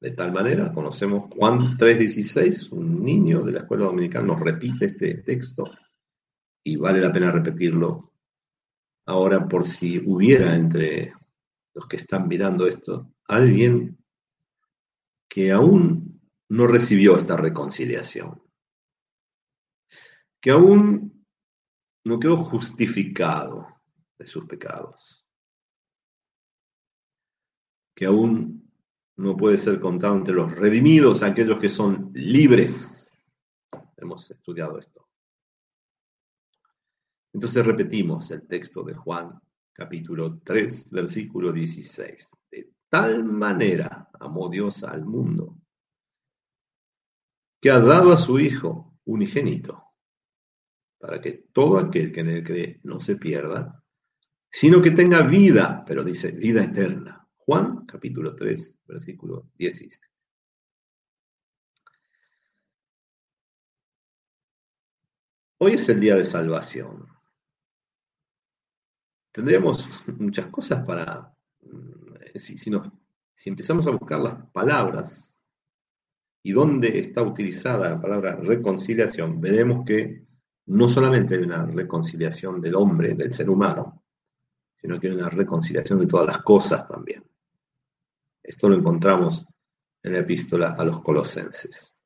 de 0.00 0.12
tal 0.12 0.32
manera, 0.32 0.72
conocemos 0.72 1.32
Juan 1.34 1.76
3:16, 1.76 2.70
un 2.70 3.02
niño 3.02 3.42
de 3.42 3.52
la 3.52 3.60
escuela 3.60 3.86
dominicana 3.86 4.28
nos 4.28 4.40
repite 4.40 4.84
este 4.84 5.14
texto 5.22 5.64
y 6.62 6.76
vale 6.76 7.00
la 7.00 7.12
pena 7.12 7.32
repetirlo 7.32 8.12
Ahora, 9.06 9.46
por 9.46 9.66
si 9.66 9.98
hubiera 9.98 10.54
entre 10.56 11.12
los 11.74 11.86
que 11.88 11.96
están 11.96 12.26
mirando 12.26 12.66
esto 12.66 13.12
alguien 13.26 13.98
que 15.28 15.52
aún 15.52 16.22
no 16.48 16.66
recibió 16.66 17.16
esta 17.16 17.36
reconciliación, 17.36 18.40
que 20.40 20.52
aún 20.52 21.13
no 22.04 22.18
quedó 22.18 22.36
justificado 22.36 23.68
de 24.18 24.26
sus 24.26 24.44
pecados, 24.46 25.26
que 27.94 28.06
aún 28.06 28.70
no 29.16 29.36
puede 29.36 29.58
ser 29.58 29.80
contado 29.80 30.16
entre 30.16 30.34
los 30.34 30.52
redimidos, 30.52 31.22
aquellos 31.22 31.60
que 31.60 31.68
son 31.68 32.10
libres. 32.14 33.10
Hemos 33.96 34.30
estudiado 34.30 34.78
esto. 34.78 35.08
Entonces 37.32 37.64
repetimos 37.64 38.30
el 38.30 38.46
texto 38.46 38.82
de 38.82 38.94
Juan 38.94 39.40
capítulo 39.72 40.38
3, 40.38 40.90
versículo 40.92 41.52
16. 41.52 42.30
De 42.50 42.70
tal 42.88 43.24
manera 43.24 44.08
amó 44.20 44.48
Dios 44.48 44.84
al 44.84 45.04
mundo 45.04 45.56
que 47.60 47.70
ha 47.70 47.80
dado 47.80 48.12
a 48.12 48.16
su 48.16 48.38
Hijo 48.38 48.98
unigénito, 49.06 49.83
para 51.04 51.20
que 51.20 51.32
todo 51.52 51.78
aquel 51.78 52.10
que 52.10 52.20
en 52.20 52.30
él 52.30 52.42
cree 52.42 52.80
no 52.84 52.98
se 52.98 53.16
pierda, 53.16 53.84
sino 54.50 54.80
que 54.80 54.90
tenga 54.90 55.20
vida, 55.20 55.84
pero 55.86 56.02
dice 56.02 56.30
vida 56.30 56.64
eterna. 56.64 57.28
Juan 57.36 57.84
capítulo 57.84 58.34
3, 58.34 58.84
versículo 58.86 59.50
16. 59.58 60.00
Hoy 65.58 65.74
es 65.74 65.86
el 65.90 66.00
día 66.00 66.16
de 66.16 66.24
salvación. 66.24 67.06
Tendríamos 69.30 70.08
muchas 70.18 70.46
cosas 70.46 70.86
para, 70.86 71.34
mm, 71.60 72.38
si, 72.38 72.56
si 72.56 73.50
empezamos 73.50 73.86
a 73.86 73.90
buscar 73.90 74.20
las 74.20 74.50
palabras 74.52 75.46
y 76.42 76.52
dónde 76.52 76.98
está 76.98 77.20
utilizada 77.20 77.90
la 77.90 78.00
palabra 78.00 78.36
reconciliación, 78.36 79.38
veremos 79.38 79.84
que 79.84 80.24
no 80.66 80.88
solamente 80.88 81.34
hay 81.34 81.42
una 81.42 81.66
reconciliación 81.66 82.60
del 82.60 82.74
hombre, 82.74 83.14
del 83.14 83.32
ser 83.32 83.50
humano, 83.50 84.02
sino 84.76 84.98
que 84.98 85.08
hay 85.08 85.14
una 85.14 85.28
reconciliación 85.28 86.00
de 86.00 86.06
todas 86.06 86.26
las 86.26 86.42
cosas 86.42 86.86
también. 86.86 87.22
Esto 88.42 88.68
lo 88.68 88.76
encontramos 88.76 89.46
en 90.02 90.12
la 90.12 90.18
epístola 90.20 90.74
a 90.78 90.84
los 90.84 91.00
colosenses. 91.00 92.02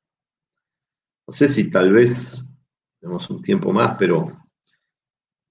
No 1.27 1.33
sé 1.33 1.47
si 1.47 1.69
tal 1.69 1.91
vez 1.91 2.59
tenemos 2.99 3.29
un 3.29 3.41
tiempo 3.41 3.71
más, 3.71 3.95
pero 3.97 4.25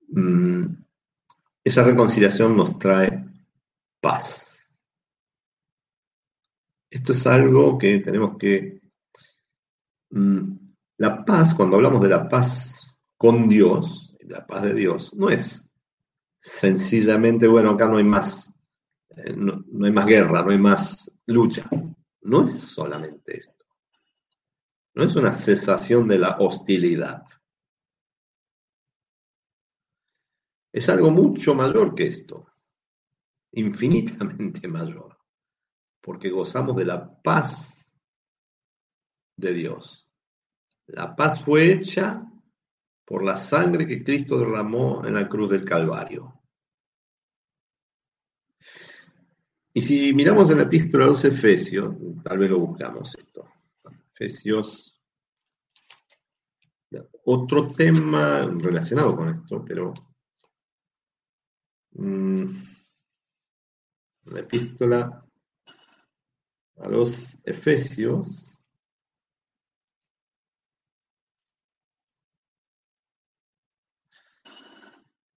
mm, 0.08 0.64
esa 1.64 1.84
reconciliación 1.84 2.56
nos 2.56 2.78
trae 2.78 3.26
paz. 4.00 4.76
Esto 6.90 7.12
es 7.12 7.26
algo 7.26 7.78
que 7.78 7.98
tenemos 8.00 8.36
que... 8.38 8.80
Mm, 10.10 10.56
la 10.96 11.24
paz, 11.24 11.54
cuando 11.54 11.76
hablamos 11.76 12.02
de 12.02 12.08
la 12.08 12.28
paz 12.28 12.87
con 13.18 13.48
Dios, 13.48 14.16
la 14.20 14.46
paz 14.46 14.62
de 14.62 14.74
Dios, 14.74 15.12
no 15.14 15.28
es 15.28 15.70
sencillamente, 16.40 17.46
bueno, 17.46 17.72
acá 17.72 17.86
no 17.86 17.98
hay 17.98 18.04
más, 18.04 18.58
eh, 19.10 19.34
no, 19.36 19.62
hay 19.84 19.92
más 19.92 20.06
guerra, 20.06 20.42
no 20.42 20.50
hay 20.50 20.58
más 20.58 21.14
lucha. 21.26 21.68
No 22.22 22.48
es 22.48 22.58
solamente 22.58 23.38
esto. 23.38 23.64
No 24.94 25.04
es 25.04 25.14
una 25.16 25.32
cesación 25.32 26.08
de 26.08 26.18
la 26.18 26.36
hostilidad. 26.38 27.22
es 30.78 30.88
algo 30.88 31.10
mucho 31.10 31.54
mayor 31.54 31.94
que 31.94 32.06
esto, 32.06 32.46
infinitamente 33.52 34.68
mayor, 34.68 35.18
porque 36.00 36.30
gozamos 36.30 36.76
de 36.76 36.84
la 36.84 37.20
paz 37.22 37.96
de 39.36 39.52
Dios. 39.52 40.08
La 40.86 41.14
paz 41.16 41.42
fue 41.42 41.72
hecha 41.72 42.27
por 43.08 43.24
la 43.24 43.38
sangre 43.38 43.86
que 43.86 44.04
Cristo 44.04 44.38
derramó 44.38 45.02
en 45.06 45.14
la 45.14 45.26
cruz 45.26 45.50
del 45.50 45.64
Calvario. 45.64 46.34
Y 49.72 49.80
si 49.80 50.12
miramos 50.12 50.50
en 50.50 50.58
la 50.58 50.64
epístola 50.64 51.04
a 51.04 51.08
los 51.08 51.24
Efesios, 51.24 51.96
tal 52.22 52.38
vez 52.38 52.50
lo 52.50 52.58
buscamos 52.58 53.16
esto. 53.16 53.48
Efesios, 54.12 55.00
otro 57.24 57.68
tema 57.68 58.42
relacionado 58.42 59.16
con 59.16 59.28
esto, 59.30 59.64
pero 59.64 59.94
Mm, 61.98 62.44
la 64.26 64.40
epístola 64.40 65.26
a 66.76 66.88
los 66.88 67.40
Efesios. 67.44 68.47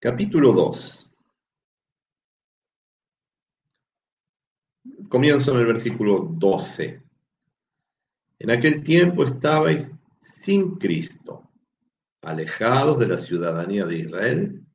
Capítulo 0.04 0.52
2. 0.52 1.12
Comienzo 5.08 5.52
en 5.52 5.60
el 5.60 5.66
versículo 5.68 6.28
12. 6.28 7.04
En 8.40 8.50
aquel 8.50 8.82
tiempo 8.82 9.24
estabais 9.24 9.96
sin 10.20 10.80
Cristo, 10.80 11.52
alejados 12.24 12.98
de 12.98 13.10
la 13.10 13.20
ciudadanía 13.20 13.86
de 13.86 14.00
Israel 14.00 14.66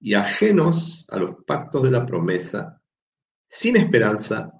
y 0.00 0.12
ajenos 0.12 1.06
a 1.08 1.16
los 1.16 1.42
pactos 1.46 1.84
de 1.84 1.90
la 1.90 2.04
promesa, 2.04 2.82
sin 3.48 3.78
esperanza 3.78 4.52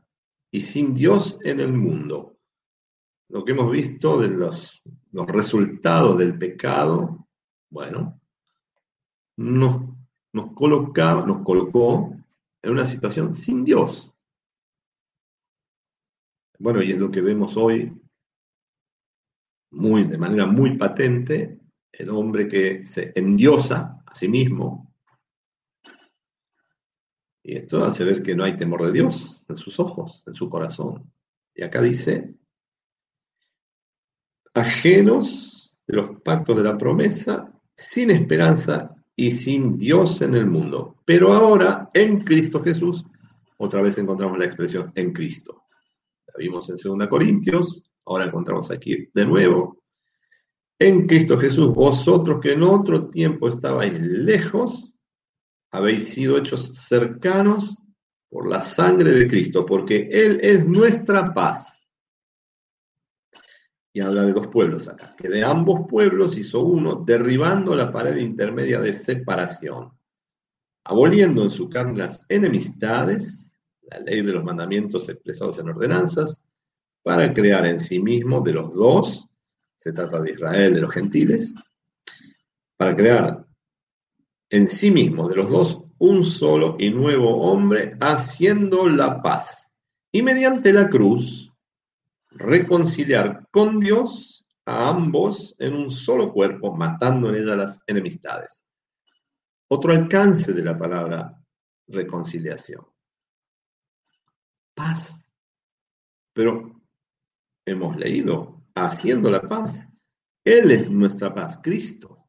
y 0.51 0.63
sin 0.63 0.95
Dios 0.95 1.39
en 1.45 1.61
el 1.61 1.75
mundo. 1.75 2.39
Lo 3.29 3.45
que 3.45 3.53
hemos 3.53 3.71
visto 3.71 4.19
de 4.19 4.29
los, 4.29 4.81
los 5.13 5.27
resultados 5.27 6.17
del 6.17 6.39
pecado, 6.39 7.29
bueno, 7.69 8.19
nos, 9.37 9.88
nos, 10.33 10.51
nos 10.53 11.45
colocó 11.45 12.15
en 12.63 12.71
una 12.71 12.87
situación 12.87 13.35
sin 13.35 13.65
Dios. 13.65 14.15
Bueno, 16.59 16.83
y 16.83 16.93
es 16.93 16.99
lo 16.99 17.11
que 17.11 17.21
vemos 17.21 17.57
hoy 17.57 17.93
muy, 19.71 20.05
de 20.05 20.19
manera 20.19 20.47
muy 20.47 20.77
patente, 20.77 21.61
el 21.93 22.11
hombre 22.11 22.49
que 22.49 22.85
se 22.85 23.13
endiosa 23.15 24.03
a 24.05 24.15
sí 24.15 24.29
mismo, 24.29 24.89
y 27.49 27.57
esto 27.57 27.83
hace 27.83 28.05
ver 28.05 28.23
que 28.23 28.35
no 28.35 28.45
hay 28.45 28.59
temor 28.59 28.85
de 28.85 28.93
Dios 28.93 29.43
en 29.49 29.57
sus 29.57 29.81
ojos, 29.81 30.23
en 30.27 30.35
su 30.35 30.51
corazón. 30.51 31.11
Y 31.55 31.63
acá 31.63 31.81
dice, 31.81 32.35
ajenos 34.53 35.81
de 35.87 35.97
los 35.97 36.21
pactos 36.21 36.59
de 36.59 36.63
la 36.63 36.77
promesa, 36.77 37.51
sin 37.75 38.11
esperanza 38.11 38.95
y 39.19 39.33
sin 39.33 39.77
Dios 39.77 40.23
en 40.23 40.37
el 40.37 40.47
mundo. 40.47 40.95
Pero 41.05 41.33
ahora, 41.35 41.91
en 41.93 42.21
Cristo 42.21 42.63
Jesús, 42.63 43.05
otra 43.57 43.83
vez 43.83 43.99
encontramos 43.99 44.39
la 44.39 44.45
expresión 44.45 44.93
en 44.95 45.13
Cristo. 45.13 45.65
La 46.29 46.35
vimos 46.39 46.71
en 46.71 46.77
2 46.77 47.09
Corintios, 47.09 47.91
ahora 48.07 48.27
encontramos 48.27 48.71
aquí 48.71 49.09
de 49.13 49.27
nuevo. 49.27 49.83
En 50.79 51.09
Cristo 51.09 51.37
Jesús, 51.37 51.75
vosotros 51.75 52.41
que 52.41 52.53
en 52.53 52.63
otro 52.63 53.11
tiempo 53.11 53.49
estabais 53.49 54.01
lejos, 54.01 54.97
habéis 55.73 56.11
sido 56.11 56.39
hechos 56.39 56.77
cercanos 56.77 57.77
por 58.31 58.49
la 58.49 58.61
sangre 58.61 59.13
de 59.13 59.27
Cristo, 59.27 59.67
porque 59.67 60.09
Él 60.13 60.39
es 60.45 60.69
nuestra 60.69 61.35
paz. 61.35 61.78
Y 63.93 64.01
habla 64.01 64.23
de 64.23 64.33
dos 64.33 64.49
pueblos 64.49 64.89
acá, 64.89 65.15
que 65.17 65.29
de 65.29 65.43
ambos 65.43 65.89
pueblos 65.89 66.37
hizo 66.37 66.61
uno, 66.61 67.03
derribando 67.07 67.75
la 67.75 67.91
pared 67.91 68.17
intermedia 68.17 68.81
de 68.81 68.93
separación, 68.93 69.91
aboliendo 70.85 71.43
en 71.43 71.51
su 71.51 71.69
carne 71.69 71.99
las 71.99 72.25
enemistades, 72.29 73.59
la 73.83 73.99
ley 74.01 74.23
de 74.23 74.33
los 74.33 74.45
mandamientos 74.45 75.09
expresados 75.09 75.59
en 75.59 75.69
ordenanzas, 75.71 76.49
para 77.03 77.33
crear 77.33 77.67
en 77.67 77.81
sí 77.81 78.01
mismo 78.01 78.41
de 78.41 78.53
los 78.53 78.75
dos, 78.75 79.29
se 79.75 79.93
trata 79.93 80.21
de 80.21 80.33
Israel, 80.33 80.75
de 80.75 80.81
los 80.81 80.93
gentiles, 80.93 81.55
para 82.77 82.95
crear 82.95 83.47
en 84.51 84.67
sí 84.67 84.91
mismo 84.91 85.29
de 85.29 85.37
los 85.37 85.51
dos 85.51 85.85
un 85.99 86.25
solo 86.25 86.77
y 86.79 86.91
nuevo 86.91 87.51
hombre, 87.51 87.97
haciendo 88.01 88.89
la 88.89 89.21
paz, 89.23 89.77
y 90.13 90.23
mediante 90.23 90.73
la 90.73 90.89
cruz 90.89 91.48
reconciliar 92.39 93.49
con 93.51 93.81
Dios 93.81 94.47
a 94.65 94.89
ambos 94.89 95.57
en 95.59 95.75
un 95.75 95.91
solo 95.91 96.33
cuerpo, 96.33 96.75
matando 96.75 97.29
en 97.29 97.37
ella 97.37 97.57
las 97.57 97.83
enemistades. 97.87 98.67
Otro 99.69 99.93
alcance 99.93 100.53
de 100.53 100.63
la 100.63 100.79
palabra 100.79 101.43
reconciliación. 101.89 102.87
Paz. 104.75 105.31
Pero 106.33 106.81
hemos 107.67 107.97
leído, 107.97 108.63
haciendo 108.75 109.31
la 109.31 109.43
paz, 109.43 109.93
Él 110.45 110.71
es 110.71 110.91
nuestra 110.91 111.35
paz, 111.35 111.61
Cristo. 111.63 112.29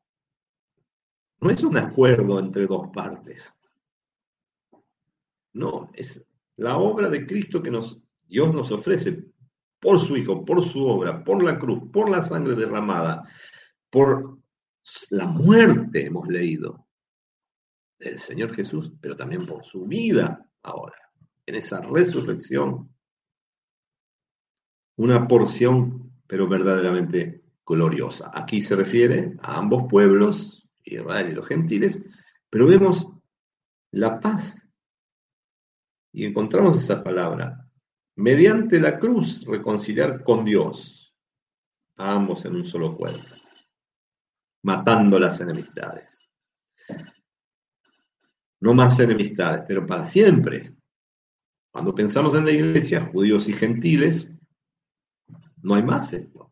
No 1.41 1.51
es 1.51 1.63
un 1.63 1.77
acuerdo 1.77 2.39
entre 2.39 2.65
dos 2.65 2.89
partes. 2.93 3.57
No, 5.53 5.91
es 5.93 6.25
la 6.57 6.77
obra 6.77 7.09
de 7.09 7.25
Cristo 7.25 7.61
que 7.61 7.69
Dios 7.69 8.53
nos 8.53 8.71
ofrece 8.71 9.31
por 9.79 9.99
su 9.99 10.17
Hijo, 10.17 10.45
por 10.45 10.61
su 10.61 10.85
obra, 10.85 11.23
por 11.23 11.43
la 11.43 11.57
cruz, 11.57 11.89
por 11.91 12.09
la 12.09 12.21
sangre 12.21 12.55
derramada, 12.55 13.27
por 13.89 14.39
la 15.11 15.25
muerte, 15.25 16.05
hemos 16.05 16.27
leído, 16.27 16.87
del 17.99 18.19
Señor 18.19 18.55
Jesús, 18.55 18.93
pero 19.01 19.15
también 19.15 19.45
por 19.45 19.65
su 19.65 19.85
vida 19.85 20.45
ahora, 20.63 20.97
en 21.45 21.55
esa 21.55 21.81
resurrección. 21.81 22.89
Una 24.97 25.27
porción, 25.27 26.11
pero 26.27 26.47
verdaderamente 26.47 27.43
gloriosa. 27.65 28.31
Aquí 28.33 28.61
se 28.61 28.75
refiere 28.75 29.37
a 29.41 29.57
ambos 29.57 29.89
pueblos, 29.89 30.67
Israel 30.83 31.29
y 31.29 31.35
los 31.35 31.47
gentiles, 31.47 32.09
pero 32.49 32.67
vemos 32.67 33.11
la 33.91 34.19
paz. 34.19 34.73
Y 36.11 36.25
encontramos 36.25 36.81
esa 36.81 37.03
palabra. 37.03 37.68
Mediante 38.19 38.81
la 38.81 38.99
cruz 38.99 39.45
reconciliar 39.45 40.25
con 40.25 40.43
Dios 40.43 41.15
a 41.95 42.11
ambos 42.11 42.43
en 42.43 42.53
un 42.53 42.65
solo 42.65 42.97
cuerpo, 42.97 43.33
matando 44.61 45.17
las 45.17 45.39
enemistades. 45.39 46.29
No 48.59 48.73
más 48.73 48.99
enemistades, 48.99 49.63
pero 49.65 49.87
para 49.87 50.03
siempre. 50.03 50.75
Cuando 51.71 51.95
pensamos 51.95 52.35
en 52.35 52.43
la 52.43 52.51
iglesia, 52.51 53.05
judíos 53.05 53.47
y 53.47 53.53
gentiles, 53.53 54.35
no 55.61 55.75
hay 55.75 55.83
más 55.83 56.11
esto. 56.11 56.51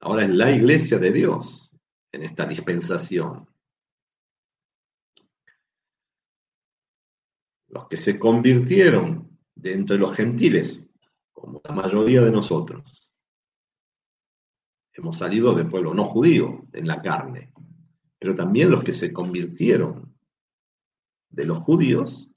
Ahora 0.00 0.24
es 0.24 0.30
la 0.30 0.50
iglesia 0.50 0.98
de 0.98 1.12
Dios 1.12 1.70
en 2.10 2.24
esta 2.24 2.44
dispensación. 2.44 3.48
Los 7.68 7.86
que 7.86 7.96
se 7.96 8.18
convirtieron 8.18 9.25
de 9.56 9.72
entre 9.72 9.98
los 9.98 10.14
gentiles, 10.14 10.80
como 11.32 11.60
la 11.64 11.74
mayoría 11.74 12.22
de 12.22 12.30
nosotros, 12.30 13.10
hemos 14.92 15.18
salido 15.18 15.54
del 15.54 15.68
pueblo 15.68 15.92
no 15.92 16.04
judío 16.04 16.66
en 16.72 16.86
la 16.86 17.02
carne, 17.02 17.52
pero 18.18 18.34
también 18.34 18.70
los 18.70 18.84
que 18.84 18.92
se 18.92 19.12
convirtieron 19.12 20.14
de 21.28 21.44
los 21.44 21.58
judíos 21.58 22.30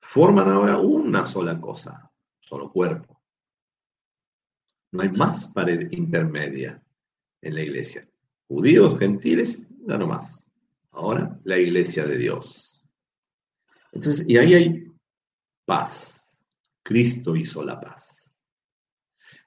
forman 0.00 0.48
ahora 0.48 0.78
una 0.78 1.26
sola 1.26 1.60
cosa, 1.60 2.10
solo 2.40 2.70
cuerpo. 2.70 3.20
No 4.92 5.02
hay 5.02 5.10
más 5.10 5.48
pared 5.52 5.90
intermedia 5.90 6.82
en 7.42 7.54
la 7.54 7.62
iglesia. 7.62 8.08
Judíos, 8.46 8.98
gentiles, 8.98 9.68
ya 9.86 9.98
no 9.98 10.06
más. 10.06 10.48
Ahora 10.92 11.38
la 11.44 11.58
iglesia 11.58 12.06
de 12.06 12.16
Dios. 12.16 12.84
Entonces, 13.92 14.28
y 14.28 14.36
ahí 14.36 14.54
hay 14.54 14.92
paz. 15.64 16.25
Cristo 16.86 17.34
hizo 17.34 17.64
la 17.64 17.80
paz. 17.80 18.40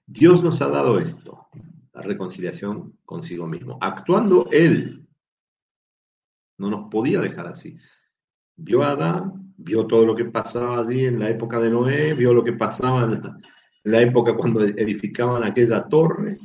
Dios 0.06 0.44
nos 0.44 0.62
ha 0.62 0.68
dado 0.68 1.00
esto, 1.00 1.48
la 1.94 2.02
reconciliación 2.02 3.00
consigo 3.06 3.48
mismo, 3.48 3.78
actuando 3.80 4.50
Él. 4.52 5.08
No 6.58 6.70
nos 6.70 6.90
podía 6.92 7.22
dejar 7.22 7.48
así. 7.48 7.78
Vio 8.58 8.84
a 8.84 8.92
Adán, 8.92 9.54
vio 9.56 9.88
todo 9.88 10.06
lo 10.06 10.16
que 10.16 10.26
pasaba 10.26 10.82
allí 10.82 11.06
en 11.06 11.18
la 11.18 11.30
época 11.30 11.60
de 11.60 11.70
Noé, 11.70 12.14
vio 12.14 12.34
lo 12.34 12.44
que 12.44 12.52
pasaba 12.52 13.06
en 13.06 13.22
la 13.84 14.02
época 14.02 14.36
cuando 14.36 14.62
edificaban 14.62 15.42
aquella 15.46 15.88
torre, 15.88 16.38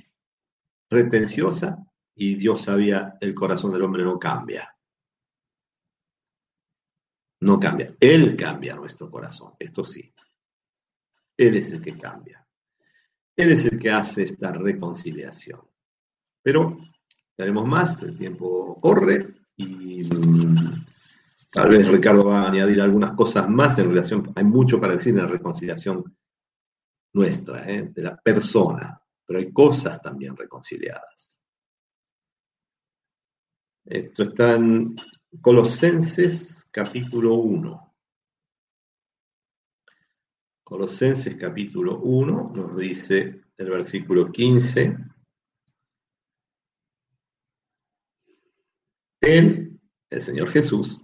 pretenciosa 0.89 1.85
y 2.15 2.37
Dios 2.37 2.63
sabía 2.63 3.17
el 3.21 3.35
corazón 3.35 3.73
del 3.73 3.83
hombre 3.83 4.05
no 4.05 4.17
cambia. 4.17 4.73
No 7.41 7.59
cambia. 7.59 7.97
Él 7.99 8.37
cambia 8.37 8.77
nuestro 8.77 9.11
corazón. 9.11 9.55
Esto 9.59 9.83
sí. 9.83 10.14
Él 11.37 11.57
es 11.57 11.73
el 11.73 11.83
que 11.83 11.99
cambia. 11.99 12.47
Él 13.37 13.53
es 13.53 13.67
el 13.67 13.79
que 13.79 13.91
hace 13.91 14.23
esta 14.23 14.53
reconciliación. 14.53 15.61
Pero 16.43 16.77
tenemos 17.37 17.67
más, 17.67 18.03
el 18.03 18.17
tiempo 18.17 18.79
corre 18.81 19.35
y 19.57 20.05
mm, 20.05 20.85
tal 21.51 21.71
vez 21.71 21.89
Ricardo 21.89 22.27
va 22.27 22.43
a 22.43 22.49
añadir 22.49 22.81
algunas 22.81 23.13
cosas 23.17 23.49
más 23.49 23.79
en 23.79 23.89
relación, 23.89 24.33
hay 24.35 24.45
mucho 24.45 24.81
para 24.81 24.93
decir 24.93 25.13
en 25.13 25.23
la 25.23 25.27
reconciliación 25.27 26.17
nuestra, 27.15 27.69
¿eh? 27.71 27.91
de 27.93 28.03
la 28.03 28.17
persona, 28.17 29.01
pero 29.25 29.39
hay 29.39 29.53
cosas 29.53 30.01
también 30.03 30.37
reconciliadas. 30.37 31.43
Esto 33.85 34.23
está 34.23 34.55
en 34.55 34.97
Colosenses 35.41 36.69
capítulo 36.73 37.35
1. 37.35 37.94
Colosenses 40.75 41.37
capítulo 41.37 42.01
1 42.01 42.53
nos 42.53 42.77
dice 42.77 43.43
el 43.57 43.71
versículo 43.71 44.33
15. 44.33 44.97
Él, 49.21 49.79
el 50.11 50.21
Señor 50.21 50.51
Jesús, 50.51 51.01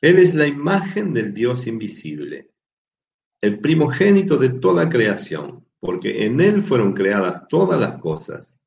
Él 0.00 0.18
es 0.18 0.34
la 0.34 0.46
imagen 0.46 1.12
del 1.12 1.34
Dios 1.34 1.66
invisible, 1.66 2.52
el 3.42 3.60
primogénito 3.60 4.38
de 4.38 4.48
toda 4.48 4.88
creación 4.88 5.66
porque 5.78 6.24
en 6.24 6.40
Él 6.40 6.62
fueron 6.62 6.94
creadas 6.94 7.46
todas 7.48 7.78
las 7.78 7.98
cosas, 8.00 8.64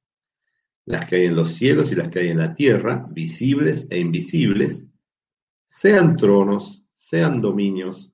las 0.86 1.08
que 1.08 1.16
hay 1.16 1.26
en 1.26 1.36
los 1.36 1.54
cielos 1.54 1.92
y 1.92 1.96
las 1.96 2.10
que 2.10 2.20
hay 2.20 2.28
en 2.28 2.38
la 2.38 2.54
tierra, 2.54 3.08
visibles 3.10 3.88
e 3.90 3.98
invisibles, 3.98 4.94
sean 5.66 6.18
tronos, 6.18 6.86
sean 6.94 7.42
dominios, 7.42 8.14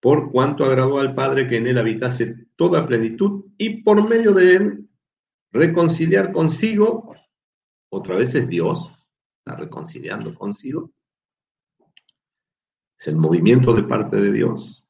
por 0.00 0.32
cuanto 0.32 0.64
agradó 0.64 0.98
al 0.98 1.14
Padre 1.14 1.46
que 1.46 1.58
en 1.58 1.66
él 1.66 1.78
habitase 1.78 2.46
toda 2.56 2.86
plenitud, 2.86 3.44
y 3.58 3.82
por 3.82 4.08
medio 4.08 4.32
de 4.32 4.56
él 4.56 4.88
reconciliar 5.52 6.32
consigo, 6.32 7.14
otra 7.90 8.16
vez 8.16 8.34
es 8.34 8.48
Dios, 8.48 8.98
está 9.38 9.56
reconciliando 9.56 10.34
consigo, 10.34 10.90
es 12.98 13.08
el 13.08 13.16
movimiento 13.16 13.72
de 13.72 13.82
parte 13.82 14.16
de 14.16 14.32
Dios, 14.32 14.86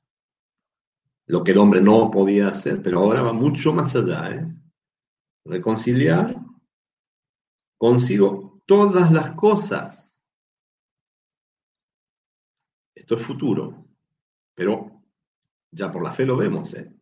lo 1.27 1.45
que 1.45 1.53
el 1.53 1.59
hombre 1.59 1.81
no 1.81 2.11
podía 2.11 2.49
hacer, 2.49 2.83
pero 2.83 3.01
ahora 3.01 3.23
va 3.23 3.33
mucho 3.33 3.73
más 3.73 3.95
allá, 3.95 4.31
¿eh? 4.31 4.47
reconciliar 5.45 6.37
consigo 7.79 8.63
todas 8.67 9.11
las 9.11 9.35
cosas. 9.37 10.29
Esto 12.95 13.15
es 13.15 13.23
futuro, 13.23 13.87
pero 14.55 14.90
ya 15.71 15.91
por 15.91 16.03
la 16.03 16.13
fe 16.13 16.25
lo 16.25 16.37
vemos. 16.37 16.75
¿eh? 16.75 16.93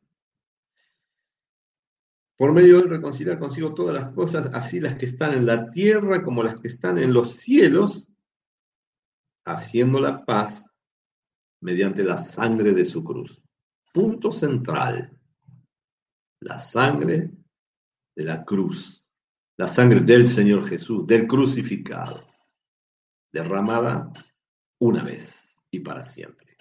Por 2.37 2.53
medio 2.53 2.81
de 2.81 2.89
reconciliar 2.89 3.39
consigo 3.39 3.75
todas 3.75 3.95
las 3.95 4.15
cosas, 4.15 4.51
así 4.53 4.81
las 4.81 4.97
que 4.97 5.07
están 5.07 5.33
en 5.33 5.47
la 5.47 5.71
tierra 5.71 6.23
como 6.23 6.43
las 6.43 6.61
que 6.61 6.69
están 6.69 6.99
en 6.99 7.13
los 7.13 7.37
cielos, 7.37 8.15
haciendo 9.45 10.01
la 10.01 10.25
paz 10.25 10.79
mediante 11.61 12.05
la 12.05 12.19
sangre 12.19 12.73
de 12.73 12.85
su 12.85 13.03
cruz. 13.03 13.43
Punto 13.93 14.31
central, 14.31 15.19
la 16.41 16.61
sangre 16.61 17.33
de 18.15 18.25
la 18.25 18.45
cruz 18.45 18.99
la 19.59 19.67
sangre 19.67 20.01
del 20.01 20.29
Señor 20.29 20.67
Jesús, 20.69 21.05
del 21.07 21.27
crucificado, 21.27 22.25
derramada 23.33 24.13
una 24.79 25.03
vez 25.03 25.65
y 25.71 25.81
para 25.81 26.05
siempre. 26.05 26.57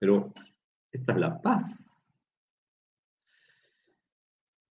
Pero 0.00 0.34
esta 0.92 1.12
es 1.12 1.18
la 1.18 1.40
paz. 1.40 1.90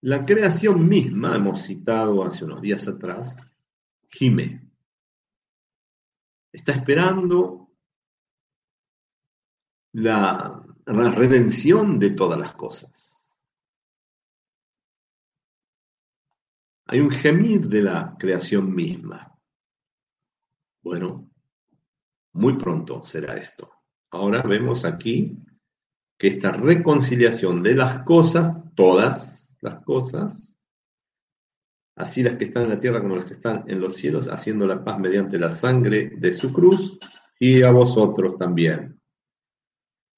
La 0.02 0.26
creación 0.26 0.88
misma, 0.88 1.36
hemos 1.36 1.64
citado 1.64 2.24
hace 2.24 2.46
unos 2.46 2.62
días 2.62 2.88
atrás, 2.88 3.54
gime. 4.10 4.70
Está 6.52 6.72
esperando 6.74 7.72
la, 9.94 10.66
la 10.86 11.10
redención 11.10 12.00
de 12.00 12.12
todas 12.12 12.40
las 12.40 12.54
cosas. 12.54 13.36
Hay 16.86 17.00
un 17.02 17.12
gemir 17.12 17.68
de 17.68 17.84
la 17.84 18.16
creación 18.18 18.74
misma. 18.74 19.38
Bueno, 20.82 21.30
muy 22.34 22.58
pronto 22.58 23.04
será 23.04 23.36
esto. 23.38 23.70
Ahora 24.12 24.42
vemos 24.42 24.86
aquí 24.86 25.38
que 26.20 26.28
esta 26.28 26.52
reconciliación 26.52 27.64
de 27.64 27.74
las 27.76 28.04
cosas, 28.04 28.62
todas 28.76 29.58
las 29.62 29.82
cosas, 29.86 30.62
así 31.96 32.22
las 32.22 32.36
que 32.36 32.44
están 32.44 32.64
en 32.64 32.70
la 32.70 32.78
tierra 32.78 33.02
como 33.02 33.16
las 33.16 33.26
que 33.26 33.34
están 33.34 33.64
en 33.68 33.80
los 33.80 33.96
cielos, 33.96 34.28
haciendo 34.28 34.68
la 34.68 34.84
paz 34.84 35.00
mediante 35.00 35.40
la 35.40 35.50
sangre 35.50 36.12
de 36.18 36.32
su 36.34 36.52
cruz, 36.52 37.00
y 37.40 37.64
a 37.64 37.72
vosotros 37.72 38.38
también, 38.38 39.00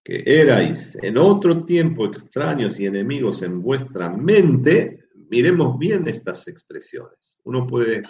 que 0.03 0.23
erais 0.25 0.97
en 1.03 1.19
otro 1.19 1.63
tiempo 1.63 2.07
extraños 2.07 2.79
y 2.79 2.87
enemigos 2.87 3.43
en 3.43 3.61
vuestra 3.61 4.09
mente, 4.09 5.05
miremos 5.29 5.77
bien 5.77 6.07
estas 6.07 6.47
expresiones. 6.47 7.37
Uno 7.43 7.67
puede 7.67 8.01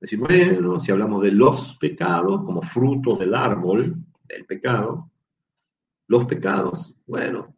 decir, 0.00 0.20
bueno, 0.20 0.78
si 0.78 0.92
hablamos 0.92 1.20
de 1.24 1.32
los 1.32 1.76
pecados 1.78 2.44
como 2.44 2.62
fruto 2.62 3.16
del 3.16 3.34
árbol 3.34 3.96
del 4.22 4.46
pecado, 4.46 5.10
pecados, 6.26 6.94
bueno, 7.06 7.54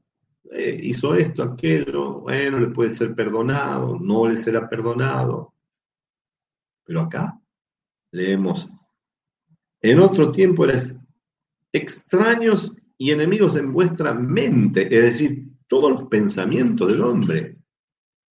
eh, 0.50 0.78
hizo 0.82 1.14
esto, 1.14 1.42
aquello, 1.42 2.20
bueno, 2.20 2.58
le 2.58 2.68
puede 2.68 2.90
ser 2.90 3.14
perdonado, 3.14 3.98
no 3.98 4.26
le 4.26 4.36
será 4.36 4.68
perdonado. 4.68 5.52
Pero 6.84 7.00
acá 7.02 7.38
leemos, 8.12 8.68
en 9.82 10.00
otro 10.00 10.32
tiempo 10.32 10.64
eres 10.64 11.00
extraños 11.72 12.76
y 12.96 13.10
enemigos 13.10 13.56
en 13.56 13.72
vuestra 13.72 14.14
mente, 14.14 14.82
es 14.84 15.04
decir, 15.04 15.46
todos 15.66 15.90
los 15.90 16.08
pensamientos 16.08 16.90
del 16.90 17.02
hombre, 17.02 17.58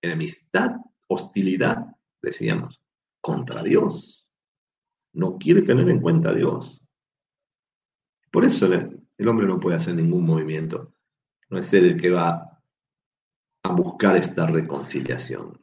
enemistad, 0.02 0.72
hostilidad, 1.08 1.86
decíamos, 2.22 2.82
contra 3.22 3.62
Dios. 3.62 4.28
No 5.14 5.38
quiere 5.38 5.62
tener 5.62 5.90
en 5.90 6.02
cuenta 6.02 6.30
a 6.30 6.34
Dios. 6.34 6.82
Por 8.32 8.46
eso 8.46 8.68
el 9.18 9.28
hombre 9.28 9.48
no 9.48 9.60
puede 9.60 9.78
hacer 9.78 9.96
ningún 9.96 10.26
movimiento. 10.26 10.94
No 11.50 11.60
es 11.60 11.74
él 11.74 11.86
el 11.86 12.02
que 12.02 12.10
va 12.10 12.62
a 13.64 13.74
buscar 13.74 14.18
esta 14.18 14.46
reconciliación. 14.46 15.60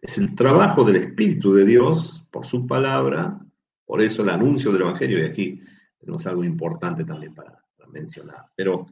Es 0.00 0.18
el 0.18 0.34
trabajo 0.34 0.84
del 0.84 0.96
Espíritu 0.96 1.54
de 1.54 1.64
Dios 1.64 2.26
por 2.30 2.46
su 2.46 2.66
palabra, 2.66 3.38
por 3.84 4.02
eso 4.02 4.22
el 4.22 4.30
anuncio 4.30 4.72
del 4.72 4.82
Evangelio, 4.82 5.18
y 5.18 5.28
aquí 5.28 5.62
tenemos 5.98 6.26
algo 6.26 6.44
importante 6.44 7.04
también 7.04 7.34
para, 7.34 7.62
mencionar. 7.88 8.46
Pero 8.54 8.86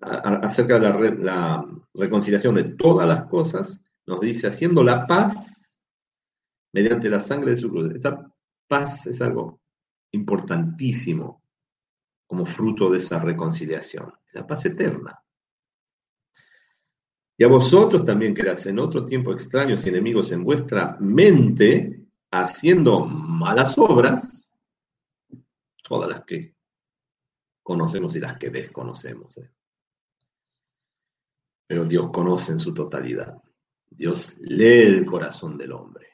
acerca 0.00 0.78
de 0.80 1.14
la 1.16 1.64
reconciliación 1.94 2.56
de 2.56 2.64
todas 2.64 3.06
las 3.06 3.26
cosas, 3.26 3.84
nos 4.06 4.20
dice, 4.20 4.48
haciendo 4.48 4.82
la 4.82 5.06
paz 5.06 5.82
mediante 6.72 7.08
la 7.08 7.20
sangre 7.20 7.50
de 7.50 7.56
su 7.56 7.70
cruz. 7.70 7.94
Esta 7.94 8.30
paz 8.66 9.06
es 9.06 9.22
algo 9.22 9.60
importantísimo 10.12 11.42
como 12.28 12.44
fruto 12.44 12.90
de 12.90 12.98
esa 12.98 13.18
reconciliación, 13.18 14.12
la 14.32 14.46
paz 14.46 14.66
eterna. 14.66 15.20
Y 17.38 17.44
a 17.44 17.48
vosotros 17.48 18.04
también 18.04 18.34
que 18.34 18.42
en 18.42 18.78
otro 18.78 19.04
tiempo 19.04 19.32
extraños 19.32 19.84
y 19.84 19.88
enemigos 19.88 20.30
en 20.30 20.44
vuestra 20.44 20.96
mente, 21.00 22.04
haciendo 22.30 23.00
malas 23.00 23.78
obras, 23.78 24.46
todas 25.82 26.10
las 26.10 26.24
que 26.24 26.54
conocemos 27.62 28.14
y 28.14 28.20
las 28.20 28.36
que 28.36 28.50
desconocemos. 28.50 29.38
¿eh? 29.38 29.50
Pero 31.66 31.84
Dios 31.86 32.10
conoce 32.10 32.52
en 32.52 32.60
su 32.60 32.74
totalidad. 32.74 33.40
Dios 33.88 34.36
lee 34.38 34.82
el 34.82 35.06
corazón 35.06 35.56
del 35.56 35.72
hombre. 35.72 36.08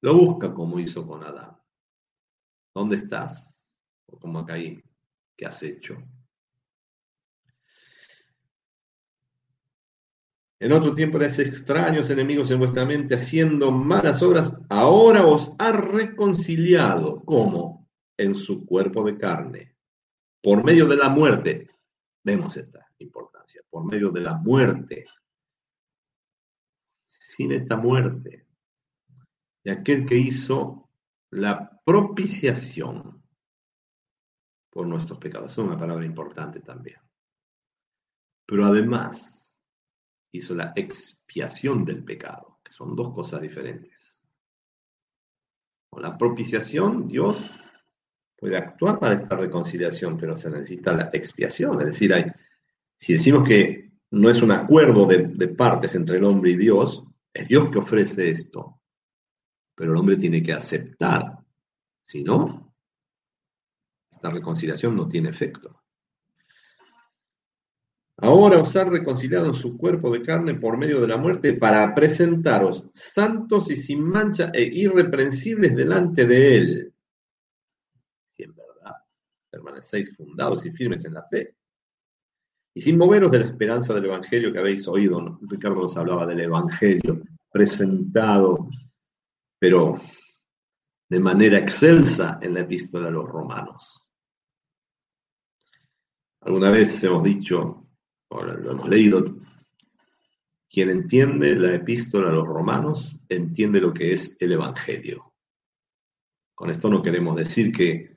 Lo 0.00 0.16
busca 0.16 0.54
como 0.54 0.78
hizo 0.78 1.06
con 1.06 1.24
Adán. 1.24 1.60
¿Dónde 2.74 2.96
estás? 2.96 3.70
O 4.06 4.18
como 4.18 4.38
acá 4.38 4.54
ahí, 4.54 4.82
que 5.40 5.46
has 5.46 5.62
hecho. 5.62 5.96
En 10.60 10.72
otro 10.72 10.92
tiempo 10.92 11.16
erais 11.16 11.38
extraños 11.38 12.10
enemigos 12.10 12.50
en 12.50 12.58
vuestra 12.58 12.84
mente, 12.84 13.14
haciendo 13.14 13.70
malas 13.72 14.22
obras, 14.22 14.54
ahora 14.68 15.24
os 15.24 15.54
ha 15.58 15.72
reconciliado. 15.72 17.24
¿Cómo? 17.24 17.88
En 18.18 18.34
su 18.34 18.66
cuerpo 18.66 19.02
de 19.02 19.16
carne, 19.16 19.76
por 20.42 20.62
medio 20.62 20.86
de 20.86 20.96
la 20.96 21.08
muerte. 21.08 21.70
Vemos 22.22 22.58
esta 22.58 22.86
importancia, 22.98 23.62
por 23.70 23.86
medio 23.86 24.10
de 24.10 24.20
la 24.20 24.34
muerte. 24.34 25.06
Sin 27.06 27.52
esta 27.52 27.76
muerte, 27.76 28.46
de 29.64 29.70
aquel 29.70 30.04
que 30.04 30.18
hizo 30.18 30.90
la 31.30 31.80
propiciación 31.82 33.19
por 34.70 34.86
nuestros 34.86 35.18
pecados. 35.18 35.52
Es 35.52 35.58
una 35.58 35.78
palabra 35.78 36.06
importante 36.06 36.60
también. 36.60 36.98
Pero 38.46 38.66
además 38.66 39.58
hizo 40.32 40.54
la 40.54 40.72
expiación 40.76 41.84
del 41.84 42.04
pecado, 42.04 42.60
que 42.64 42.72
son 42.72 42.94
dos 42.94 43.12
cosas 43.12 43.40
diferentes. 43.42 44.24
Con 45.90 46.02
la 46.02 46.16
propiciación, 46.16 47.08
Dios 47.08 47.50
puede 48.36 48.56
actuar 48.56 48.98
para 48.98 49.16
esta 49.16 49.36
reconciliación, 49.36 50.16
pero 50.16 50.36
se 50.36 50.50
necesita 50.50 50.92
la 50.92 51.10
expiación. 51.12 51.80
Es 51.80 51.86
decir, 51.86 52.34
si 52.96 53.12
decimos 53.12 53.46
que 53.46 53.90
no 54.12 54.30
es 54.30 54.40
un 54.42 54.52
acuerdo 54.52 55.06
de 55.06 55.48
partes 55.48 55.94
entre 55.94 56.18
el 56.18 56.24
hombre 56.24 56.52
y 56.52 56.56
Dios, 56.56 57.04
es 57.32 57.48
Dios 57.48 57.70
que 57.70 57.78
ofrece 57.78 58.30
esto. 58.30 58.80
Pero 59.74 59.92
el 59.92 59.98
hombre 59.98 60.16
tiene 60.16 60.42
que 60.42 60.52
aceptar. 60.52 61.38
Si 62.04 62.22
no, 62.22 62.59
esta 64.20 64.28
reconciliación 64.28 64.94
no 64.94 65.08
tiene 65.08 65.30
efecto. 65.30 65.80
Ahora 68.18 68.60
os 68.60 68.76
ha 68.76 68.84
reconciliado 68.84 69.46
en 69.46 69.54
su 69.54 69.78
cuerpo 69.78 70.12
de 70.12 70.22
carne 70.22 70.56
por 70.56 70.76
medio 70.76 71.00
de 71.00 71.08
la 71.08 71.16
muerte 71.16 71.54
para 71.54 71.94
presentaros 71.94 72.90
santos 72.92 73.70
y 73.70 73.78
sin 73.78 74.02
mancha 74.04 74.50
e 74.52 74.62
irreprensibles 74.62 75.74
delante 75.74 76.26
de 76.26 76.56
él. 76.56 76.94
Si 78.28 78.42
en 78.42 78.54
verdad 78.54 78.92
permanecéis 79.48 80.14
fundados 80.14 80.66
y 80.66 80.70
firmes 80.70 81.02
en 81.06 81.14
la 81.14 81.22
fe. 81.22 81.56
Y 82.74 82.82
sin 82.82 82.98
moveros 82.98 83.30
de 83.30 83.38
la 83.38 83.46
esperanza 83.46 83.94
del 83.94 84.04
Evangelio 84.04 84.52
que 84.52 84.58
habéis 84.58 84.86
oído, 84.86 85.38
Ricardo 85.48 85.80
nos 85.80 85.96
hablaba 85.96 86.26
del 86.26 86.40
Evangelio 86.40 87.22
presentado, 87.50 88.68
pero 89.58 89.94
de 91.10 91.18
manera 91.18 91.58
excelsa 91.58 92.38
en 92.40 92.54
la 92.54 92.60
epístola 92.60 93.08
a 93.08 93.10
los 93.10 93.28
romanos. 93.28 94.09
Alguna 96.42 96.70
vez 96.70 97.02
hemos 97.04 97.22
dicho, 97.22 97.86
o 98.28 98.42
lo 98.42 98.70
hemos 98.70 98.88
leído, 98.88 99.24
quien 100.70 100.88
entiende 100.88 101.54
la 101.56 101.74
epístola 101.74 102.30
a 102.30 102.32
los 102.32 102.46
romanos 102.46 103.20
entiende 103.28 103.80
lo 103.80 103.92
que 103.92 104.12
es 104.12 104.36
el 104.40 104.52
Evangelio. 104.52 105.34
Con 106.54 106.70
esto 106.70 106.88
no 106.88 107.02
queremos 107.02 107.36
decir 107.36 107.72
que 107.72 108.16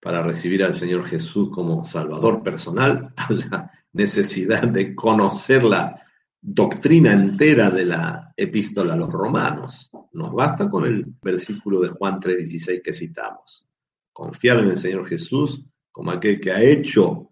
para 0.00 0.22
recibir 0.22 0.64
al 0.64 0.74
Señor 0.74 1.06
Jesús 1.06 1.48
como 1.50 1.84
Salvador 1.84 2.42
personal 2.42 3.14
haya 3.16 3.70
necesidad 3.92 4.64
de 4.68 4.94
conocer 4.94 5.64
la 5.64 6.02
doctrina 6.40 7.12
entera 7.12 7.70
de 7.70 7.86
la 7.86 8.34
epístola 8.36 8.92
a 8.92 8.96
los 8.96 9.10
romanos. 9.10 9.90
Nos 10.12 10.32
basta 10.34 10.68
con 10.68 10.84
el 10.84 11.06
versículo 11.22 11.80
de 11.80 11.88
Juan 11.88 12.20
3:16 12.20 12.82
que 12.82 12.92
citamos. 12.92 13.66
Confiar 14.12 14.58
en 14.58 14.70
el 14.70 14.76
Señor 14.76 15.08
Jesús 15.08 15.64
como 15.94 16.10
aquel 16.10 16.40
que 16.40 16.50
ha 16.50 16.60
hecho 16.60 17.30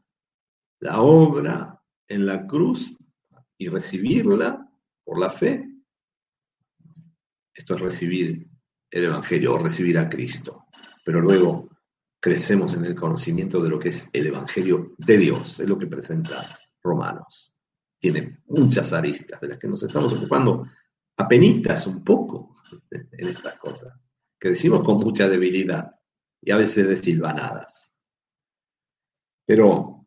la 0.78 1.00
obra 1.00 1.82
en 2.06 2.24
la 2.24 2.46
cruz 2.46 2.96
y 3.58 3.68
recibirla 3.68 4.70
por 5.02 5.18
la 5.18 5.30
fe. 5.30 5.68
Esto 7.52 7.74
es 7.74 7.80
recibir 7.80 8.48
el 8.88 9.04
Evangelio 9.04 9.54
o 9.54 9.58
recibir 9.58 9.98
a 9.98 10.08
Cristo. 10.08 10.66
Pero 11.04 11.20
luego 11.20 11.70
crecemos 12.20 12.74
en 12.74 12.84
el 12.84 12.94
conocimiento 12.94 13.60
de 13.60 13.68
lo 13.68 13.80
que 13.80 13.88
es 13.88 14.08
el 14.12 14.28
Evangelio 14.28 14.94
de 14.96 15.18
Dios, 15.18 15.58
es 15.58 15.68
lo 15.68 15.76
que 15.76 15.88
presenta 15.88 16.56
Romanos. 16.84 17.52
Tiene 17.98 18.42
muchas 18.46 18.92
aristas 18.92 19.40
de 19.40 19.48
las 19.48 19.58
que 19.58 19.66
nos 19.66 19.82
estamos 19.82 20.12
ocupando 20.12 20.68
apenitas 21.16 21.84
un 21.88 22.04
poco 22.04 22.58
en 22.92 23.26
estas 23.26 23.58
cosas, 23.58 23.92
que 24.38 24.50
decimos 24.50 24.84
con 24.84 24.98
mucha 24.98 25.28
debilidad 25.28 25.96
y 26.40 26.52
a 26.52 26.56
veces 26.56 26.88
desilvanadas. 26.88 27.91
Pero 29.44 30.06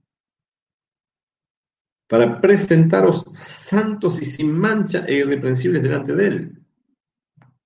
para 2.07 2.39
presentaros 2.39 3.25
santos 3.33 4.21
y 4.21 4.25
sin 4.25 4.57
mancha 4.57 5.05
e 5.05 5.15
irreprensibles 5.17 5.81
delante 5.81 6.15
de 6.15 6.27
Él. 6.27 6.65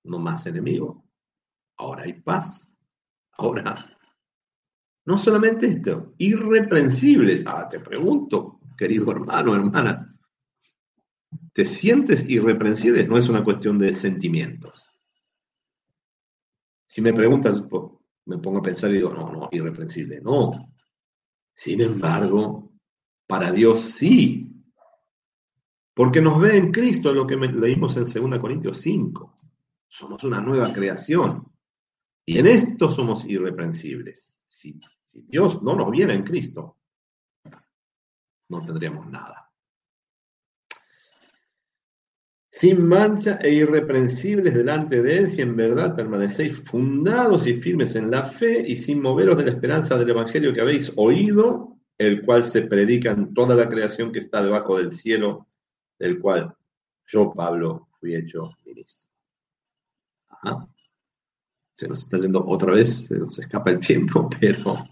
No 0.04 0.20
más 0.20 0.46
enemigo. 0.48 1.04
Ahora 1.78 2.04
hay 2.04 2.14
paz. 2.14 2.78
Ahora, 3.32 3.76
no 5.06 5.18
solamente 5.18 5.68
esto, 5.68 6.14
irreprensibles. 6.18 7.44
Ah, 7.48 7.68
te 7.70 7.80
pregunto, 7.80 8.60
querido 8.78 9.12
hermano, 9.12 9.56
hermana, 9.56 10.16
¿te 11.54 11.66
sientes 11.66 12.28
irreprensible? 12.30 13.08
No 13.08 13.18
es 13.18 13.30
una 13.30 13.44
cuestión 13.44 13.80
de 13.80 13.94
sentimientos. 13.94 14.86
Si 16.86 17.02
me 17.02 17.14
preguntas, 17.14 17.62
me 18.26 18.38
pongo 18.40 18.60
a 18.60 18.64
pensar 18.64 18.90
y 18.90 18.96
digo, 18.96 19.14
no, 19.14 19.32
no, 19.32 19.50
irreprensible, 19.52 20.22
no. 20.22 20.74
Sin 21.60 21.82
embargo, 21.82 22.72
Para 23.28 23.52
Dios 23.52 23.82
sí. 23.82 24.50
Porque 25.94 26.22
nos 26.22 26.42
ve 26.42 26.58
en 26.58 26.72
Cristo, 26.72 27.14
lo 27.14 27.28
que 27.28 27.36
leímos 27.36 27.96
en 27.98 28.06
2 28.06 28.40
Corintios 28.40 28.80
5. 28.80 29.38
Somos 29.88 30.24
una 30.24 30.40
nueva 30.40 30.72
creación. 30.72 31.52
Y 32.26 32.40
en 32.40 32.48
esto 32.48 32.90
somos 32.90 33.26
irreprensibles. 33.26 34.42
Si, 34.48 34.80
si 35.04 35.22
Dios 35.24 35.62
no 35.62 35.76
nos 35.76 35.92
viera 35.92 36.14
en 36.14 36.24
Cristo, 36.24 36.78
no 38.48 38.66
tendríamos 38.66 39.08
nada. 39.08 39.49
Sin 42.60 42.86
mancha 42.86 43.40
e 43.42 43.54
irreprensibles 43.54 44.54
delante 44.54 45.02
de 45.02 45.20
Él, 45.20 45.30
si 45.30 45.42
en 45.42 45.56
verdad 45.56 45.96
permanecéis 45.96 46.58
fundados 46.58 47.48
y 47.48 47.54
firmes 47.54 47.96
en 47.96 48.12
la 48.12 48.24
fe 48.24 48.62
y 48.68 48.76
sin 48.76 49.02
moveros 49.02 49.38
de 49.38 49.46
la 49.46 49.52
esperanza 49.52 49.98
del 49.98 50.10
Evangelio 50.10 50.52
que 50.52 50.60
habéis 50.60 50.92
oído, 50.98 51.78
el 51.98 52.22
cual 52.26 52.44
se 52.44 52.64
predica 52.64 53.12
en 53.12 53.34
toda 53.34 53.56
la 53.56 53.70
creación 53.70 54.12
que 54.12 54.20
está 54.20 54.44
debajo 54.44 54.78
del 54.78 54.92
cielo, 54.92 55.48
del 55.98 56.20
cual 56.20 56.54
yo, 57.08 57.32
Pablo, 57.34 57.88
fui 57.98 58.14
hecho 58.14 58.52
ministro. 58.66 59.10
Se 61.72 61.88
nos 61.88 62.04
está 62.04 62.18
yendo 62.18 62.46
otra 62.46 62.74
vez, 62.74 63.06
se 63.08 63.20
nos 63.20 63.40
escapa 63.40 63.72
el 63.72 63.80
tiempo, 63.80 64.30
pero... 64.38 64.86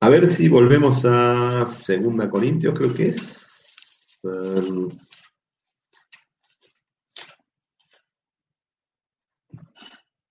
A 0.00 0.08
ver 0.08 0.26
si 0.26 0.48
volvemos 0.48 1.04
a 1.04 1.66
2 1.86 2.30
Corintios, 2.30 2.72
creo 2.74 2.94
que 2.94 3.08
es. 3.08 4.22
Um, 4.22 4.88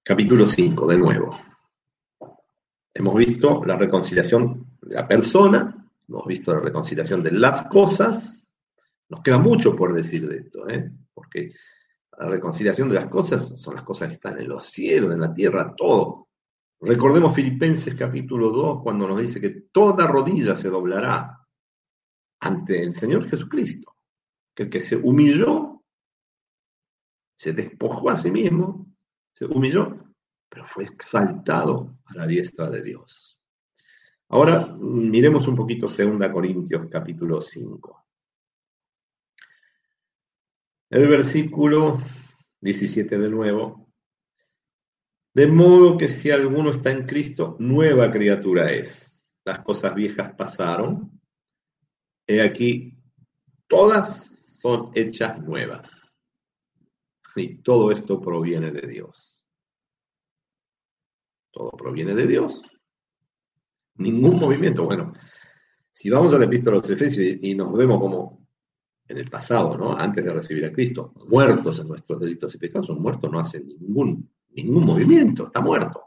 Capítulo 0.10 0.48
5, 0.48 0.88
de 0.88 0.98
nuevo. 0.98 1.40
Hemos 2.92 3.16
visto 3.16 3.64
la 3.64 3.78
reconciliación 3.78 4.76
de 4.82 4.96
la 4.96 5.08
persona, 5.08 5.88
hemos 6.08 6.26
visto 6.26 6.52
la 6.52 6.62
reconciliación 6.62 7.22
de 7.22 7.30
las 7.30 7.68
cosas. 7.68 8.52
Nos 9.08 9.22
queda 9.22 9.38
mucho 9.38 9.76
por 9.76 9.94
decir 9.94 10.28
de 10.28 10.38
esto, 10.38 10.68
¿eh? 10.68 10.92
porque 11.14 11.54
la 12.18 12.28
reconciliación 12.28 12.90
de 12.90 12.96
las 12.96 13.06
cosas 13.06 13.62
son 13.62 13.76
las 13.76 13.84
cosas 13.84 14.08
que 14.08 14.16
están 14.16 14.40
en 14.40 14.50
los 14.50 14.66
cielos, 14.66 15.14
en 15.14 15.22
la 15.22 15.32
tierra, 15.32 15.76
todo. 15.78 16.30
Recordemos 16.82 17.36
Filipenses 17.36 17.94
capítulo 17.94 18.50
2 18.50 18.82
cuando 18.82 19.08
nos 19.08 19.22
dice 19.22 19.40
que 19.40 19.68
toda 19.72 20.08
rodilla 20.08 20.56
se 20.56 20.70
doblará 20.70 21.38
ante 22.40 22.82
el 22.82 22.96
Señor 22.96 23.30
Jesucristo, 23.30 23.96
que 24.56 24.64
el 24.64 24.70
que 24.72 24.80
se 24.80 24.96
humilló, 24.96 25.84
se 27.36 27.54
despojó 27.54 28.10
a 28.10 28.18
sí 28.18 28.32
mismo, 28.32 28.89
se 29.40 29.46
humilló, 29.46 29.98
pero 30.50 30.66
fue 30.66 30.84
exaltado 30.84 31.98
a 32.08 32.14
la 32.14 32.28
diestra 32.28 32.70
de 32.70 32.84
Dios. 32.84 33.40
Ahora 34.28 34.68
miremos 34.78 35.48
un 35.48 35.56
poquito 35.56 35.88
2 35.88 36.30
Corintios 36.32 36.88
capítulo 36.92 37.40
5. 37.40 38.06
El 40.90 41.08
versículo 41.08 42.02
17 42.60 43.18
de 43.18 43.30
nuevo. 43.30 43.90
De 45.34 45.48
modo 45.48 45.98
que 45.98 46.10
si 46.10 46.32
alguno 46.32 46.72
está 46.72 46.92
en 46.92 47.08
Cristo, 47.08 47.56
nueva 47.60 48.12
criatura 48.12 48.74
es. 48.74 49.34
Las 49.46 49.60
cosas 49.60 49.96
viejas 49.96 50.34
pasaron. 50.36 51.18
He 52.28 52.42
aquí, 52.42 53.02
todas 53.68 54.60
son 54.60 54.92
hechas 54.96 55.40
nuevas. 55.42 56.09
Y 57.36 57.62
todo 57.62 57.92
esto 57.92 58.20
proviene 58.20 58.72
de 58.72 58.88
Dios. 58.88 59.42
Todo 61.52 61.72
proviene 61.72 62.14
de 62.16 62.28
Dios. 62.28 62.62
Ningún 63.96 64.40
movimiento. 64.40 64.86
Bueno, 64.86 65.14
si 65.92 66.10
vamos 66.10 66.34
a 66.34 66.40
la 66.40 66.46
epístola 66.46 66.76
de 66.76 66.82
los 66.82 66.90
Efesios 66.90 67.40
y, 67.42 67.56
nos 67.56 67.74
vemos 67.74 68.00
como 68.00 68.48
en 69.08 69.18
el 69.18 69.30
pasado, 69.30 69.78
¿no? 69.78 69.94
Antes 69.94 70.24
de 70.24 70.32
recibir 70.32 70.66
a 70.66 70.72
Cristo, 70.72 71.14
muertos 71.28 71.80
en 71.80 71.88
nuestros 71.88 72.20
delitos 72.20 72.54
y 72.56 72.58
pecados, 72.58 72.90
un 72.90 73.02
muerto 73.02 73.28
no 73.28 73.40
hace 73.40 73.64
ningún, 73.64 74.30
ningún 74.50 74.86
movimiento, 74.86 75.46
está 75.46 75.62
muerto. 75.62 76.06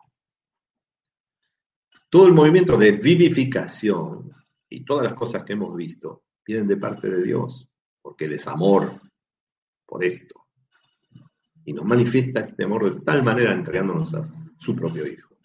Todo 2.08 2.26
el 2.26 2.32
movimiento 2.32 2.76
de 2.76 2.92
vivificación 2.92 4.32
y 4.68 4.84
todas 4.84 5.04
las 5.04 5.14
cosas 5.14 5.44
que 5.44 5.54
hemos 5.54 5.74
visto 5.76 6.24
vienen 6.46 6.68
de 6.68 6.76
parte 6.76 7.10
de 7.10 7.22
Dios, 7.22 7.68
porque 8.00 8.26
Él 8.26 8.34
es 8.34 8.46
amor 8.46 9.00
por 9.84 10.04
esto 10.04 10.41
y 11.64 11.72
nos 11.72 11.84
manifiesta 11.84 12.40
este 12.40 12.64
amor 12.64 12.92
de 12.92 13.00
tal 13.02 13.22
manera 13.22 13.52
entregándonos 13.52 14.14
a 14.14 14.22
su 14.58 14.74
propio 14.74 15.06
Hijo, 15.06 15.36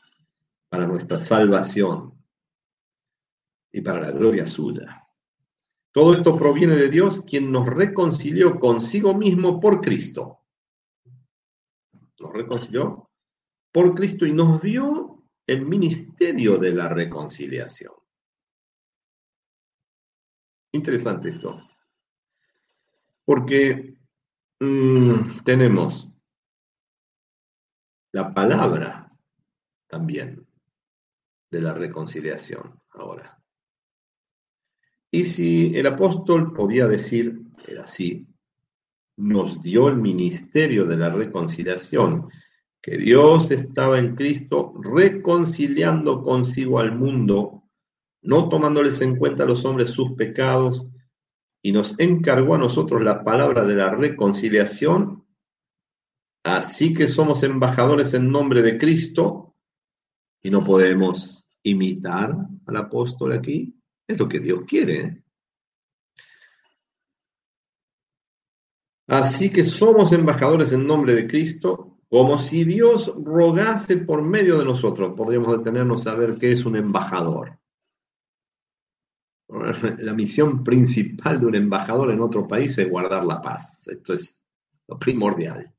para 0.69 0.87
nuestra 0.87 1.19
salvación 1.23 2.13
y 3.71 3.81
para 3.81 4.01
la 4.01 4.11
gloria 4.11 4.47
suya. 4.47 5.03
Todo 5.91 6.13
esto 6.13 6.37
proviene 6.37 6.75
de 6.75 6.89
Dios, 6.89 7.23
quien 7.23 7.51
nos 7.51 7.67
reconcilió 7.67 8.59
consigo 8.59 9.15
mismo 9.15 9.59
por 9.59 9.81
Cristo. 9.81 10.41
Nos 12.19 12.33
reconcilió 12.33 13.09
por 13.71 13.95
Cristo 13.95 14.25
y 14.25 14.33
nos 14.33 14.61
dio 14.61 15.23
el 15.47 15.65
ministerio 15.65 16.57
de 16.57 16.71
la 16.71 16.89
reconciliación. 16.89 17.93
Interesante 20.73 21.29
esto. 21.29 21.61
Porque 23.25 23.96
Mm, 24.59 25.43
tenemos 25.43 26.11
la 28.11 28.33
palabra 28.33 29.11
también 29.87 30.47
de 31.51 31.61
la 31.61 31.73
reconciliación 31.73 32.79
ahora. 32.89 33.39
Y 35.11 35.23
si 35.23 35.75
el 35.75 35.85
apóstol 35.87 36.53
podía 36.53 36.87
decir, 36.87 37.39
era 37.67 37.83
así, 37.83 38.27
nos 39.17 39.61
dio 39.61 39.87
el 39.87 39.97
ministerio 39.97 40.85
de 40.85 40.97
la 40.97 41.09
reconciliación, 41.09 42.29
que 42.81 42.97
Dios 42.97 43.51
estaba 43.51 43.99
en 43.99 44.15
Cristo 44.15 44.73
reconciliando 44.81 46.23
consigo 46.23 46.79
al 46.79 46.95
mundo, 46.95 47.63
no 48.23 48.49
tomándoles 48.49 49.01
en 49.01 49.17
cuenta 49.17 49.43
a 49.43 49.47
los 49.47 49.65
hombres 49.65 49.89
sus 49.89 50.13
pecados, 50.13 50.87
y 51.61 51.71
nos 51.71 51.99
encargó 51.99 52.55
a 52.55 52.59
nosotros 52.59 53.01
la 53.01 53.23
palabra 53.23 53.63
de 53.65 53.75
la 53.75 53.89
reconciliación, 53.89 55.25
así 56.43 56.93
que 56.93 57.07
somos 57.07 57.43
embajadores 57.43 58.13
en 58.13 58.31
nombre 58.31 58.61
de 58.61 58.77
Cristo 58.77 59.55
y 60.41 60.49
no 60.49 60.63
podemos 60.63 61.47
imitar 61.63 62.35
al 62.65 62.77
apóstol 62.77 63.33
aquí. 63.33 63.75
Es 64.07 64.17
lo 64.17 64.29
que 64.29 64.39
Dios 64.39 64.61
quiere. 64.65 65.23
Así 69.07 69.51
que 69.51 69.63
somos 69.63 70.11
embajadores 70.11 70.73
en 70.73 70.85
nombre 70.85 71.15
de 71.15 71.27
Cristo, 71.27 71.97
como 72.09 72.37
si 72.37 72.63
Dios 72.63 73.13
rogase 73.23 73.97
por 73.97 74.21
medio 74.21 74.57
de 74.57 74.65
nosotros. 74.65 75.13
Podríamos 75.15 75.57
detenernos 75.57 76.07
a 76.07 76.15
ver 76.15 76.37
qué 76.37 76.51
es 76.51 76.65
un 76.65 76.75
embajador. 76.75 77.56
La 79.99 80.13
misión 80.13 80.63
principal 80.63 81.39
de 81.39 81.45
un 81.45 81.55
embajador 81.55 82.11
en 82.11 82.21
otro 82.21 82.47
país 82.47 82.77
es 82.77 82.89
guardar 82.89 83.23
la 83.23 83.41
paz. 83.41 83.87
Esto 83.87 84.13
es 84.13 84.43
lo 84.87 84.97
primordial. 84.97 85.73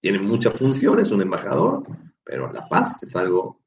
Tiene 0.00 0.20
muchas 0.20 0.54
funciones 0.54 1.10
un 1.10 1.22
embajador, 1.22 1.84
pero 2.22 2.52
la 2.52 2.68
paz 2.68 3.02
es 3.02 3.16
algo 3.16 3.62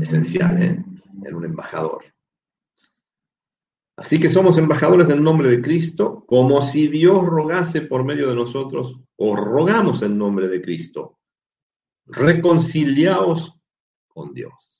esencial 0.00 0.62
¿eh? 0.62 0.84
en 1.24 1.34
un 1.34 1.44
embajador. 1.44 2.04
Así 3.96 4.18
que 4.18 4.28
somos 4.28 4.58
embajadores 4.58 5.08
en 5.10 5.22
nombre 5.22 5.48
de 5.48 5.60
Cristo, 5.60 6.24
como 6.26 6.62
si 6.62 6.88
Dios 6.88 7.24
rogase 7.24 7.82
por 7.82 8.04
medio 8.04 8.28
de 8.28 8.34
nosotros, 8.34 9.00
o 9.16 9.36
rogamos 9.36 10.02
en 10.02 10.18
nombre 10.18 10.48
de 10.48 10.60
Cristo. 10.60 11.18
Reconciliaos 12.06 13.60
con 14.08 14.32
Dios. 14.32 14.71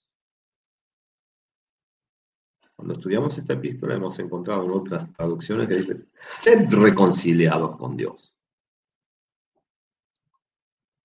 Cuando 2.82 2.94
estudiamos 2.94 3.38
esta 3.38 3.52
epístola 3.52 3.94
hemos 3.94 4.18
encontrado 4.18 4.64
en 4.64 4.72
otras 4.72 5.12
traducciones 5.12 5.68
que 5.68 5.76
dicen, 5.76 6.08
sed 6.14 6.68
reconciliados 6.68 7.76
con 7.76 7.96
Dios. 7.96 8.34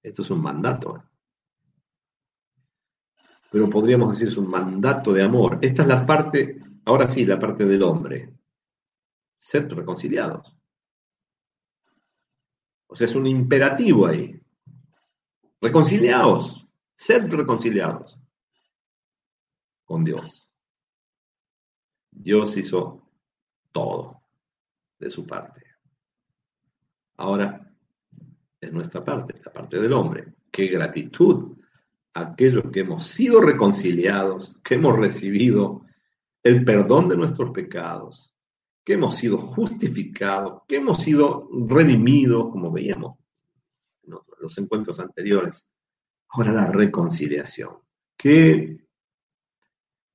Esto 0.01 0.23
es 0.23 0.29
un 0.31 0.41
mandato. 0.41 1.03
Pero 3.51 3.69
podríamos 3.69 4.09
decir 4.09 4.29
es 4.29 4.39
un 4.39 4.49
mandato 4.49 5.13
de 5.13 5.21
amor. 5.21 5.59
Esta 5.61 5.83
es 5.83 5.87
la 5.87 6.03
parte, 6.03 6.57
ahora 6.83 7.07
sí, 7.07 7.27
la 7.27 7.37
parte 7.37 7.63
del 7.63 7.83
hombre. 7.83 8.33
Sed 9.37 9.71
reconciliados. 9.71 10.57
O 12.87 12.95
sea, 12.95 13.05
es 13.05 13.13
un 13.13 13.27
imperativo 13.27 14.07
ahí. 14.07 14.41
Reconciliados. 15.61 16.67
Sed 16.95 17.31
reconciliados 17.31 18.19
con 19.85 20.03
Dios. 20.03 20.46
Dios 22.19 22.57
hizo 22.57 23.09
todo 23.71 24.21
de 24.99 25.09
su 25.09 25.25
parte. 25.25 25.63
Ahora 27.17 27.71
es 28.59 28.71
nuestra 28.71 29.03
parte, 29.03 29.39
la 29.43 29.53
parte 29.53 29.79
del 29.79 29.93
hombre. 29.93 30.33
Qué 30.51 30.67
gratitud 30.67 31.57
aquellos 32.13 32.71
que 32.71 32.79
hemos 32.81 33.05
sido 33.05 33.41
reconciliados, 33.41 34.59
que 34.63 34.75
hemos 34.75 34.97
recibido 34.97 35.85
el 36.43 36.65
perdón 36.65 37.09
de 37.09 37.17
nuestros 37.17 37.51
pecados, 37.51 38.35
que 38.83 38.93
hemos 38.93 39.15
sido 39.15 39.37
justificados, 39.37 40.63
que 40.67 40.77
hemos 40.77 41.03
sido 41.03 41.47
redimidos, 41.67 42.49
como 42.51 42.71
veíamos 42.71 43.19
en 44.03 44.15
los 44.39 44.57
encuentros 44.57 44.99
anteriores. 44.99 45.69
Ahora 46.29 46.51
la 46.51 46.71
reconciliación. 46.71 47.77
¿Qué, 48.17 48.86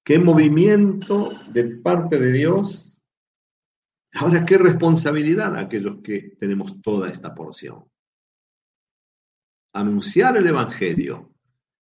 qué 0.05 0.18
movimiento 0.18 1.32
de 1.48 1.64
parte 1.76 2.18
de 2.18 2.32
Dios? 2.32 3.03
Ahora, 4.14 4.44
qué 4.44 4.59
responsabilidad 4.59 5.57
aquellos 5.57 5.98
que 6.03 6.36
tenemos 6.38 6.80
toda 6.82 7.11
esta 7.11 7.34
porción. 7.34 7.84
Anunciar 9.72 10.36
el 10.36 10.46
Evangelio, 10.46 11.32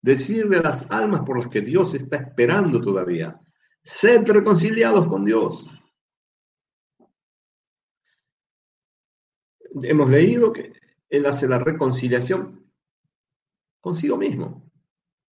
decirle 0.02 0.58
a 0.58 0.62
las 0.62 0.90
almas 0.92 1.22
por 1.26 1.40
las 1.40 1.50
que 1.50 1.62
Dios 1.62 1.96
está 1.96 2.18
esperando 2.18 2.80
todavía, 2.82 3.40
sed 3.84 4.28
reconciliados 4.28 5.08
con 5.08 5.26
Dios. 5.26 5.70
Hemos 9.82 10.10
leído 10.10 10.54
que 10.54 10.74
Él 11.10 11.26
hace 11.26 11.48
la 11.48 11.58
reconciliación 11.58 12.72
consigo 13.82 14.18
mismo. 14.18 14.70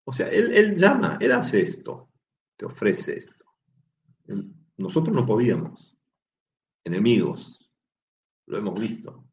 O 0.03 0.13
sea, 0.13 0.29
Él, 0.29 0.51
él 0.55 0.77
llama, 0.77 1.17
Él 1.19 1.31
hace 1.33 1.61
esto, 1.61 2.06
te 2.57 2.65
ofrece 2.65 3.17
esto. 3.17 3.45
Nosotros 4.77 5.15
no 5.15 5.25
podíamos, 5.25 5.97
enemigos, 6.83 7.71
lo 8.45 8.57
hemos 8.57 8.79
visto. 8.79 9.23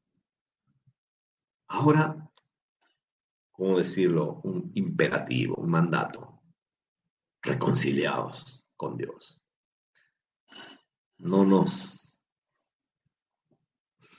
Ahora 1.67 2.25
¿cómo 3.55 3.79
decirlo? 3.79 4.41
Un 4.43 4.73
imperativo, 4.75 5.55
un 5.57 5.71
mandato. 5.71 6.43
Reconciliados 7.41 8.69
con 8.77 8.97
Dios. 8.97 9.41
No 11.19 11.45
nos, 11.45 12.19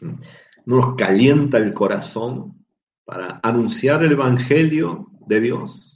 no 0.02 0.18
nos 0.66 0.96
calienta 0.96 1.58
el 1.58 1.74
corazón 1.74 2.66
para 3.04 3.40
anunciar 3.44 4.04
el 4.04 4.14
Evangelio 4.14 5.12
de 5.28 5.42
Dios, 5.42 5.95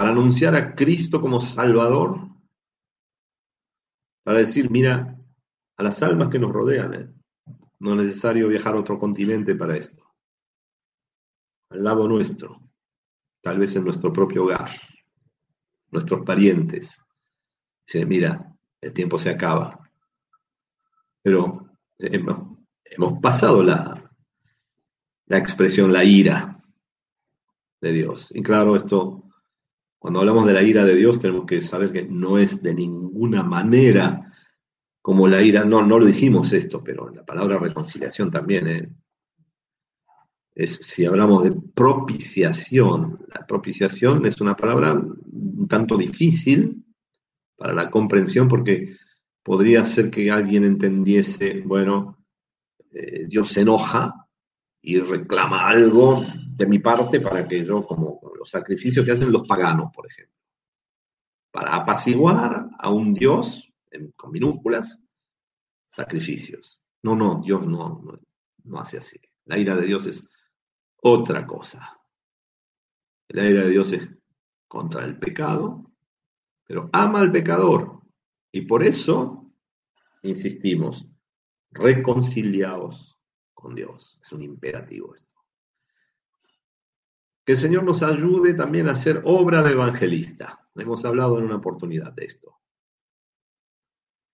para 0.00 0.12
anunciar 0.12 0.54
a 0.54 0.74
Cristo 0.74 1.20
como 1.20 1.42
Salvador, 1.42 2.26
para 4.24 4.38
decir, 4.38 4.70
mira, 4.70 5.14
a 5.76 5.82
las 5.82 6.02
almas 6.02 6.30
que 6.30 6.38
nos 6.38 6.54
rodean, 6.54 6.94
¿eh? 6.94 7.10
no 7.80 7.90
es 7.90 8.06
necesario 8.06 8.48
viajar 8.48 8.76
a 8.76 8.78
otro 8.78 8.98
continente 8.98 9.54
para 9.54 9.76
esto 9.76 10.02
al 11.68 11.84
lado 11.84 12.08
nuestro, 12.08 12.62
tal 13.42 13.58
vez 13.58 13.76
en 13.76 13.84
nuestro 13.84 14.10
propio 14.10 14.44
hogar, 14.44 14.70
nuestros 15.90 16.24
parientes. 16.24 17.04
Dice, 17.86 18.06
mira, 18.06 18.56
el 18.80 18.94
tiempo 18.94 19.18
se 19.18 19.28
acaba. 19.28 19.86
Pero 21.20 21.76
hemos, 21.98 23.20
pasado 23.20 23.62
la, 23.62 24.10
la 25.26 25.36
expresión, 25.36 25.92
la 25.92 26.04
ira 26.04 26.56
de 27.82 27.92
Dios. 27.92 28.32
Y 28.34 28.42
claro, 28.42 28.76
esto, 28.76 29.29
cuando 30.00 30.20
hablamos 30.20 30.46
de 30.46 30.54
la 30.54 30.62
ira 30.62 30.86
de 30.86 30.96
Dios, 30.96 31.18
tenemos 31.18 31.44
que 31.44 31.60
saber 31.60 31.92
que 31.92 32.04
no 32.04 32.38
es 32.38 32.62
de 32.62 32.72
ninguna 32.72 33.42
manera 33.42 34.32
como 35.02 35.28
la 35.28 35.42
ira, 35.42 35.62
no, 35.62 35.82
no 35.82 35.98
lo 35.98 36.06
dijimos 36.06 36.54
esto, 36.54 36.82
pero 36.82 37.10
la 37.10 37.22
palabra 37.22 37.58
reconciliación 37.58 38.30
también, 38.30 38.66
¿eh? 38.66 38.88
si 40.66 41.04
hablamos 41.04 41.44
de 41.44 41.52
propiciación, 41.74 43.18
la 43.28 43.46
propiciación 43.46 44.24
es 44.24 44.40
una 44.40 44.56
palabra 44.56 44.94
un 44.94 45.68
tanto 45.68 45.98
difícil 45.98 46.82
para 47.54 47.74
la 47.74 47.90
comprensión 47.90 48.48
porque 48.48 48.96
podría 49.42 49.84
ser 49.84 50.10
que 50.10 50.30
alguien 50.30 50.64
entendiese, 50.64 51.60
bueno, 51.60 52.24
eh, 52.90 53.26
Dios 53.26 53.50
se 53.50 53.60
enoja 53.60 54.26
y 54.80 54.98
reclama 54.98 55.68
algo 55.68 56.24
de 56.60 56.66
mi 56.66 56.78
parte 56.78 57.20
para 57.20 57.48
que 57.48 57.64
yo, 57.64 57.86
como 57.86 58.20
los 58.38 58.50
sacrificios 58.50 59.02
que 59.06 59.12
hacen 59.12 59.32
los 59.32 59.48
paganos, 59.48 59.90
por 59.94 60.06
ejemplo, 60.06 60.36
para 61.50 61.74
apaciguar 61.74 62.68
a 62.78 62.90
un 62.90 63.14
Dios, 63.14 63.72
con 64.14 64.30
minúsculas, 64.30 65.08
sacrificios. 65.86 66.78
No, 67.02 67.16
no, 67.16 67.40
Dios 67.42 67.66
no, 67.66 68.02
no 68.64 68.78
hace 68.78 68.98
así. 68.98 69.18
La 69.46 69.56
ira 69.56 69.74
de 69.74 69.86
Dios 69.86 70.04
es 70.04 70.28
otra 71.02 71.46
cosa. 71.46 71.98
La 73.28 73.48
ira 73.48 73.62
de 73.62 73.70
Dios 73.70 73.94
es 73.94 74.06
contra 74.68 75.06
el 75.06 75.18
pecado, 75.18 75.90
pero 76.66 76.90
ama 76.92 77.20
al 77.20 77.32
pecador. 77.32 78.02
Y 78.52 78.66
por 78.66 78.82
eso, 78.82 79.50
insistimos, 80.24 81.08
reconciliados 81.70 83.18
con 83.54 83.74
Dios. 83.74 84.18
Es 84.20 84.30
un 84.32 84.42
imperativo 84.42 85.14
esto. 85.14 85.29
Que 87.44 87.52
el 87.52 87.58
Señor 87.58 87.84
nos 87.84 88.02
ayude 88.02 88.54
también 88.54 88.88
a 88.88 88.92
hacer 88.92 89.22
obra 89.24 89.62
de 89.62 89.72
evangelista. 89.72 90.68
Hemos 90.74 91.04
hablado 91.04 91.38
en 91.38 91.44
una 91.44 91.56
oportunidad 91.56 92.12
de 92.12 92.26
esto. 92.26 92.58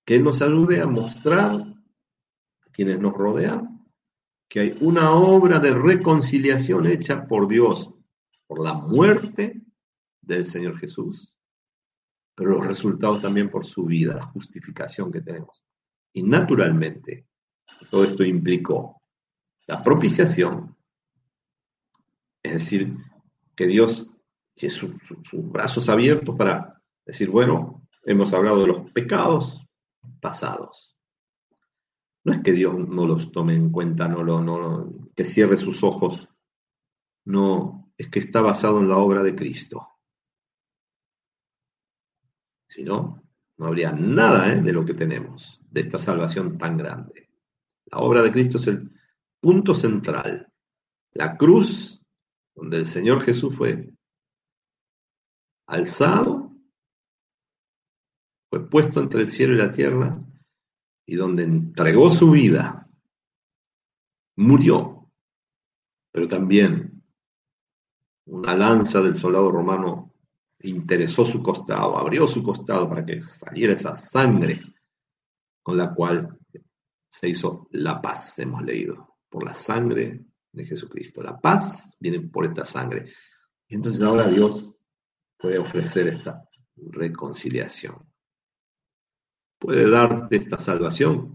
Que 0.04 0.16
Él 0.16 0.24
nos 0.24 0.42
ayude 0.42 0.80
a 0.80 0.86
mostrar 0.86 1.52
a 1.52 2.70
quienes 2.72 3.00
nos 3.00 3.14
rodean 3.14 3.76
que 4.48 4.60
hay 4.60 4.78
una 4.80 5.12
obra 5.12 5.58
de 5.58 5.74
reconciliación 5.74 6.86
hecha 6.86 7.26
por 7.26 7.48
Dios 7.48 7.92
por 8.46 8.62
la 8.62 8.74
muerte 8.74 9.60
del 10.20 10.44
Señor 10.44 10.78
Jesús, 10.78 11.34
pero 12.34 12.50
los 12.50 12.66
resultados 12.66 13.22
también 13.22 13.50
por 13.50 13.66
su 13.66 13.84
vida, 13.84 14.14
la 14.14 14.22
justificación 14.22 15.10
que 15.10 15.20
tenemos. 15.20 15.64
Y 16.12 16.22
naturalmente, 16.22 17.26
todo 17.90 18.04
esto 18.04 18.24
implicó 18.24 19.02
la 19.66 19.82
propiciación, 19.82 20.75
es 22.46 22.52
decir, 22.52 22.96
que 23.54 23.66
Dios 23.66 24.14
tiene 24.54 24.74
sus 24.74 24.92
brazos 25.32 25.88
abiertos 25.88 26.34
para 26.36 26.80
decir, 27.04 27.30
bueno, 27.30 27.86
hemos 28.04 28.32
hablado 28.32 28.60
de 28.60 28.66
los 28.68 28.90
pecados 28.92 29.66
pasados, 30.20 30.96
no 32.26 32.32
es 32.32 32.40
que 32.40 32.50
Dios 32.50 32.76
no 32.76 33.06
los 33.06 33.30
tome 33.30 33.54
en 33.54 33.70
cuenta, 33.70 34.08
no 34.08 34.24
lo, 34.24 34.42
no, 34.42 34.92
que 35.14 35.24
cierre 35.24 35.56
sus 35.56 35.84
ojos. 35.84 36.28
No, 37.24 37.92
es 37.96 38.08
que 38.08 38.18
está 38.18 38.42
basado 38.42 38.80
en 38.80 38.88
la 38.88 38.96
obra 38.96 39.22
de 39.22 39.36
Cristo. 39.36 39.86
Si 42.68 42.82
no, 42.82 43.22
no 43.58 43.66
habría 43.66 43.92
nada 43.92 44.52
¿eh? 44.52 44.60
de 44.60 44.72
lo 44.72 44.84
que 44.84 44.94
tenemos, 44.94 45.60
de 45.70 45.80
esta 45.80 45.98
salvación 45.98 46.58
tan 46.58 46.76
grande. 46.76 47.28
La 47.84 47.98
obra 47.98 48.22
de 48.22 48.32
Cristo 48.32 48.58
es 48.58 48.66
el 48.66 48.90
punto 49.38 49.72
central. 49.72 50.52
La 51.12 51.36
cruz, 51.36 51.95
donde 52.56 52.78
el 52.78 52.86
Señor 52.86 53.20
Jesús 53.20 53.54
fue 53.54 53.92
alzado, 55.68 56.50
fue 58.50 58.68
puesto 58.68 59.00
entre 59.00 59.20
el 59.20 59.26
cielo 59.26 59.54
y 59.54 59.58
la 59.58 59.70
tierra, 59.70 60.18
y 61.06 61.14
donde 61.16 61.44
entregó 61.44 62.08
su 62.08 62.30
vida, 62.30 62.86
murió, 64.36 65.10
pero 66.10 66.26
también 66.26 67.02
una 68.26 68.56
lanza 68.56 69.02
del 69.02 69.14
soldado 69.14 69.50
romano 69.50 70.14
interesó 70.60 71.24
su 71.24 71.42
costado, 71.42 71.98
abrió 71.98 72.26
su 72.26 72.42
costado 72.42 72.88
para 72.88 73.04
que 73.04 73.20
saliera 73.20 73.74
esa 73.74 73.94
sangre 73.94 74.62
con 75.62 75.76
la 75.76 75.94
cual 75.94 76.38
se 77.10 77.28
hizo 77.28 77.68
la 77.72 78.00
paz, 78.00 78.38
hemos 78.38 78.62
leído, 78.62 79.16
por 79.28 79.44
la 79.44 79.54
sangre 79.54 80.24
de 80.56 80.66
Jesucristo. 80.66 81.22
La 81.22 81.38
paz 81.38 81.96
viene 82.00 82.20
por 82.20 82.46
esta 82.46 82.64
sangre. 82.64 83.12
Y 83.68 83.76
entonces 83.76 84.02
ahora 84.02 84.28
Dios 84.28 84.74
puede 85.38 85.58
ofrecer 85.58 86.08
esta 86.08 86.42
reconciliación 86.76 88.06
puede 89.58 89.90
darte 89.90 90.36
esta 90.36 90.58
salvación. 90.58 91.34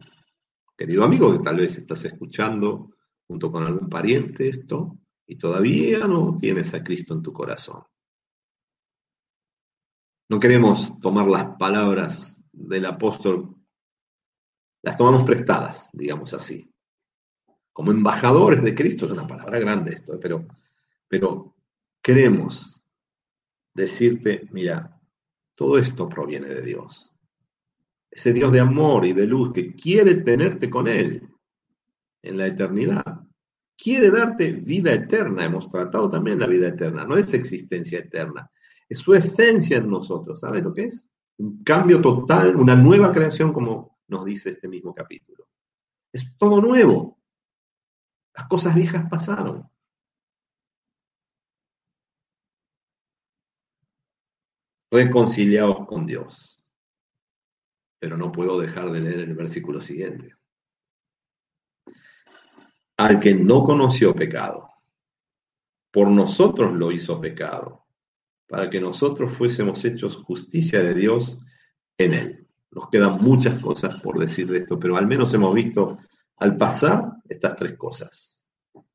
Querido 0.78 1.04
amigo, 1.04 1.32
que 1.34 1.44
tal 1.44 1.58
vez 1.58 1.78
estás 1.78 2.06
escuchando 2.06 2.96
junto 3.28 3.52
con 3.52 3.64
algún 3.64 3.90
pariente 3.90 4.50
esto 4.50 4.98
y 5.28 5.38
todavía 5.38 6.00
no 6.08 6.36
tienes 6.38 6.74
a 6.74 6.84
Cristo 6.84 7.14
en 7.14 7.22
tu 7.22 7.32
corazón. 7.32 7.84
No 10.30 10.40
queremos 10.40 11.00
tomar 11.00 11.28
las 11.28 11.58
palabras 11.58 12.50
del 12.52 12.86
apóstol, 12.86 13.56
las 14.82 14.98
tomamos 14.98 15.24
prestadas, 15.24 15.90
digamos 15.94 16.34
así. 16.34 16.71
Como 17.74 17.92
embajadores 17.92 18.62
de 18.64 18.76
Cristo, 18.76 19.06
es 19.06 19.12
una 19.12 19.28
palabra 19.28 19.60
grande 19.60 19.94
esto, 19.94 20.20
pero, 20.20 20.46
pero 21.08 21.56
queremos 22.02 22.86
decirte, 23.74 24.48
mira, 24.52 25.00
todo 25.56 25.78
esto 25.78 26.10
proviene 26.10 26.48
de 26.48 26.62
Dios 26.62 27.12
ese 28.12 28.34
Dios 28.34 28.52
de 28.52 28.60
amor 28.60 29.06
y 29.06 29.14
de 29.14 29.26
luz 29.26 29.54
que 29.54 29.74
quiere 29.74 30.16
tenerte 30.16 30.70
con 30.70 30.88
Él 30.88 31.28
en 32.22 32.38
la 32.38 32.48
eternidad. 32.48 33.22
Quiere 33.78 34.12
darte 34.12 34.52
vida 34.52 34.94
eterna. 34.94 35.46
Hemos 35.46 35.70
tratado 35.72 36.10
también 36.10 36.40
la 36.40 36.48
vida 36.48 36.68
eterna. 36.68 37.06
No 37.06 37.18
es 37.18 37.34
existencia 37.34 38.00
eterna. 38.00 38.52
Es 38.88 39.00
su 39.00 39.14
esencia 39.14 39.78
en 39.78 39.90
nosotros. 39.90 40.42
¿Sabes 40.42 40.64
lo 40.64 40.74
que 40.74 40.84
es? 40.84 41.10
Un 41.38 41.64
cambio 41.64 42.02
total, 42.02 42.56
una 42.58 42.76
nueva 42.76 43.12
creación, 43.12 43.54
como 43.54 43.98
nos 44.10 44.26
dice 44.26 44.50
este 44.50 44.68
mismo 44.68 44.94
capítulo. 44.94 45.48
Es 46.12 46.38
todo 46.38 46.62
nuevo. 46.62 47.18
Las 48.36 48.48
cosas 48.48 48.76
viejas 48.76 49.10
pasaron. 49.10 49.70
Reconciliados 54.92 55.86
con 55.88 56.06
Dios. 56.06 56.62
Pero 58.00 58.18
no 58.18 58.32
puedo 58.32 58.60
dejar 58.60 58.92
de 58.92 59.00
leer 59.00 59.20
el 59.20 59.36
versículo 59.36 59.82
siguiente. 59.82 60.36
Al 62.98 63.20
que 63.20 63.34
no 63.34 63.64
conoció 63.64 64.14
pecado, 64.14 64.70
por 65.92 66.08
nosotros 66.08 66.74
lo 66.74 66.92
hizo 66.92 67.20
pecado, 67.20 67.86
para 68.48 68.70
que 68.70 68.80
nosotros 68.80 69.36
fuésemos 69.36 69.84
hechos 69.86 70.18
justicia 70.18 70.82
de 70.82 70.94
Dios 70.94 71.40
en 71.98 72.14
él. 72.14 72.48
Nos 72.72 72.90
quedan 72.90 73.22
muchas 73.22 73.60
cosas 73.60 74.02
por 74.02 74.18
decir 74.20 74.48
de 74.48 74.60
esto, 74.60 74.80
pero 74.80 74.98
al 74.98 75.08
menos 75.08 75.34
hemos 75.34 75.54
visto 75.54 76.00
al 76.42 76.58
pasar 76.58 77.18
estas 77.30 77.56
tres 77.56 77.78
cosas. 77.78 78.44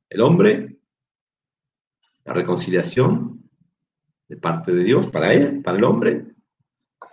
El 0.09 0.19
hombre, 0.19 0.79
la 2.25 2.33
reconciliación 2.33 3.49
de 4.27 4.35
parte 4.35 4.73
de 4.73 4.83
Dios 4.83 5.09
para 5.09 5.31
él, 5.33 5.61
para 5.63 5.77
el 5.77 5.83
hombre, 5.85 6.35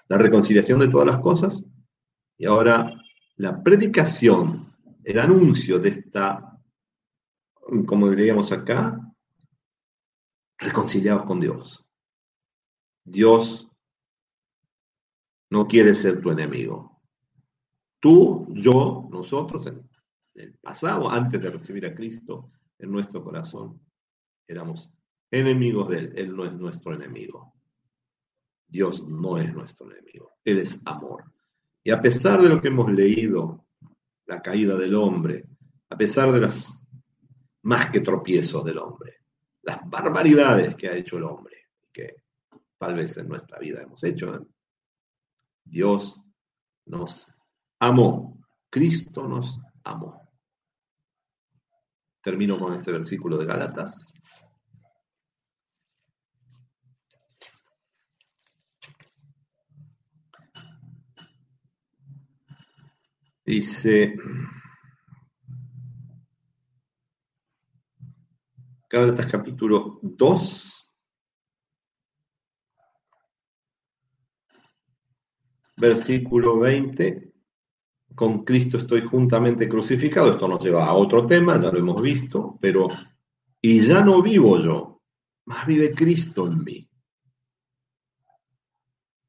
la 0.08 0.18
reconciliación 0.18 0.80
de 0.80 0.88
todas 0.88 1.06
las 1.06 1.18
cosas 1.18 1.64
y 2.36 2.46
ahora 2.46 3.00
la 3.36 3.62
predicación, 3.62 4.74
el 5.04 5.20
anuncio 5.20 5.78
de 5.78 5.90
esta, 5.90 6.58
como 7.86 8.10
diríamos 8.10 8.50
acá, 8.50 9.00
reconciliados 10.58 11.26
con 11.26 11.38
Dios. 11.38 11.86
Dios 13.04 13.70
no 15.50 15.68
quiere 15.68 15.94
ser 15.94 16.20
tu 16.20 16.32
enemigo. 16.32 17.00
Tú, 18.00 18.48
yo, 18.50 19.08
nosotros, 19.12 19.68
en 20.34 20.48
el 20.48 20.54
pasado, 20.54 21.10
antes 21.10 21.40
de 21.40 21.50
recibir 21.50 21.86
a 21.86 21.94
Cristo 21.94 22.50
en 22.78 22.90
nuestro 22.90 23.22
corazón, 23.22 23.80
éramos 24.46 24.90
enemigos 25.30 25.88
de 25.88 25.98
Él. 25.98 26.12
Él 26.16 26.36
no 26.36 26.44
es 26.44 26.52
nuestro 26.52 26.94
enemigo. 26.94 27.54
Dios 28.66 29.06
no 29.06 29.38
es 29.38 29.52
nuestro 29.52 29.90
enemigo. 29.90 30.32
Él 30.44 30.58
es 30.60 30.80
amor. 30.84 31.24
Y 31.82 31.90
a 31.90 32.00
pesar 32.00 32.42
de 32.42 32.48
lo 32.48 32.60
que 32.60 32.68
hemos 32.68 32.90
leído, 32.90 33.66
la 34.26 34.40
caída 34.40 34.76
del 34.76 34.94
hombre, 34.94 35.46
a 35.90 35.96
pesar 35.96 36.32
de 36.32 36.40
las 36.40 36.86
más 37.62 37.90
que 37.90 38.00
tropiezos 38.00 38.64
del 38.64 38.78
hombre, 38.78 39.18
las 39.62 39.78
barbaridades 39.88 40.74
que 40.74 40.88
ha 40.88 40.96
hecho 40.96 41.16
el 41.16 41.24
hombre, 41.24 41.56
que 41.92 42.16
tal 42.78 42.94
vez 42.94 43.16
en 43.18 43.28
nuestra 43.28 43.58
vida 43.58 43.82
hemos 43.82 44.02
hecho, 44.04 44.46
Dios 45.62 46.20
nos 46.86 47.32
amó, 47.78 48.40
Cristo 48.70 49.26
nos 49.26 49.60
amó. 49.84 50.23
Termino 52.24 52.58
con 52.58 52.72
este 52.74 52.90
versículo 52.90 53.36
de 53.36 53.44
Galatas. 53.44 54.10
Dice, 63.44 64.14
Gálatas 68.88 69.30
capítulo 69.30 69.98
2, 70.00 70.94
versículo 75.76 76.58
20, 76.60 77.33
con 78.14 78.44
Cristo 78.44 78.78
estoy 78.78 79.02
juntamente 79.02 79.68
crucificado. 79.68 80.30
Esto 80.30 80.48
nos 80.48 80.62
lleva 80.62 80.86
a 80.86 80.94
otro 80.94 81.26
tema, 81.26 81.60
ya 81.60 81.70
lo 81.70 81.78
hemos 81.78 82.00
visto, 82.00 82.58
pero, 82.60 82.88
y 83.60 83.80
ya 83.80 84.02
no 84.02 84.22
vivo 84.22 84.58
yo, 84.58 85.02
más 85.46 85.66
vive 85.66 85.92
Cristo 85.92 86.46
en 86.46 86.64
mí. 86.64 86.88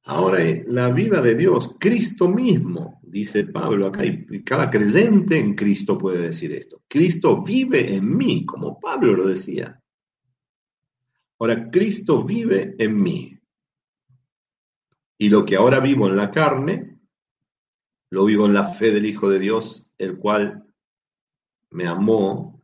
Ahora, 0.07 0.39
la 0.67 0.89
vida 0.91 1.19
de 1.19 1.33
Dios, 1.33 1.77
Cristo 1.79 2.27
mismo, 2.27 2.99
dice 3.01 3.45
Pablo 3.45 3.87
acá, 3.87 4.05
y 4.05 4.43
cada 4.43 4.69
creyente 4.69 5.39
en 5.39 5.55
Cristo 5.55 5.97
puede 5.97 6.27
decir 6.27 6.53
esto. 6.53 6.83
Cristo 6.87 7.41
vive 7.41 7.95
en 7.95 8.15
mí, 8.15 8.45
como 8.45 8.79
Pablo 8.79 9.13
lo 9.13 9.27
decía. 9.27 9.81
Ahora, 11.39 11.71
Cristo 11.71 12.23
vive 12.23 12.75
en 12.77 13.01
mí. 13.01 13.39
Y 15.17 15.29
lo 15.29 15.43
que 15.43 15.55
ahora 15.55 15.79
vivo 15.79 16.07
en 16.07 16.17
la 16.17 16.29
carne, 16.29 16.94
lo 18.15 18.23
vivo 18.23 18.45
en 18.45 18.53
la 18.53 18.63
fe 18.63 18.91
del 18.91 19.05
Hijo 19.05 19.27
de 19.27 19.39
Dios, 19.39 19.85
el 19.97 20.17
cual 20.17 20.65
me 21.71 21.85
amó 21.85 22.63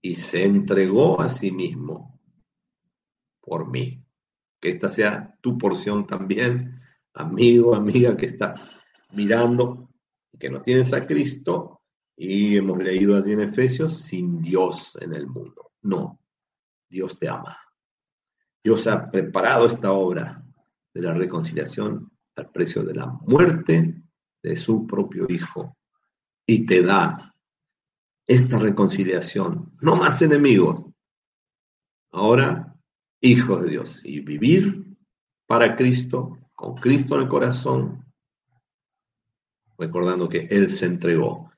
y 0.00 0.14
se 0.14 0.46
entregó 0.46 1.20
a 1.20 1.28
sí 1.28 1.50
mismo 1.50 2.18
por 3.42 3.70
mí 3.70 4.02
que 4.58 4.70
esta 4.70 4.88
sea 4.88 5.36
tu 5.42 5.58
porción 5.58 6.06
también, 6.06 6.80
amigo, 7.12 7.74
amiga 7.74 8.16
que 8.16 8.24
estás 8.24 8.74
mirando, 9.10 9.90
que 10.38 10.48
no 10.48 10.62
tienes 10.62 10.94
a 10.94 11.06
Cristo, 11.06 11.82
y 12.16 12.56
hemos 12.56 12.78
leído 12.78 13.14
allí 13.14 13.32
en 13.32 13.40
Efesios, 13.40 13.98
sin 13.98 14.40
Dios 14.40 14.96
en 15.02 15.12
el 15.12 15.26
mundo. 15.26 15.72
No, 15.82 16.18
Dios 16.88 17.18
te 17.18 17.28
ama. 17.28 17.58
Dios 18.64 18.86
ha 18.86 19.10
preparado 19.10 19.66
esta 19.66 19.92
obra 19.92 20.42
de 20.94 21.02
la 21.02 21.12
reconciliación 21.12 22.10
al 22.36 22.50
precio 22.50 22.82
de 22.84 22.94
la 22.94 23.06
muerte 23.06 24.01
de 24.42 24.56
su 24.56 24.86
propio 24.86 25.26
Hijo 25.28 25.76
y 26.46 26.66
te 26.66 26.82
da 26.82 27.34
esta 28.26 28.58
reconciliación, 28.58 29.72
no 29.80 29.96
más 29.96 30.22
enemigos. 30.22 30.84
Ahora 32.10 32.72
hijos 33.20 33.62
de 33.62 33.70
Dios 33.70 34.04
y 34.04 34.20
vivir 34.20 34.84
para 35.46 35.76
Cristo, 35.76 36.38
con 36.54 36.74
Cristo 36.74 37.14
en 37.14 37.22
el 37.22 37.28
corazón, 37.28 38.04
recordando 39.78 40.28
que 40.28 40.46
Él 40.50 40.68
se 40.68 40.86
entregó. 40.86 41.50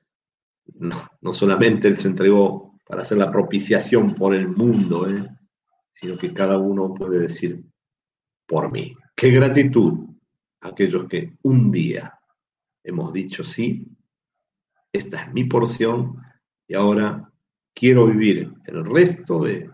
No, 0.75 1.33
solamente 1.33 1.87
Él 1.87 1.97
se 1.97 2.07
entregó 2.07 2.79
para 2.85 3.01
hacer 3.01 3.17
la 3.17 3.31
propiciación 3.31 4.15
por 4.15 4.33
el 4.33 4.47
mundo, 4.47 5.09
¿eh? 5.09 5.27
sino 5.93 6.17
que 6.17 6.33
cada 6.33 6.57
uno 6.57 6.93
puede 6.93 7.19
decir 7.19 7.63
por 8.45 8.71
mí. 8.71 8.95
Qué 9.15 9.29
gratitud 9.29 10.07
a 10.61 10.69
aquellos 10.69 11.07
que 11.07 11.37
un 11.43 11.71
día 11.71 12.19
hemos 12.85 13.11
dicho 13.11 13.43
sí, 13.43 13.87
esta 14.93 15.23
es 15.23 15.33
mi 15.33 15.43
porción 15.43 16.21
y 16.67 16.75
ahora 16.75 17.31
quiero 17.73 18.07
vivir 18.07 18.53
el 18.65 18.85
resto 18.85 19.43
de 19.43 19.69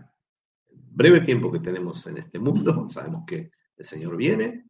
breve 0.69 1.21
tiempo 1.21 1.51
que 1.51 1.59
tenemos 1.59 2.07
en 2.07 2.17
este 2.17 2.39
mundo, 2.39 2.87
sabemos 2.87 3.25
que 3.27 3.51
el 3.77 3.85
Señor 3.85 4.15
viene, 4.17 4.65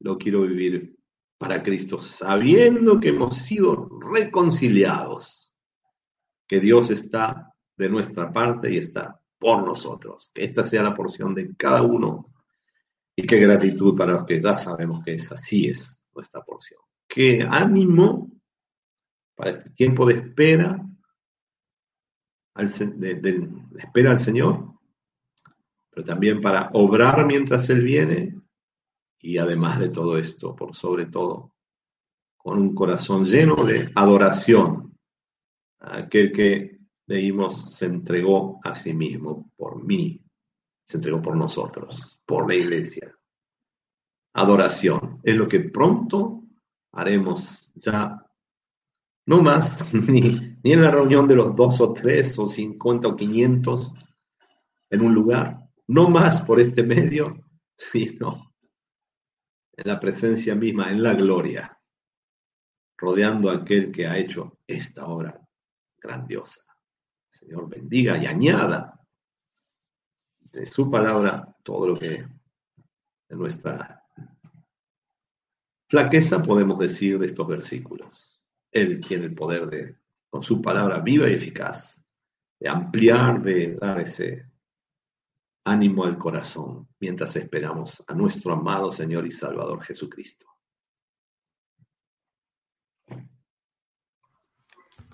lo 0.00 0.16
quiero 0.16 0.42
vivir 0.42 0.96
para 1.38 1.62
Cristo, 1.62 1.98
sabiendo 1.98 3.00
que 3.00 3.08
hemos 3.08 3.36
sido 3.38 3.88
reconciliados, 4.00 5.54
que 6.46 6.60
Dios 6.60 6.90
está 6.90 7.52
de 7.76 7.88
nuestra 7.88 8.32
parte 8.32 8.72
y 8.72 8.78
está 8.78 9.20
por 9.38 9.66
nosotros, 9.66 10.30
que 10.32 10.44
esta 10.44 10.62
sea 10.62 10.84
la 10.84 10.94
porción 10.94 11.34
de 11.34 11.54
cada 11.56 11.82
uno 11.82 12.32
y 13.16 13.26
qué 13.26 13.38
gratitud 13.38 13.96
para 13.96 14.12
los 14.12 14.24
que 14.24 14.40
ya 14.40 14.54
sabemos 14.54 15.02
que 15.04 15.14
es 15.14 15.32
así 15.32 15.66
es 15.66 16.06
nuestra 16.14 16.42
porción. 16.42 16.80
Qué 17.08 17.46
ánimo 17.48 18.30
para 19.34 19.50
este 19.50 19.70
tiempo 19.70 20.06
de 20.06 20.14
espera, 20.14 20.84
de 22.54 23.48
espera 23.78 24.10
al 24.10 24.18
Señor, 24.18 24.72
pero 25.90 26.04
también 26.04 26.40
para 26.40 26.70
obrar 26.72 27.26
mientras 27.26 27.68
Él 27.70 27.82
viene 27.82 28.40
y 29.18 29.38
además 29.38 29.78
de 29.78 29.88
todo 29.88 30.18
esto, 30.18 30.56
por 30.56 30.74
sobre 30.74 31.06
todo, 31.06 31.54
con 32.36 32.58
un 32.58 32.74
corazón 32.74 33.24
lleno 33.24 33.54
de 33.64 33.90
adoración 33.94 34.92
aquel 35.78 36.32
que 36.32 36.78
leímos 37.06 37.74
se 37.74 37.86
entregó 37.86 38.60
a 38.64 38.74
sí 38.74 38.94
mismo 38.94 39.50
por 39.56 39.82
mí, 39.82 40.20
se 40.84 40.96
entregó 40.96 41.20
por 41.20 41.36
nosotros, 41.36 42.20
por 42.24 42.48
la 42.48 42.54
iglesia. 42.54 43.16
Adoración 44.34 45.20
es 45.22 45.36
lo 45.36 45.48
que 45.48 45.60
pronto 45.60 46.41
haremos 46.92 47.72
ya, 47.74 48.24
no 49.26 49.42
más, 49.42 49.92
ni, 50.08 50.56
en 50.62 50.82
la 50.82 50.90
reunión 50.90 51.26
de 51.26 51.34
los 51.34 51.56
dos 51.56 51.80
o 51.80 51.92
tres 51.92 52.38
o 52.38 52.48
cincuenta 52.48 53.08
o 53.08 53.16
quinientos 53.16 53.94
en 54.90 55.00
un 55.00 55.14
lugar, 55.14 55.68
no 55.88 56.08
más 56.08 56.42
por 56.42 56.60
este 56.60 56.82
medio, 56.82 57.44
sino 57.76 58.54
en 59.74 59.88
la 59.88 59.98
presencia 59.98 60.54
misma, 60.54 60.90
en 60.90 61.02
la 61.02 61.14
gloria, 61.14 61.78
rodeando 62.98 63.50
a 63.50 63.56
aquel 63.56 63.90
que 63.90 64.06
ha 64.06 64.18
hecho 64.18 64.58
esta 64.66 65.06
obra 65.06 65.40
grandiosa. 65.98 66.62
Señor 67.30 67.68
bendiga 67.68 68.18
y 68.18 68.26
añada 68.26 69.00
de 70.40 70.66
su 70.66 70.90
palabra 70.90 71.56
todo 71.62 71.88
lo 71.88 71.98
que 71.98 72.16
en 72.16 73.38
nuestra 73.38 74.01
flaqueza 75.92 76.42
podemos 76.42 76.78
decir 76.78 77.18
de 77.18 77.26
estos 77.26 77.46
versículos. 77.46 78.42
Él 78.70 78.98
tiene 79.06 79.26
el 79.26 79.34
poder 79.34 79.68
de, 79.68 79.96
con 80.30 80.42
su 80.42 80.62
palabra 80.62 81.00
viva 81.00 81.28
y 81.28 81.34
eficaz, 81.34 82.02
de 82.58 82.70
ampliar, 82.70 83.42
de 83.42 83.74
dar 83.74 84.00
ese 84.00 84.46
ánimo 85.64 86.06
al 86.06 86.16
corazón 86.16 86.88
mientras 86.98 87.36
esperamos 87.36 88.02
a 88.06 88.14
nuestro 88.14 88.54
amado 88.54 88.90
Señor 88.90 89.26
y 89.26 89.32
Salvador 89.32 89.82
Jesucristo. 89.82 90.46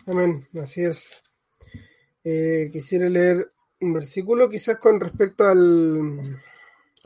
Amén, 0.07 0.47
así 0.63 0.85
es. 0.85 1.25
Eh, 2.23 2.71
quisiera 2.73 3.09
leer 3.09 3.53
un 3.81 3.95
versículo 3.95 4.49
quizás 4.49 4.79
con 4.79 5.01
respecto 5.01 5.45
al, 5.45 6.41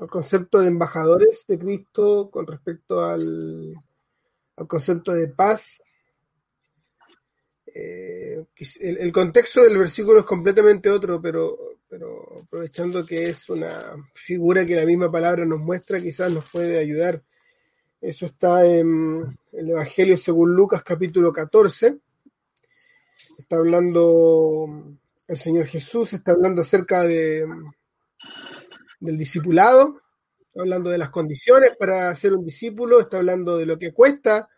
al, 0.03 0.09
concepto 0.09 0.61
de 0.61 0.69
embajadores 0.69 1.45
de 1.47 1.59
Cristo, 1.59 2.31
con 2.31 2.47
respecto 2.47 3.05
al, 3.05 3.75
al 4.57 4.67
concepto 4.67 5.13
de 5.13 5.29
paz. 5.29 5.81
Eh, 7.67 8.45
el, 8.81 8.99
el, 8.99 9.13
contexto 9.13 9.63
del 9.63 9.79
versículo 9.79 10.21
es 10.21 10.27
completamente 10.27 10.91
otro, 10.91 11.21
pero, 11.23 11.79
pero 11.89 12.43
aprovechando 12.43 13.07
que 13.07 13.31
es 13.31 13.49
una 13.49 13.97
figura 14.15 14.67
que 14.67 14.77
la 14.77 14.85
misma 14.85 15.11
palabra 15.11 15.47
nos 15.47 15.61
muestra, 15.61 16.01
quizás 16.01 16.31
nos 16.31 16.51
puede 16.51 16.79
ayudar. 16.79 17.23
Eso 18.01 18.27
está 18.27 18.67
en 18.67 19.39
el 19.53 19.71
Evangelio 19.71 20.17
según 20.19 20.55
Lucas 20.55 20.83
capítulo 20.83 21.33
14 21.33 21.99
está 23.39 23.57
hablando 23.57 24.97
el 25.29 25.37
Señor 25.37 25.67
Jesús, 25.67 26.13
está 26.13 26.33
hablando 26.33 26.63
acerca 26.63 27.03
de, 27.03 27.47
del 29.03 29.19
discipulado, 29.19 30.01
está 30.47 30.61
hablando 30.61 30.91
de 30.91 30.99
las 30.99 31.11
condiciones 31.11 31.77
para 31.77 32.15
ser 32.15 32.35
un 32.35 32.45
discípulo, 32.45 33.01
está 33.01 33.17
hablando 33.17 33.59
de 33.59 33.67
lo 33.67 33.79
que 33.79 33.93
cuesta, 33.93 34.49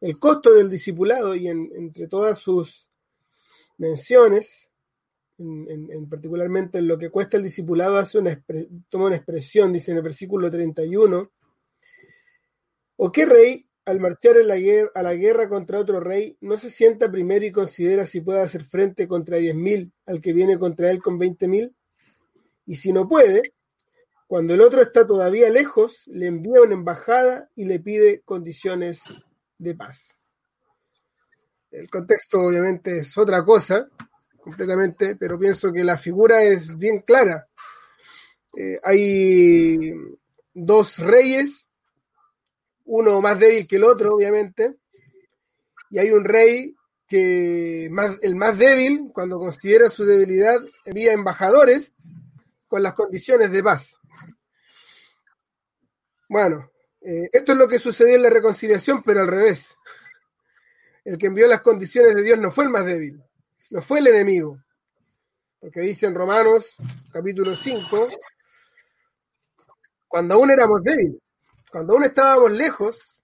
el 0.00 0.18
costo 0.18 0.52
del 0.52 0.68
discipulado 0.68 1.34
y 1.36 1.46
en, 1.46 1.70
entre 1.76 2.08
todas 2.08 2.38
sus 2.38 2.88
menciones, 3.78 4.70
en, 5.38 5.88
en, 5.90 6.08
particularmente 6.08 6.78
en 6.78 6.88
lo 6.88 6.98
que 6.98 7.10
cuesta 7.10 7.36
el 7.36 7.44
discipulado, 7.44 7.96
hace 7.96 8.18
una, 8.18 8.44
toma 8.88 9.06
una 9.06 9.16
expresión, 9.16 9.72
dice 9.72 9.92
en 9.92 9.98
el 9.98 10.02
versículo 10.02 10.50
31, 10.50 11.30
¿o 12.96 13.12
qué 13.12 13.26
rey 13.26 13.68
al 13.84 14.00
marchar 14.00 14.36
la 14.44 14.56
guerra, 14.56 14.90
a 14.96 15.02
la 15.02 15.14
guerra 15.14 15.48
contra 15.48 15.78
otro 15.78 16.00
rey, 16.00 16.36
no 16.40 16.56
se 16.56 16.70
sienta 16.70 17.10
primero 17.10 17.44
y 17.44 17.52
considera 17.52 18.06
si 18.06 18.20
puede 18.20 18.40
hacer 18.40 18.64
frente 18.64 19.06
contra 19.06 19.36
diez 19.36 19.54
mil 19.54 19.92
al 20.06 20.20
que 20.20 20.32
viene 20.32 20.58
contra 20.58 20.90
él 20.90 21.00
con 21.00 21.18
veinte 21.18 21.46
mil? 21.46 21.74
Y 22.66 22.76
si 22.76 22.92
no 22.92 23.08
puede, 23.08 23.42
cuando 24.32 24.54
el 24.54 24.62
otro 24.62 24.80
está 24.80 25.06
todavía 25.06 25.50
lejos, 25.50 26.04
le 26.06 26.26
envía 26.26 26.62
una 26.62 26.72
embajada 26.72 27.50
y 27.54 27.66
le 27.66 27.80
pide 27.80 28.22
condiciones 28.22 29.02
de 29.58 29.74
paz. 29.74 30.16
El 31.70 31.90
contexto 31.90 32.40
obviamente 32.40 33.00
es 33.00 33.18
otra 33.18 33.44
cosa, 33.44 33.86
completamente, 34.38 35.16
pero 35.16 35.38
pienso 35.38 35.70
que 35.70 35.84
la 35.84 35.98
figura 35.98 36.42
es 36.44 36.78
bien 36.78 37.00
clara. 37.00 37.46
Eh, 38.56 38.80
hay 38.82 39.92
dos 40.54 40.96
reyes 40.96 41.68
uno 42.86 43.20
más 43.20 43.38
débil 43.38 43.66
que 43.66 43.76
el 43.76 43.84
otro, 43.84 44.14
obviamente, 44.14 44.76
y 45.90 45.98
hay 45.98 46.10
un 46.10 46.24
rey 46.24 46.74
que 47.06 47.88
más, 47.90 48.16
el 48.22 48.34
más 48.34 48.56
débil, 48.56 49.10
cuando 49.12 49.38
considera 49.38 49.90
su 49.90 50.06
debilidad, 50.06 50.58
envía 50.86 51.12
embajadores 51.12 51.92
con 52.66 52.82
las 52.82 52.94
condiciones 52.94 53.52
de 53.52 53.62
paz. 53.62 53.98
Bueno, 56.32 56.70
eh, 57.02 57.28
esto 57.30 57.52
es 57.52 57.58
lo 57.58 57.68
que 57.68 57.78
sucedió 57.78 58.16
en 58.16 58.22
la 58.22 58.30
reconciliación, 58.30 59.02
pero 59.02 59.20
al 59.20 59.26
revés. 59.26 59.76
El 61.04 61.18
que 61.18 61.26
envió 61.26 61.46
las 61.46 61.60
condiciones 61.60 62.14
de 62.14 62.22
Dios 62.22 62.38
no 62.38 62.50
fue 62.50 62.64
el 62.64 62.70
más 62.70 62.86
débil, 62.86 63.22
no 63.70 63.82
fue 63.82 63.98
el 63.98 64.06
enemigo. 64.06 64.58
Porque 65.60 65.82
dice 65.82 66.06
en 66.06 66.14
Romanos 66.14 66.74
capítulo 67.12 67.54
5, 67.54 68.08
cuando 70.08 70.36
aún 70.36 70.50
éramos 70.50 70.82
débiles, 70.82 71.20
cuando 71.70 71.92
aún 71.92 72.04
estábamos 72.04 72.50
lejos, 72.52 73.22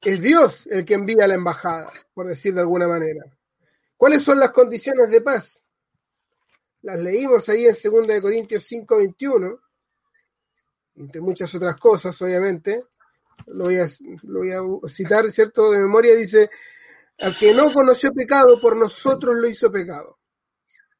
es 0.00 0.22
Dios 0.22 0.68
el 0.68 0.84
que 0.84 0.94
envía 0.94 1.26
la 1.26 1.34
embajada, 1.34 1.92
por 2.14 2.28
decir 2.28 2.54
de 2.54 2.60
alguna 2.60 2.86
manera. 2.86 3.24
¿Cuáles 3.96 4.22
son 4.22 4.38
las 4.38 4.52
condiciones 4.52 5.10
de 5.10 5.22
paz? 5.22 5.66
Las 6.82 7.00
leímos 7.00 7.48
ahí 7.48 7.66
en 7.66 7.74
2 7.74 8.20
Corintios 8.20 8.62
5, 8.62 8.96
21, 8.96 9.60
entre 10.96 11.20
muchas 11.20 11.54
otras 11.54 11.76
cosas, 11.78 12.20
obviamente. 12.22 12.84
Lo 13.48 13.64
voy, 13.64 13.76
a, 13.76 13.88
lo 14.22 14.40
voy 14.40 14.50
a 14.50 14.88
citar, 14.88 15.30
¿cierto? 15.30 15.70
De 15.70 15.78
memoria 15.78 16.14
dice, 16.14 16.50
al 17.18 17.36
que 17.36 17.54
no 17.54 17.72
conoció 17.72 18.12
pecado, 18.12 18.60
por 18.60 18.76
nosotros 18.76 19.36
lo 19.36 19.46
hizo 19.48 19.70
pecado, 19.70 20.18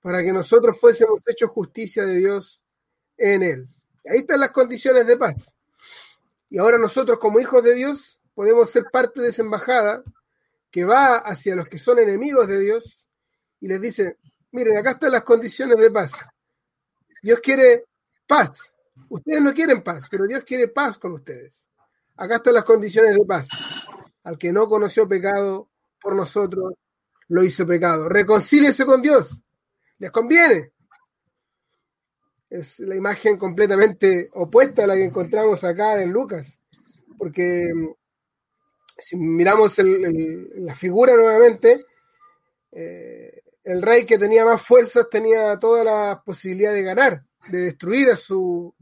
para 0.01 0.23
que 0.23 0.33
nosotros 0.33 0.79
fuésemos 0.79 1.21
hechos 1.27 1.51
justicia 1.51 2.05
de 2.05 2.17
Dios 2.17 2.65
en 3.17 3.43
él. 3.43 3.69
Ahí 4.09 4.19
están 4.19 4.41
las 4.41 4.51
condiciones 4.51 5.07
de 5.07 5.17
paz. 5.17 5.55
Y 6.49 6.59
ahora 6.59 6.79
nosotros 6.79 7.19
como 7.19 7.41
hijos 7.41 7.65
de 7.65 7.75
Dios 7.75 8.21
podemos 8.35 8.71
ser 8.71 8.85
parte 8.93 9.21
de 9.21 9.29
esa 9.29 9.43
embajada 9.43 10.05
que 10.71 10.85
va 10.85 11.17
hacia 11.17 11.57
los 11.57 11.69
que 11.69 11.79
son 11.79 11.99
enemigos 11.99 12.47
de 12.47 12.61
Dios 12.61 13.09
y 13.61 13.69
les 13.69 13.81
dice, 13.81 14.19
miren, 14.53 14.77
acá 14.77 14.93
están 14.93 15.13
las 15.13 15.25
condiciones 15.25 15.79
de 15.79 15.91
paz. 15.91 16.13
Dios 17.23 17.41
quiere 17.43 17.85
paz. 18.27 18.73
Ustedes 19.09 19.41
no 19.41 19.53
quieren 19.53 19.83
paz, 19.83 20.07
pero 20.11 20.27
Dios 20.27 20.45
quiere 20.45 20.69
paz 20.69 20.99
con 20.99 21.13
ustedes. 21.13 21.69
Acá 22.17 22.37
están 22.37 22.55
las 22.55 22.65
condiciones 22.65 23.15
de 23.15 23.25
paz. 23.25 23.49
Al 24.25 24.39
que 24.39 24.53
no 24.53 24.69
conoció 24.69 25.09
pecado 25.09 25.71
por 26.01 26.15
nosotros, 26.15 26.75
lo 27.29 27.45
hizo 27.45 27.67
pecado. 27.67 28.09
Reconcíliese 28.09 28.85
con 28.85 29.03
Dios. 29.03 29.43
Les 29.99 30.11
conviene 30.11 30.73
es 32.49 32.81
la 32.81 32.95
imagen 32.95 33.37
completamente 33.37 34.31
opuesta 34.35 34.85
a 34.85 34.87
la 34.87 34.95
que 34.95 35.05
encontramos 35.05 35.65
acá 35.65 36.01
en 36.01 36.13
Lucas, 36.13 36.61
porque 37.19 37.69
mm, 37.75 37.89
si 38.99 39.17
miramos 39.17 39.79
el, 39.79 40.65
la 40.65 40.75
figura 40.75 41.15
nuevamente, 41.15 41.85
eh, 42.73 43.43
el 43.65 43.83
rey 43.83 44.07
que 44.07 44.19
tenía 44.19 44.45
más 44.45 44.63
fuerzas 44.63 45.09
tenía 45.11 45.59
toda 45.59 45.83
la 45.83 46.23
posibilidad 46.25 46.73
de 46.73 46.83
ganar, 46.83 47.25
de 47.49 47.59
destruir 47.59 48.11
a 48.11 48.17
su 48.17 48.75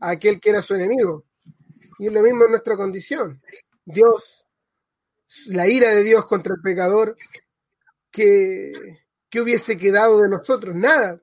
a 0.00 0.10
aquel 0.10 0.40
que 0.40 0.50
era 0.50 0.62
su 0.62 0.74
enemigo. 0.74 1.24
Y 1.98 2.08
es 2.08 2.12
lo 2.12 2.22
mismo 2.22 2.44
en 2.44 2.50
nuestra 2.50 2.76
condición. 2.76 3.40
Dios, 3.84 4.44
la 5.46 5.66
ira 5.66 5.90
de 5.90 6.02
Dios 6.02 6.26
contra 6.26 6.54
el 6.54 6.60
pecador, 6.60 7.16
que, 8.10 8.72
que 9.30 9.40
hubiese 9.40 9.78
quedado 9.78 10.20
de 10.20 10.28
nosotros? 10.28 10.74
Nada, 10.74 11.20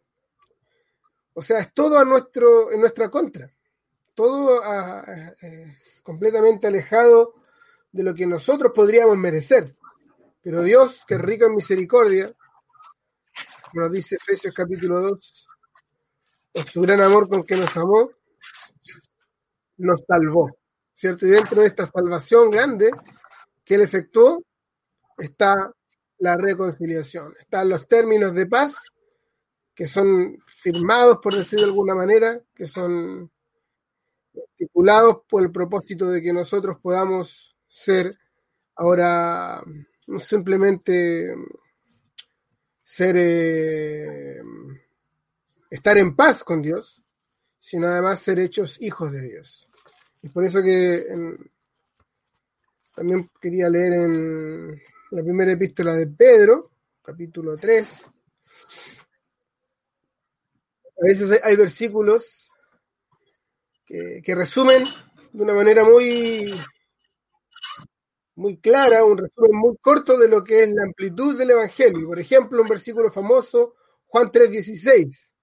o 1.33 1.41
sea, 1.41 1.59
es 1.59 1.73
todo 1.73 1.97
a 1.97 2.05
nuestro, 2.05 2.71
en 2.71 2.81
nuestra 2.81 3.09
contra. 3.09 3.51
Todo 4.13 4.63
a, 4.63 5.35
es 5.39 6.01
completamente 6.03 6.67
alejado 6.67 7.35
de 7.91 8.03
lo 8.03 8.13
que 8.13 8.25
nosotros 8.25 8.71
podríamos 8.75 9.17
merecer. 9.17 9.75
Pero 10.41 10.63
Dios, 10.63 11.05
que 11.07 11.15
es 11.15 11.21
rico 11.21 11.45
en 11.45 11.55
misericordia, 11.55 12.33
nos 13.73 13.91
dice 13.91 14.17
Efesios 14.17 14.53
capítulo 14.53 14.99
2, 14.99 15.47
por 16.53 16.67
su 16.69 16.81
gran 16.81 17.01
amor 17.01 17.29
con 17.29 17.43
que 17.43 17.55
nos 17.55 17.75
amó, 17.77 18.11
nos 19.77 20.03
salvó. 20.07 20.57
¿Cierto? 20.93 21.25
Y 21.25 21.29
dentro 21.29 21.61
de 21.61 21.67
esta 21.67 21.85
salvación 21.85 22.51
grande 22.51 22.91
que 23.65 23.75
Él 23.75 23.81
efectuó 23.81 24.43
está 25.17 25.71
la 26.19 26.37
reconciliación, 26.37 27.33
están 27.39 27.69
los 27.69 27.87
términos 27.87 28.35
de 28.35 28.45
paz 28.45 28.91
que 29.73 29.87
son 29.87 30.37
firmados, 30.45 31.17
por 31.23 31.35
decir 31.35 31.59
de 31.59 31.65
alguna 31.65 31.95
manera, 31.95 32.39
que 32.53 32.67
son 32.67 33.31
estipulados 34.33 35.21
por 35.27 35.41
el 35.41 35.51
propósito 35.51 36.09
de 36.09 36.21
que 36.21 36.33
nosotros 36.33 36.77
podamos 36.81 37.55
ser 37.67 38.15
ahora 38.75 39.63
no 40.07 40.19
simplemente 40.19 41.33
ser 42.83 43.15
eh, 43.17 44.41
estar 45.71 45.97
en 45.97 46.15
paz 46.15 46.43
con 46.43 46.61
Dios, 46.61 47.01
sino 47.57 47.87
además 47.87 48.19
ser 48.19 48.39
hechos 48.39 48.79
hijos 48.81 49.11
de 49.11 49.21
Dios. 49.21 49.67
Y 50.21 50.29
por 50.29 50.43
eso 50.43 50.61
que 50.61 51.03
también 52.93 53.31
quería 53.41 53.69
leer 53.69 53.93
en 53.93 54.81
la 55.11 55.23
primera 55.23 55.53
epístola 55.53 55.93
de 55.93 56.07
Pedro, 56.07 56.71
capítulo 57.01 57.57
3, 57.57 58.05
a 61.01 61.03
veces 61.03 61.39
hay, 61.43 61.55
versículos 61.55 62.51
que, 63.85 64.21
que, 64.23 64.35
resumen 64.35 64.83
de 65.31 65.43
una 65.43 65.53
manera 65.53 65.83
muy, 65.83 66.53
muy 68.35 68.57
clara, 68.57 69.03
un 69.03 69.17
resumen 69.17 69.51
muy 69.53 69.77
corto 69.77 70.17
de 70.17 70.27
lo 70.27 70.43
que 70.43 70.63
es 70.63 70.71
la 70.71 70.83
amplitud 70.83 71.37
del 71.37 71.51
Evangelio. 71.51 72.07
Por 72.07 72.19
ejemplo, 72.19 72.61
un 72.61 72.67
versículo 72.67 73.09
famoso, 73.09 73.75
Juan 74.07 74.31
3:16, 74.31 75.33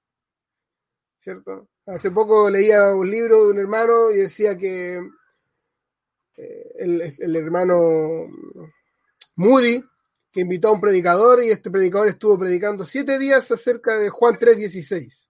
¿cierto? 1.21 1.69
Hace 1.87 2.11
poco 2.11 2.51
leía 2.51 2.93
un 2.95 3.11
libro 3.11 3.47
de 3.47 3.53
un 3.53 3.59
hermano 3.59 4.11
y 4.11 4.19
decía 4.19 4.57
que, 4.57 5.01
eh, 6.37 6.73
el, 6.79 7.37
hermano 7.37 8.29
Moody, 9.37 9.83
que 10.31 10.41
invitó 10.41 10.69
a 10.69 10.73
un 10.73 10.81
predicador 10.81 11.43
y 11.43 11.51
este 11.51 11.71
predicador 11.71 12.09
estuvo 12.09 12.39
predicando 12.39 12.85
siete 12.85 13.19
días 13.19 13.51
acerca 13.51 13.99
de 13.99 14.11
Juan 14.11 14.35
3.16. 14.35 15.29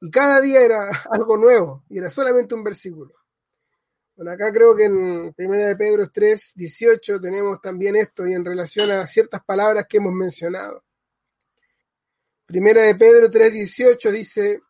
Y 0.00 0.10
cada 0.10 0.40
día 0.40 0.60
era 0.60 0.88
algo 1.10 1.36
nuevo 1.36 1.84
y 1.88 1.98
era 1.98 2.08
solamente 2.08 2.54
un 2.54 2.64
versículo. 2.64 3.14
Bueno, 4.16 4.32
acá 4.32 4.52
creo 4.52 4.74
que 4.74 4.84
en 4.84 5.32
1 5.36 5.52
de 5.52 5.76
Pedro 5.76 6.10
3, 6.10 6.52
18 6.56 7.20
tenemos 7.20 7.60
también 7.60 7.94
esto 7.94 8.26
y 8.26 8.32
en 8.32 8.44
relación 8.44 8.90
a 8.90 9.06
ciertas 9.06 9.44
palabras 9.44 9.86
que 9.88 9.98
hemos 9.98 10.12
mencionado. 10.12 10.82
Primera 12.44 12.82
de 12.82 12.96
Pedro 12.96 13.30
3, 13.30 13.52
18 13.52 14.10
dice, 14.10 14.62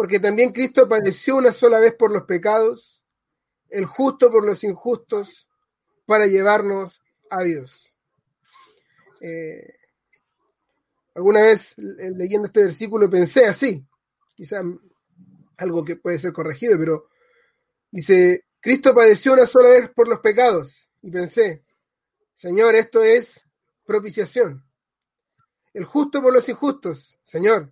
porque 0.00 0.18
también 0.18 0.50
Cristo 0.50 0.88
padeció 0.88 1.36
una 1.36 1.52
sola 1.52 1.78
vez 1.78 1.94
por 1.94 2.10
los 2.10 2.22
pecados, 2.22 3.02
el 3.68 3.84
justo 3.84 4.30
por 4.30 4.46
los 4.46 4.64
injustos, 4.64 5.46
para 6.06 6.26
llevarnos 6.26 7.02
a 7.28 7.42
Dios. 7.42 7.94
Eh, 9.20 9.74
alguna 11.14 11.42
vez 11.42 11.74
leyendo 11.76 12.46
este 12.46 12.62
versículo 12.62 13.10
pensé 13.10 13.44
así, 13.44 13.86
quizá 14.34 14.62
algo 15.58 15.84
que 15.84 15.96
puede 15.96 16.18
ser 16.18 16.32
corregido, 16.32 16.78
pero 16.78 17.10
Dice, 17.90 18.46
Cristo 18.58 18.94
padeció 18.94 19.34
una 19.34 19.46
sola 19.46 19.68
vez 19.68 19.90
por 19.90 20.08
los 20.08 20.20
pecados. 20.20 20.88
Y 21.02 21.10
pensé, 21.10 21.62
Señor, 22.32 22.74
esto 22.74 23.02
es 23.02 23.44
propiciación. 23.84 24.64
El 25.74 25.84
justo 25.84 26.22
por 26.22 26.32
los 26.32 26.48
injustos. 26.48 27.18
Señor, 27.22 27.70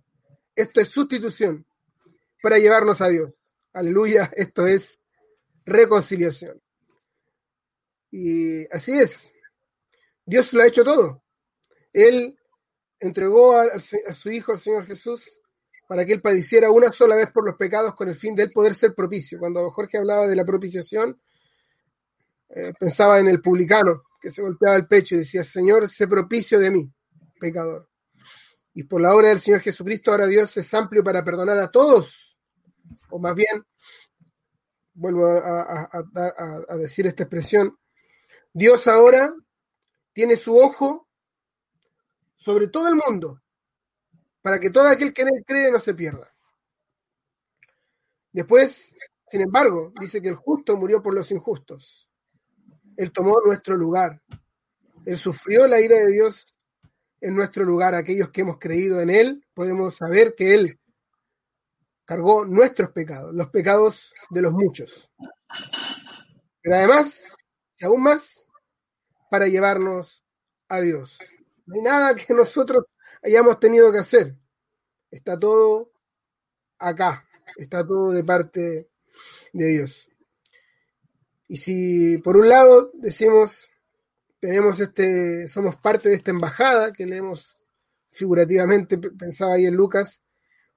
esto 0.55 0.79
es 0.79 0.89
sustitución 0.89 1.65
para 2.41 2.57
llevarnos 2.57 3.01
a 3.01 3.07
Dios. 3.07 3.43
Aleluya, 3.73 4.31
esto 4.35 4.65
es 4.67 4.99
reconciliación. 5.65 6.61
Y 8.11 8.65
así 8.73 8.93
es. 8.93 9.31
Dios 10.25 10.53
lo 10.53 10.61
ha 10.61 10.67
hecho 10.67 10.83
todo. 10.83 11.23
Él 11.93 12.37
entregó 12.99 13.57
a, 13.57 13.79
su 13.79 14.31
Hijo, 14.31 14.51
al 14.51 14.59
Señor 14.59 14.85
Jesús, 14.85 15.39
para 15.87 16.05
que 16.05 16.13
él 16.13 16.21
padeciera 16.21 16.69
una 16.71 16.91
sola 16.91 17.15
vez 17.15 17.31
por 17.31 17.45
los 17.45 17.55
pecados 17.55 17.95
con 17.95 18.07
el 18.07 18.15
fin 18.15 18.35
de 18.35 18.43
él 18.43 18.51
poder 18.51 18.75
ser 18.75 18.93
propicio. 18.93 19.39
Cuando 19.39 19.71
Jorge 19.71 19.97
hablaba 19.97 20.27
de 20.27 20.35
la 20.35 20.45
propiciación, 20.45 21.19
eh, 22.49 22.73
pensaba 22.79 23.19
en 23.19 23.27
el 23.27 23.41
publicano 23.41 24.03
que 24.21 24.31
se 24.31 24.41
golpeaba 24.41 24.75
el 24.75 24.87
pecho 24.87 25.15
y 25.15 25.19
decía, 25.19 25.43
Señor, 25.43 25.87
sé 25.87 26.07
propicio 26.07 26.59
de 26.59 26.71
mí, 26.71 26.91
pecador. 27.39 27.89
Y 28.73 28.83
por 28.83 29.01
la 29.01 29.15
obra 29.15 29.29
del 29.29 29.39
Señor 29.39 29.61
Jesucristo, 29.61 30.11
ahora 30.11 30.27
Dios 30.27 30.55
es 30.57 30.73
amplio 30.73 31.03
para 31.03 31.23
perdonar 31.23 31.57
a 31.57 31.71
todos, 31.71 32.28
o 33.09 33.19
más 33.19 33.35
bien, 33.35 33.65
vuelvo 34.93 35.27
a, 35.27 35.89
a 35.91 36.75
decir 36.77 37.07
esta 37.07 37.23
expresión, 37.23 37.77
Dios 38.53 38.87
ahora 38.87 39.33
tiene 40.13 40.35
su 40.35 40.57
ojo 40.57 41.09
sobre 42.39 42.67
todo 42.67 42.87
el 42.87 42.95
mundo, 42.95 43.41
para 44.41 44.59
que 44.59 44.69
todo 44.69 44.87
aquel 44.87 45.13
que 45.13 45.23
en 45.23 45.35
él 45.35 45.43
cree 45.45 45.71
no 45.71 45.79
se 45.79 45.93
pierda. 45.93 46.33
Después, 48.31 48.95
sin 49.27 49.41
embargo, 49.41 49.91
dice 49.99 50.21
que 50.21 50.29
el 50.29 50.35
justo 50.35 50.77
murió 50.77 51.03
por 51.03 51.13
los 51.13 51.29
injustos. 51.31 52.07
Él 52.95 53.11
tomó 53.11 53.35
nuestro 53.45 53.75
lugar. 53.75 54.21
Él 55.05 55.17
sufrió 55.17 55.67
la 55.67 55.81
ira 55.81 55.97
de 55.97 56.07
Dios 56.07 56.55
en 57.19 57.35
nuestro 57.35 57.65
lugar. 57.65 57.93
Aquellos 57.93 58.29
que 58.29 58.41
hemos 58.41 58.57
creído 58.57 59.01
en 59.01 59.09
Él 59.09 59.45
podemos 59.53 59.97
saber 59.97 60.35
que 60.35 60.53
Él 60.53 60.78
cargó 62.09 62.43
nuestros 62.43 62.89
pecados, 62.89 63.35
los 63.35 63.49
pecados 63.49 64.11
de 64.31 64.41
los 64.41 64.51
muchos. 64.51 65.11
Pero 66.59 66.75
además, 66.75 67.23
y 67.77 67.85
aún 67.85 68.01
más, 68.01 68.47
para 69.29 69.45
llevarnos 69.45 70.25
a 70.69 70.81
Dios. 70.81 71.19
No 71.67 71.75
hay 71.75 71.81
nada 71.81 72.15
que 72.15 72.33
nosotros 72.33 72.85
hayamos 73.21 73.59
tenido 73.59 73.91
que 73.91 73.99
hacer. 73.99 74.35
Está 75.11 75.37
todo 75.37 75.91
acá, 76.79 77.29
está 77.57 77.85
todo 77.85 78.11
de 78.11 78.23
parte 78.23 78.89
de 79.53 79.67
Dios. 79.67 80.09
Y 81.47 81.57
si 81.57 82.17
por 82.23 82.37
un 82.37 82.49
lado 82.49 82.89
decimos, 82.95 83.69
tenemos 84.39 84.79
este, 84.79 85.47
somos 85.47 85.75
parte 85.75 86.09
de 86.09 86.15
esta 86.15 86.31
embajada 86.31 86.91
que 86.91 87.05
leemos 87.05 87.55
figurativamente, 88.09 88.97
pensaba 88.97 89.53
ahí 89.53 89.67
en 89.67 89.75
Lucas, 89.75 90.23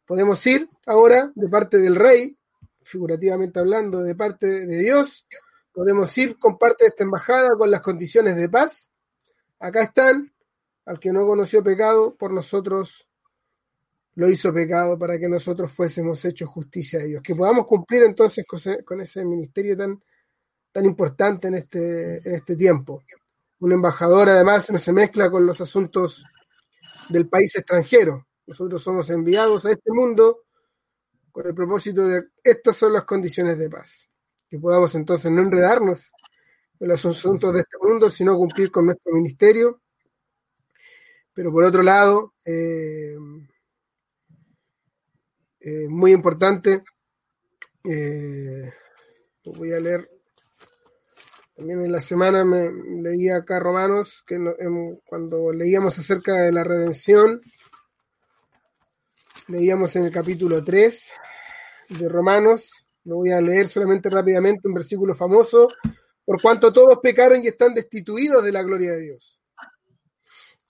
podemos 0.07 0.45
ir 0.47 0.69
ahora 0.87 1.33
de 1.35 1.49
parte 1.49 1.79
del 1.79 1.97
rey, 1.97 2.37
figurativamente 2.83 3.59
hablando, 3.59 4.03
de 4.03 4.15
parte 4.15 4.67
de 4.67 4.79
Dios, 4.79 5.27
podemos 5.73 6.17
ir 6.19 6.39
con 6.39 6.59
parte 6.59 6.85
de 6.85 6.89
esta 6.89 7.05
embajada 7.05 7.51
con 7.57 7.71
las 7.71 7.81
condiciones 7.81 8.37
de 8.37 8.49
paz. 8.49 8.91
Acá 9.59 9.83
están, 9.85 10.33
al 10.85 10.99
que 10.99 11.13
no 11.13 11.27
conoció 11.27 11.63
pecado, 11.63 12.15
por 12.17 12.33
nosotros 12.33 13.09
lo 14.15 14.29
hizo 14.29 14.53
pecado 14.53 14.99
para 14.99 15.19
que 15.19 15.29
nosotros 15.29 15.73
fuésemos 15.73 16.25
hechos 16.25 16.51
justicia 16.51 16.99
de 16.99 17.07
Dios. 17.07 17.23
Que 17.23 17.35
podamos 17.35 17.67
cumplir 17.67 18.03
entonces 18.03 18.45
con 18.85 19.01
ese 19.01 19.25
ministerio 19.25 19.77
tan, 19.77 20.03
tan 20.71 20.85
importante 20.85 21.49
en 21.49 21.55
este, 21.55 22.17
en 22.29 22.35
este 22.35 22.57
tiempo. 22.57 23.03
Un 23.61 23.73
embajador 23.73 24.29
además 24.29 24.71
no 24.71 24.79
se 24.79 24.93
mezcla 24.93 25.31
con 25.31 25.47
los 25.47 25.61
asuntos 25.61 26.25
del 27.09 27.29
país 27.29 27.55
extranjero. 27.57 28.27
Nosotros 28.47 28.83
somos 28.83 29.09
enviados 29.11 29.67
a 29.67 29.71
este 29.71 29.91
mundo 29.93 30.45
con 31.31 31.47
el 31.47 31.55
propósito 31.55 32.07
de 32.07 32.25
estas 32.43 32.77
son 32.77 32.93
las 32.93 33.05
condiciones 33.05 33.59
de 33.59 33.71
paz. 33.71 34.09
Que 34.49 34.59
podamos 34.59 34.95
entonces 34.95 35.31
no 35.31 35.43
enredarnos 35.43 36.13
en 36.79 36.89
los 36.89 37.05
asuntos 37.05 37.53
de 37.55 37.61
este 37.61 37.77
mundo, 37.81 38.11
sino 38.11 38.37
cumplir 38.37 38.71
con 38.71 38.87
nuestro 38.87 39.13
ministerio 39.13 39.83
pero 41.35 41.51
por 41.51 41.65
otro 41.65 41.83
lado, 41.83 42.35
eh, 42.45 43.17
eh, 45.61 45.87
muy 45.89 46.13
importante, 46.13 46.83
eh, 47.85 48.71
voy 49.45 49.73
a 49.73 49.81
leer, 49.81 50.09
también 51.57 51.83
en 51.85 51.93
la 51.93 52.01
semana 52.01 52.45
me 52.45 52.71
leía 53.03 53.37
acá 53.37 53.61
Romanos, 53.61 54.23
que 54.27 54.39
cuando 55.05 55.53
leíamos 55.53 55.99
acerca 55.99 56.35
de 56.35 56.53
la 56.53 56.65
redención, 56.65 57.41
leíamos 59.49 59.95
en 59.97 60.05
el 60.05 60.13
capítulo 60.13 60.63
3 60.63 61.13
de 61.89 62.09
Romanos, 62.09 62.71
lo 63.05 63.17
voy 63.17 63.31
a 63.31 63.41
leer 63.41 63.69
solamente 63.69 64.09
rápidamente, 64.09 64.69
un 64.69 64.75
versículo 64.75 65.15
famoso, 65.15 65.69
por 66.25 66.41
cuanto 66.41 66.73
todos 66.73 66.99
pecaron 67.03 67.43
y 67.43 67.49
están 67.49 67.75
destituidos 67.75 68.45
de 68.45 68.53
la 68.53 68.63
gloria 68.63 68.93
de 68.93 69.01
Dios. 69.01 69.41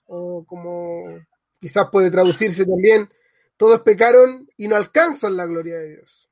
O 0.05 0.43
como 0.45 1.03
quizás 1.59 1.87
puede 1.91 2.11
traducirse 2.11 2.65
también, 2.65 3.09
todos 3.55 3.81
pecaron 3.83 4.47
y 4.57 4.67
no 4.67 4.75
alcanzan 4.75 5.37
la 5.37 5.45
gloria 5.45 5.77
de 5.77 5.97
Dios. 5.97 6.29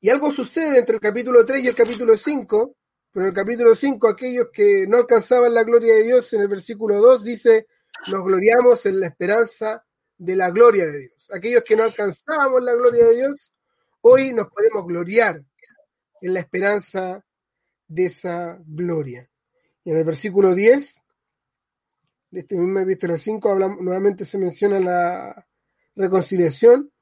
Y 0.00 0.08
algo 0.08 0.32
sucede 0.32 0.78
entre 0.78 0.96
el 0.96 1.00
capítulo 1.00 1.44
3 1.44 1.62
y 1.62 1.68
el 1.68 1.76
capítulo 1.76 2.16
5, 2.16 2.76
pero 3.12 3.26
en 3.26 3.30
el 3.30 3.36
capítulo 3.36 3.76
5 3.76 4.08
aquellos 4.08 4.48
que 4.52 4.86
no 4.88 4.96
alcanzaban 4.96 5.54
la 5.54 5.62
gloria 5.62 5.94
de 5.94 6.02
Dios, 6.02 6.32
en 6.32 6.40
el 6.40 6.48
versículo 6.48 6.96
2 6.96 7.22
dice, 7.22 7.68
nos 8.08 8.24
gloriamos 8.24 8.84
en 8.86 8.98
la 8.98 9.06
esperanza 9.06 9.84
de 10.22 10.36
la 10.36 10.50
gloria 10.50 10.86
de 10.86 11.00
Dios. 11.00 11.30
Aquellos 11.34 11.64
que 11.64 11.74
no 11.74 11.82
alcanzábamos 11.82 12.62
la 12.62 12.74
gloria 12.74 13.06
de 13.06 13.16
Dios, 13.16 13.52
hoy 14.02 14.32
nos 14.32 14.48
podemos 14.48 14.86
gloriar 14.86 15.42
en 16.20 16.34
la 16.34 16.40
esperanza 16.40 17.24
de 17.88 18.06
esa 18.06 18.56
gloria. 18.64 19.28
Y 19.84 19.90
en 19.90 19.96
el 19.96 20.04
versículo 20.04 20.54
10 20.54 21.00
de 22.30 22.40
este 22.40 22.56
mismo 22.56 22.78
epístola 22.78 23.18
5 23.18 23.56
nuevamente 23.80 24.24
se 24.24 24.38
menciona 24.38 24.78
la 24.78 25.46
reconciliación, 25.96 26.92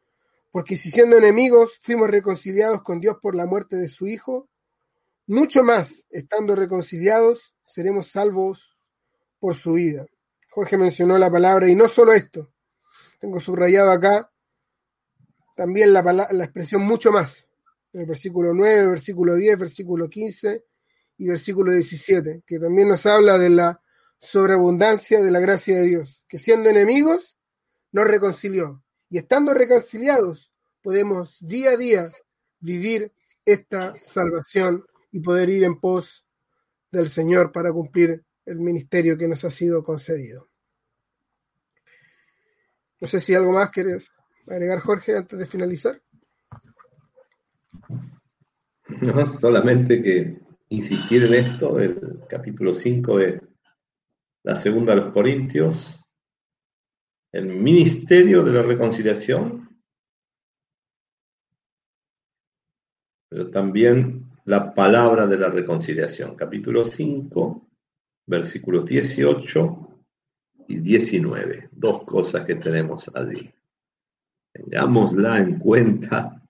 porque 0.50 0.76
si 0.76 0.90
siendo 0.90 1.18
enemigos 1.18 1.78
fuimos 1.82 2.10
reconciliados 2.10 2.82
con 2.82 3.00
Dios 3.00 3.18
por 3.20 3.36
la 3.36 3.44
muerte 3.44 3.76
de 3.76 3.88
su 3.88 4.06
Hijo, 4.06 4.48
mucho 5.26 5.62
más, 5.62 6.06
estando 6.08 6.56
reconciliados, 6.56 7.54
seremos 7.62 8.10
salvos 8.10 8.76
por 9.38 9.54
su 9.54 9.74
vida. 9.74 10.06
Jorge 10.48 10.78
mencionó 10.78 11.18
la 11.18 11.30
palabra, 11.30 11.68
y 11.68 11.74
no 11.74 11.86
solo 11.86 12.12
esto, 12.12 12.50
tengo 13.20 13.38
subrayado 13.38 13.92
acá 13.92 14.30
también 15.54 15.92
la, 15.92 16.02
la 16.02 16.44
expresión 16.44 16.82
mucho 16.82 17.12
más, 17.12 17.46
en 17.92 18.00
el 18.00 18.06
versículo 18.06 18.54
9, 18.54 18.88
versículo 18.88 19.36
10, 19.36 19.58
versículo 19.58 20.08
15 20.08 20.64
y 21.18 21.26
versículo 21.26 21.72
17, 21.72 22.44
que 22.46 22.58
también 22.58 22.88
nos 22.88 23.04
habla 23.04 23.36
de 23.36 23.50
la 23.50 23.80
sobreabundancia 24.18 25.20
de 25.20 25.30
la 25.30 25.40
gracia 25.40 25.76
de 25.78 25.84
Dios, 25.84 26.24
que 26.28 26.38
siendo 26.38 26.70
enemigos 26.70 27.38
nos 27.92 28.06
reconcilió. 28.06 28.82
Y 29.10 29.18
estando 29.18 29.52
reconciliados, 29.52 30.50
podemos 30.82 31.38
día 31.46 31.72
a 31.72 31.76
día 31.76 32.06
vivir 32.60 33.12
esta 33.44 33.94
salvación 34.02 34.84
y 35.10 35.20
poder 35.20 35.48
ir 35.48 35.64
en 35.64 35.80
pos 35.80 36.24
del 36.90 37.10
Señor 37.10 37.52
para 37.52 37.72
cumplir 37.72 38.24
el 38.46 38.58
ministerio 38.60 39.16
que 39.18 39.28
nos 39.28 39.44
ha 39.44 39.50
sido 39.50 39.82
concedido. 39.82 40.49
No 43.00 43.08
sé 43.08 43.18
si 43.18 43.34
algo 43.34 43.52
más 43.52 43.70
quieres 43.70 44.10
agregar, 44.46 44.80
Jorge, 44.80 45.16
antes 45.16 45.38
de 45.38 45.46
finalizar. 45.46 46.00
¿no? 49.00 49.26
Solamente 49.26 50.02
que 50.02 50.38
insistir 50.68 51.24
en 51.24 51.34
esto, 51.34 51.78
el 51.78 52.20
capítulo 52.28 52.74
5 52.74 53.16
de 53.16 53.40
la 54.42 54.54
segunda 54.54 54.94
de 54.94 55.00
los 55.00 55.12
Corintios, 55.12 56.04
el 57.32 57.46
ministerio 57.46 58.42
de 58.42 58.52
la 58.52 58.62
reconciliación, 58.62 59.68
pero 63.28 63.50
también 63.50 64.30
la 64.44 64.74
palabra 64.74 65.26
de 65.26 65.38
la 65.38 65.48
reconciliación. 65.48 66.34
Capítulo 66.34 66.82
5, 66.84 67.68
versículos 68.26 68.84
18 68.84 69.89
y 70.70 70.78
19. 70.78 71.70
Dos 71.72 72.04
cosas 72.04 72.46
que 72.46 72.54
tenemos 72.54 73.10
allí. 73.14 73.52
Tengámosla 74.52 75.38
en 75.38 75.58
cuenta, 75.58 76.48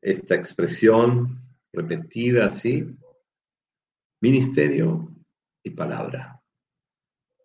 esta 0.00 0.34
expresión 0.34 1.38
repetida 1.74 2.46
así, 2.46 2.86
ministerio 4.22 5.14
y 5.62 5.70
palabra. 5.70 6.42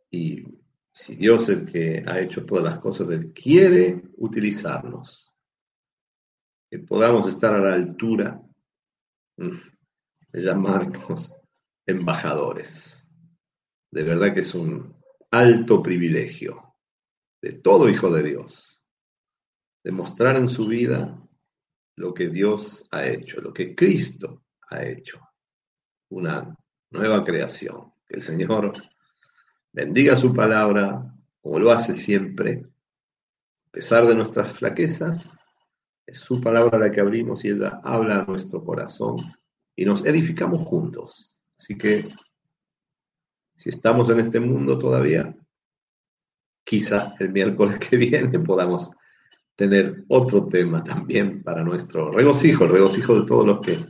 Y 0.09 0.45
si 0.93 1.15
Dios 1.15 1.49
el 1.49 1.69
que 1.69 2.03
ha 2.07 2.19
hecho 2.21 2.45
todas 2.45 2.63
las 2.63 2.79
cosas, 2.79 3.09
Él 3.09 3.33
quiere 3.33 4.03
utilizarnos, 4.15 5.33
que 6.71 6.79
podamos 6.79 7.27
estar 7.27 7.53
a 7.53 7.59
la 7.59 7.73
altura 7.73 8.41
de 9.37 10.41
llamarnos 10.41 11.35
embajadores. 11.85 13.11
De 13.91 14.03
verdad 14.03 14.33
que 14.33 14.39
es 14.39 14.55
un 14.55 14.96
alto 15.37 15.83
privilegio 15.83 16.73
de 17.41 17.53
todo 17.53 17.89
hijo 17.89 18.09
de 18.11 18.23
Dios, 18.23 18.83
demostrar 19.83 20.37
en 20.37 20.49
su 20.49 20.67
vida 20.67 21.21
lo 21.95 22.13
que 22.13 22.29
Dios 22.29 22.87
ha 22.91 23.05
hecho, 23.05 23.41
lo 23.41 23.53
que 23.53 23.75
Cristo 23.75 24.43
ha 24.69 24.83
hecho, 24.83 25.19
una 26.09 26.55
nueva 26.91 27.23
creación. 27.23 27.93
Que 28.07 28.15
el 28.15 28.21
Señor 28.21 28.73
bendiga 29.71 30.15
su 30.15 30.33
palabra 30.33 31.13
como 31.41 31.59
lo 31.59 31.71
hace 31.71 31.93
siempre, 31.93 32.65
a 33.67 33.71
pesar 33.71 34.05
de 34.07 34.15
nuestras 34.15 34.51
flaquezas, 34.51 35.39
es 36.05 36.19
su 36.19 36.41
palabra 36.41 36.79
la 36.79 36.91
que 36.91 37.01
abrimos 37.01 37.45
y 37.45 37.49
ella 37.49 37.79
habla 37.83 38.21
a 38.21 38.25
nuestro 38.25 38.63
corazón 38.63 39.17
y 39.75 39.85
nos 39.85 40.05
edificamos 40.05 40.61
juntos. 40.63 41.37
Así 41.57 41.77
que, 41.77 42.09
si 43.57 43.69
estamos 43.69 44.09
en 44.11 44.19
este 44.19 44.39
mundo 44.39 44.77
todavía, 44.77 45.35
quizá 46.63 47.15
el 47.19 47.31
miércoles 47.31 47.79
que 47.79 47.97
viene 47.97 48.39
podamos 48.39 48.91
tener 49.55 50.05
otro 50.09 50.47
tema 50.47 50.83
también 50.83 51.41
para 51.41 51.63
nuestro 51.63 52.11
regocijo, 52.11 52.65
el 52.65 52.71
regocijo 52.71 53.19
de 53.19 53.25
todos 53.25 53.45
los 53.45 53.61
que 53.61 53.83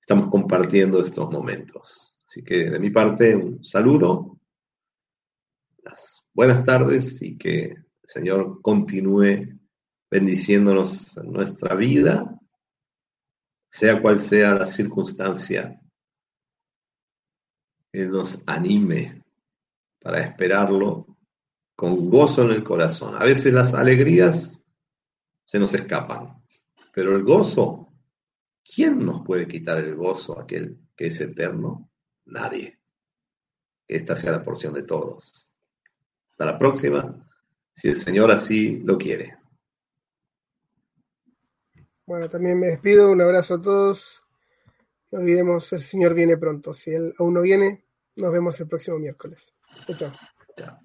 estamos 0.00 0.28
compartiendo 0.28 1.02
estos 1.02 1.28
momentos. 1.30 2.16
Así 2.24 2.44
que 2.44 2.70
de 2.70 2.78
mi 2.78 2.90
parte, 2.90 3.34
un 3.34 3.64
saludo, 3.64 4.38
las 5.82 6.24
buenas 6.32 6.62
tardes 6.62 7.20
y 7.22 7.36
que 7.36 7.64
el 7.64 7.84
Señor 8.04 8.62
continúe 8.62 9.58
bendiciéndonos 10.08 11.16
en 11.16 11.32
nuestra 11.32 11.74
vida, 11.74 12.38
sea 13.72 14.00
cual 14.00 14.20
sea 14.20 14.54
la 14.54 14.66
circunstancia, 14.68 15.80
que 17.92 18.06
nos 18.06 18.42
anime 18.46 19.22
para 20.00 20.22
esperarlo 20.22 21.18
con 21.74 22.10
gozo 22.10 22.42
en 22.42 22.52
el 22.52 22.64
corazón. 22.64 23.16
A 23.16 23.24
veces 23.24 23.52
las 23.52 23.74
alegrías 23.74 24.66
se 25.44 25.58
nos 25.58 25.74
escapan, 25.74 26.42
pero 26.92 27.16
el 27.16 27.24
gozo, 27.24 27.92
¿quién 28.62 29.04
nos 29.04 29.24
puede 29.24 29.48
quitar 29.48 29.78
el 29.78 29.94
gozo 29.94 30.38
aquel 30.38 30.78
que 30.96 31.08
es 31.08 31.20
eterno? 31.20 31.90
Nadie. 32.26 32.78
Esta 33.88 34.14
sea 34.14 34.32
la 34.32 34.44
porción 34.44 34.72
de 34.74 34.84
todos. 34.84 35.52
Hasta 36.30 36.44
la 36.44 36.58
próxima, 36.58 37.28
si 37.72 37.88
el 37.88 37.96
Señor 37.96 38.30
así 38.30 38.80
lo 38.84 38.96
quiere. 38.96 39.36
Bueno, 42.06 42.28
también 42.28 42.58
me 42.58 42.68
despido, 42.68 43.10
un 43.10 43.20
abrazo 43.20 43.54
a 43.54 43.62
todos. 43.62 44.22
No 45.10 45.18
olvidemos, 45.18 45.72
el 45.72 45.82
Señor 45.82 46.14
viene 46.14 46.36
pronto. 46.36 46.72
Si 46.72 46.90
Él 46.90 47.14
aún 47.18 47.34
no 47.34 47.42
viene, 47.42 47.84
nos 48.16 48.32
vemos 48.32 48.60
el 48.60 48.68
próximo 48.68 48.98
miércoles. 48.98 49.54
Chao, 49.86 49.96
chao. 49.96 50.12
Chao. 50.56 50.78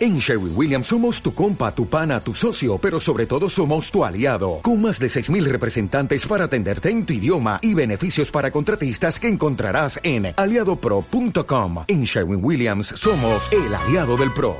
En 0.00 0.18
Sherwin 0.18 0.52
Williams 0.54 0.86
somos 0.86 1.20
tu 1.20 1.34
compa, 1.34 1.74
tu 1.74 1.86
pana, 1.88 2.20
tu 2.20 2.32
socio, 2.32 2.78
pero 2.78 3.00
sobre 3.00 3.26
todo 3.26 3.48
somos 3.48 3.90
tu 3.90 4.04
aliado, 4.04 4.60
con 4.62 4.80
más 4.80 5.00
de 5.00 5.08
6.000 5.08 5.44
representantes 5.46 6.24
para 6.24 6.44
atenderte 6.44 6.90
en 6.90 7.04
tu 7.04 7.14
idioma 7.14 7.58
y 7.62 7.74
beneficios 7.74 8.30
para 8.30 8.52
contratistas 8.52 9.18
que 9.18 9.26
encontrarás 9.26 9.98
en 10.04 10.34
aliadopro.com. 10.36 11.84
En 11.88 12.04
Sherwin 12.04 12.44
Williams 12.44 12.86
somos 12.88 13.50
el 13.50 13.74
aliado 13.74 14.16
del 14.16 14.32
PRO. 14.32 14.58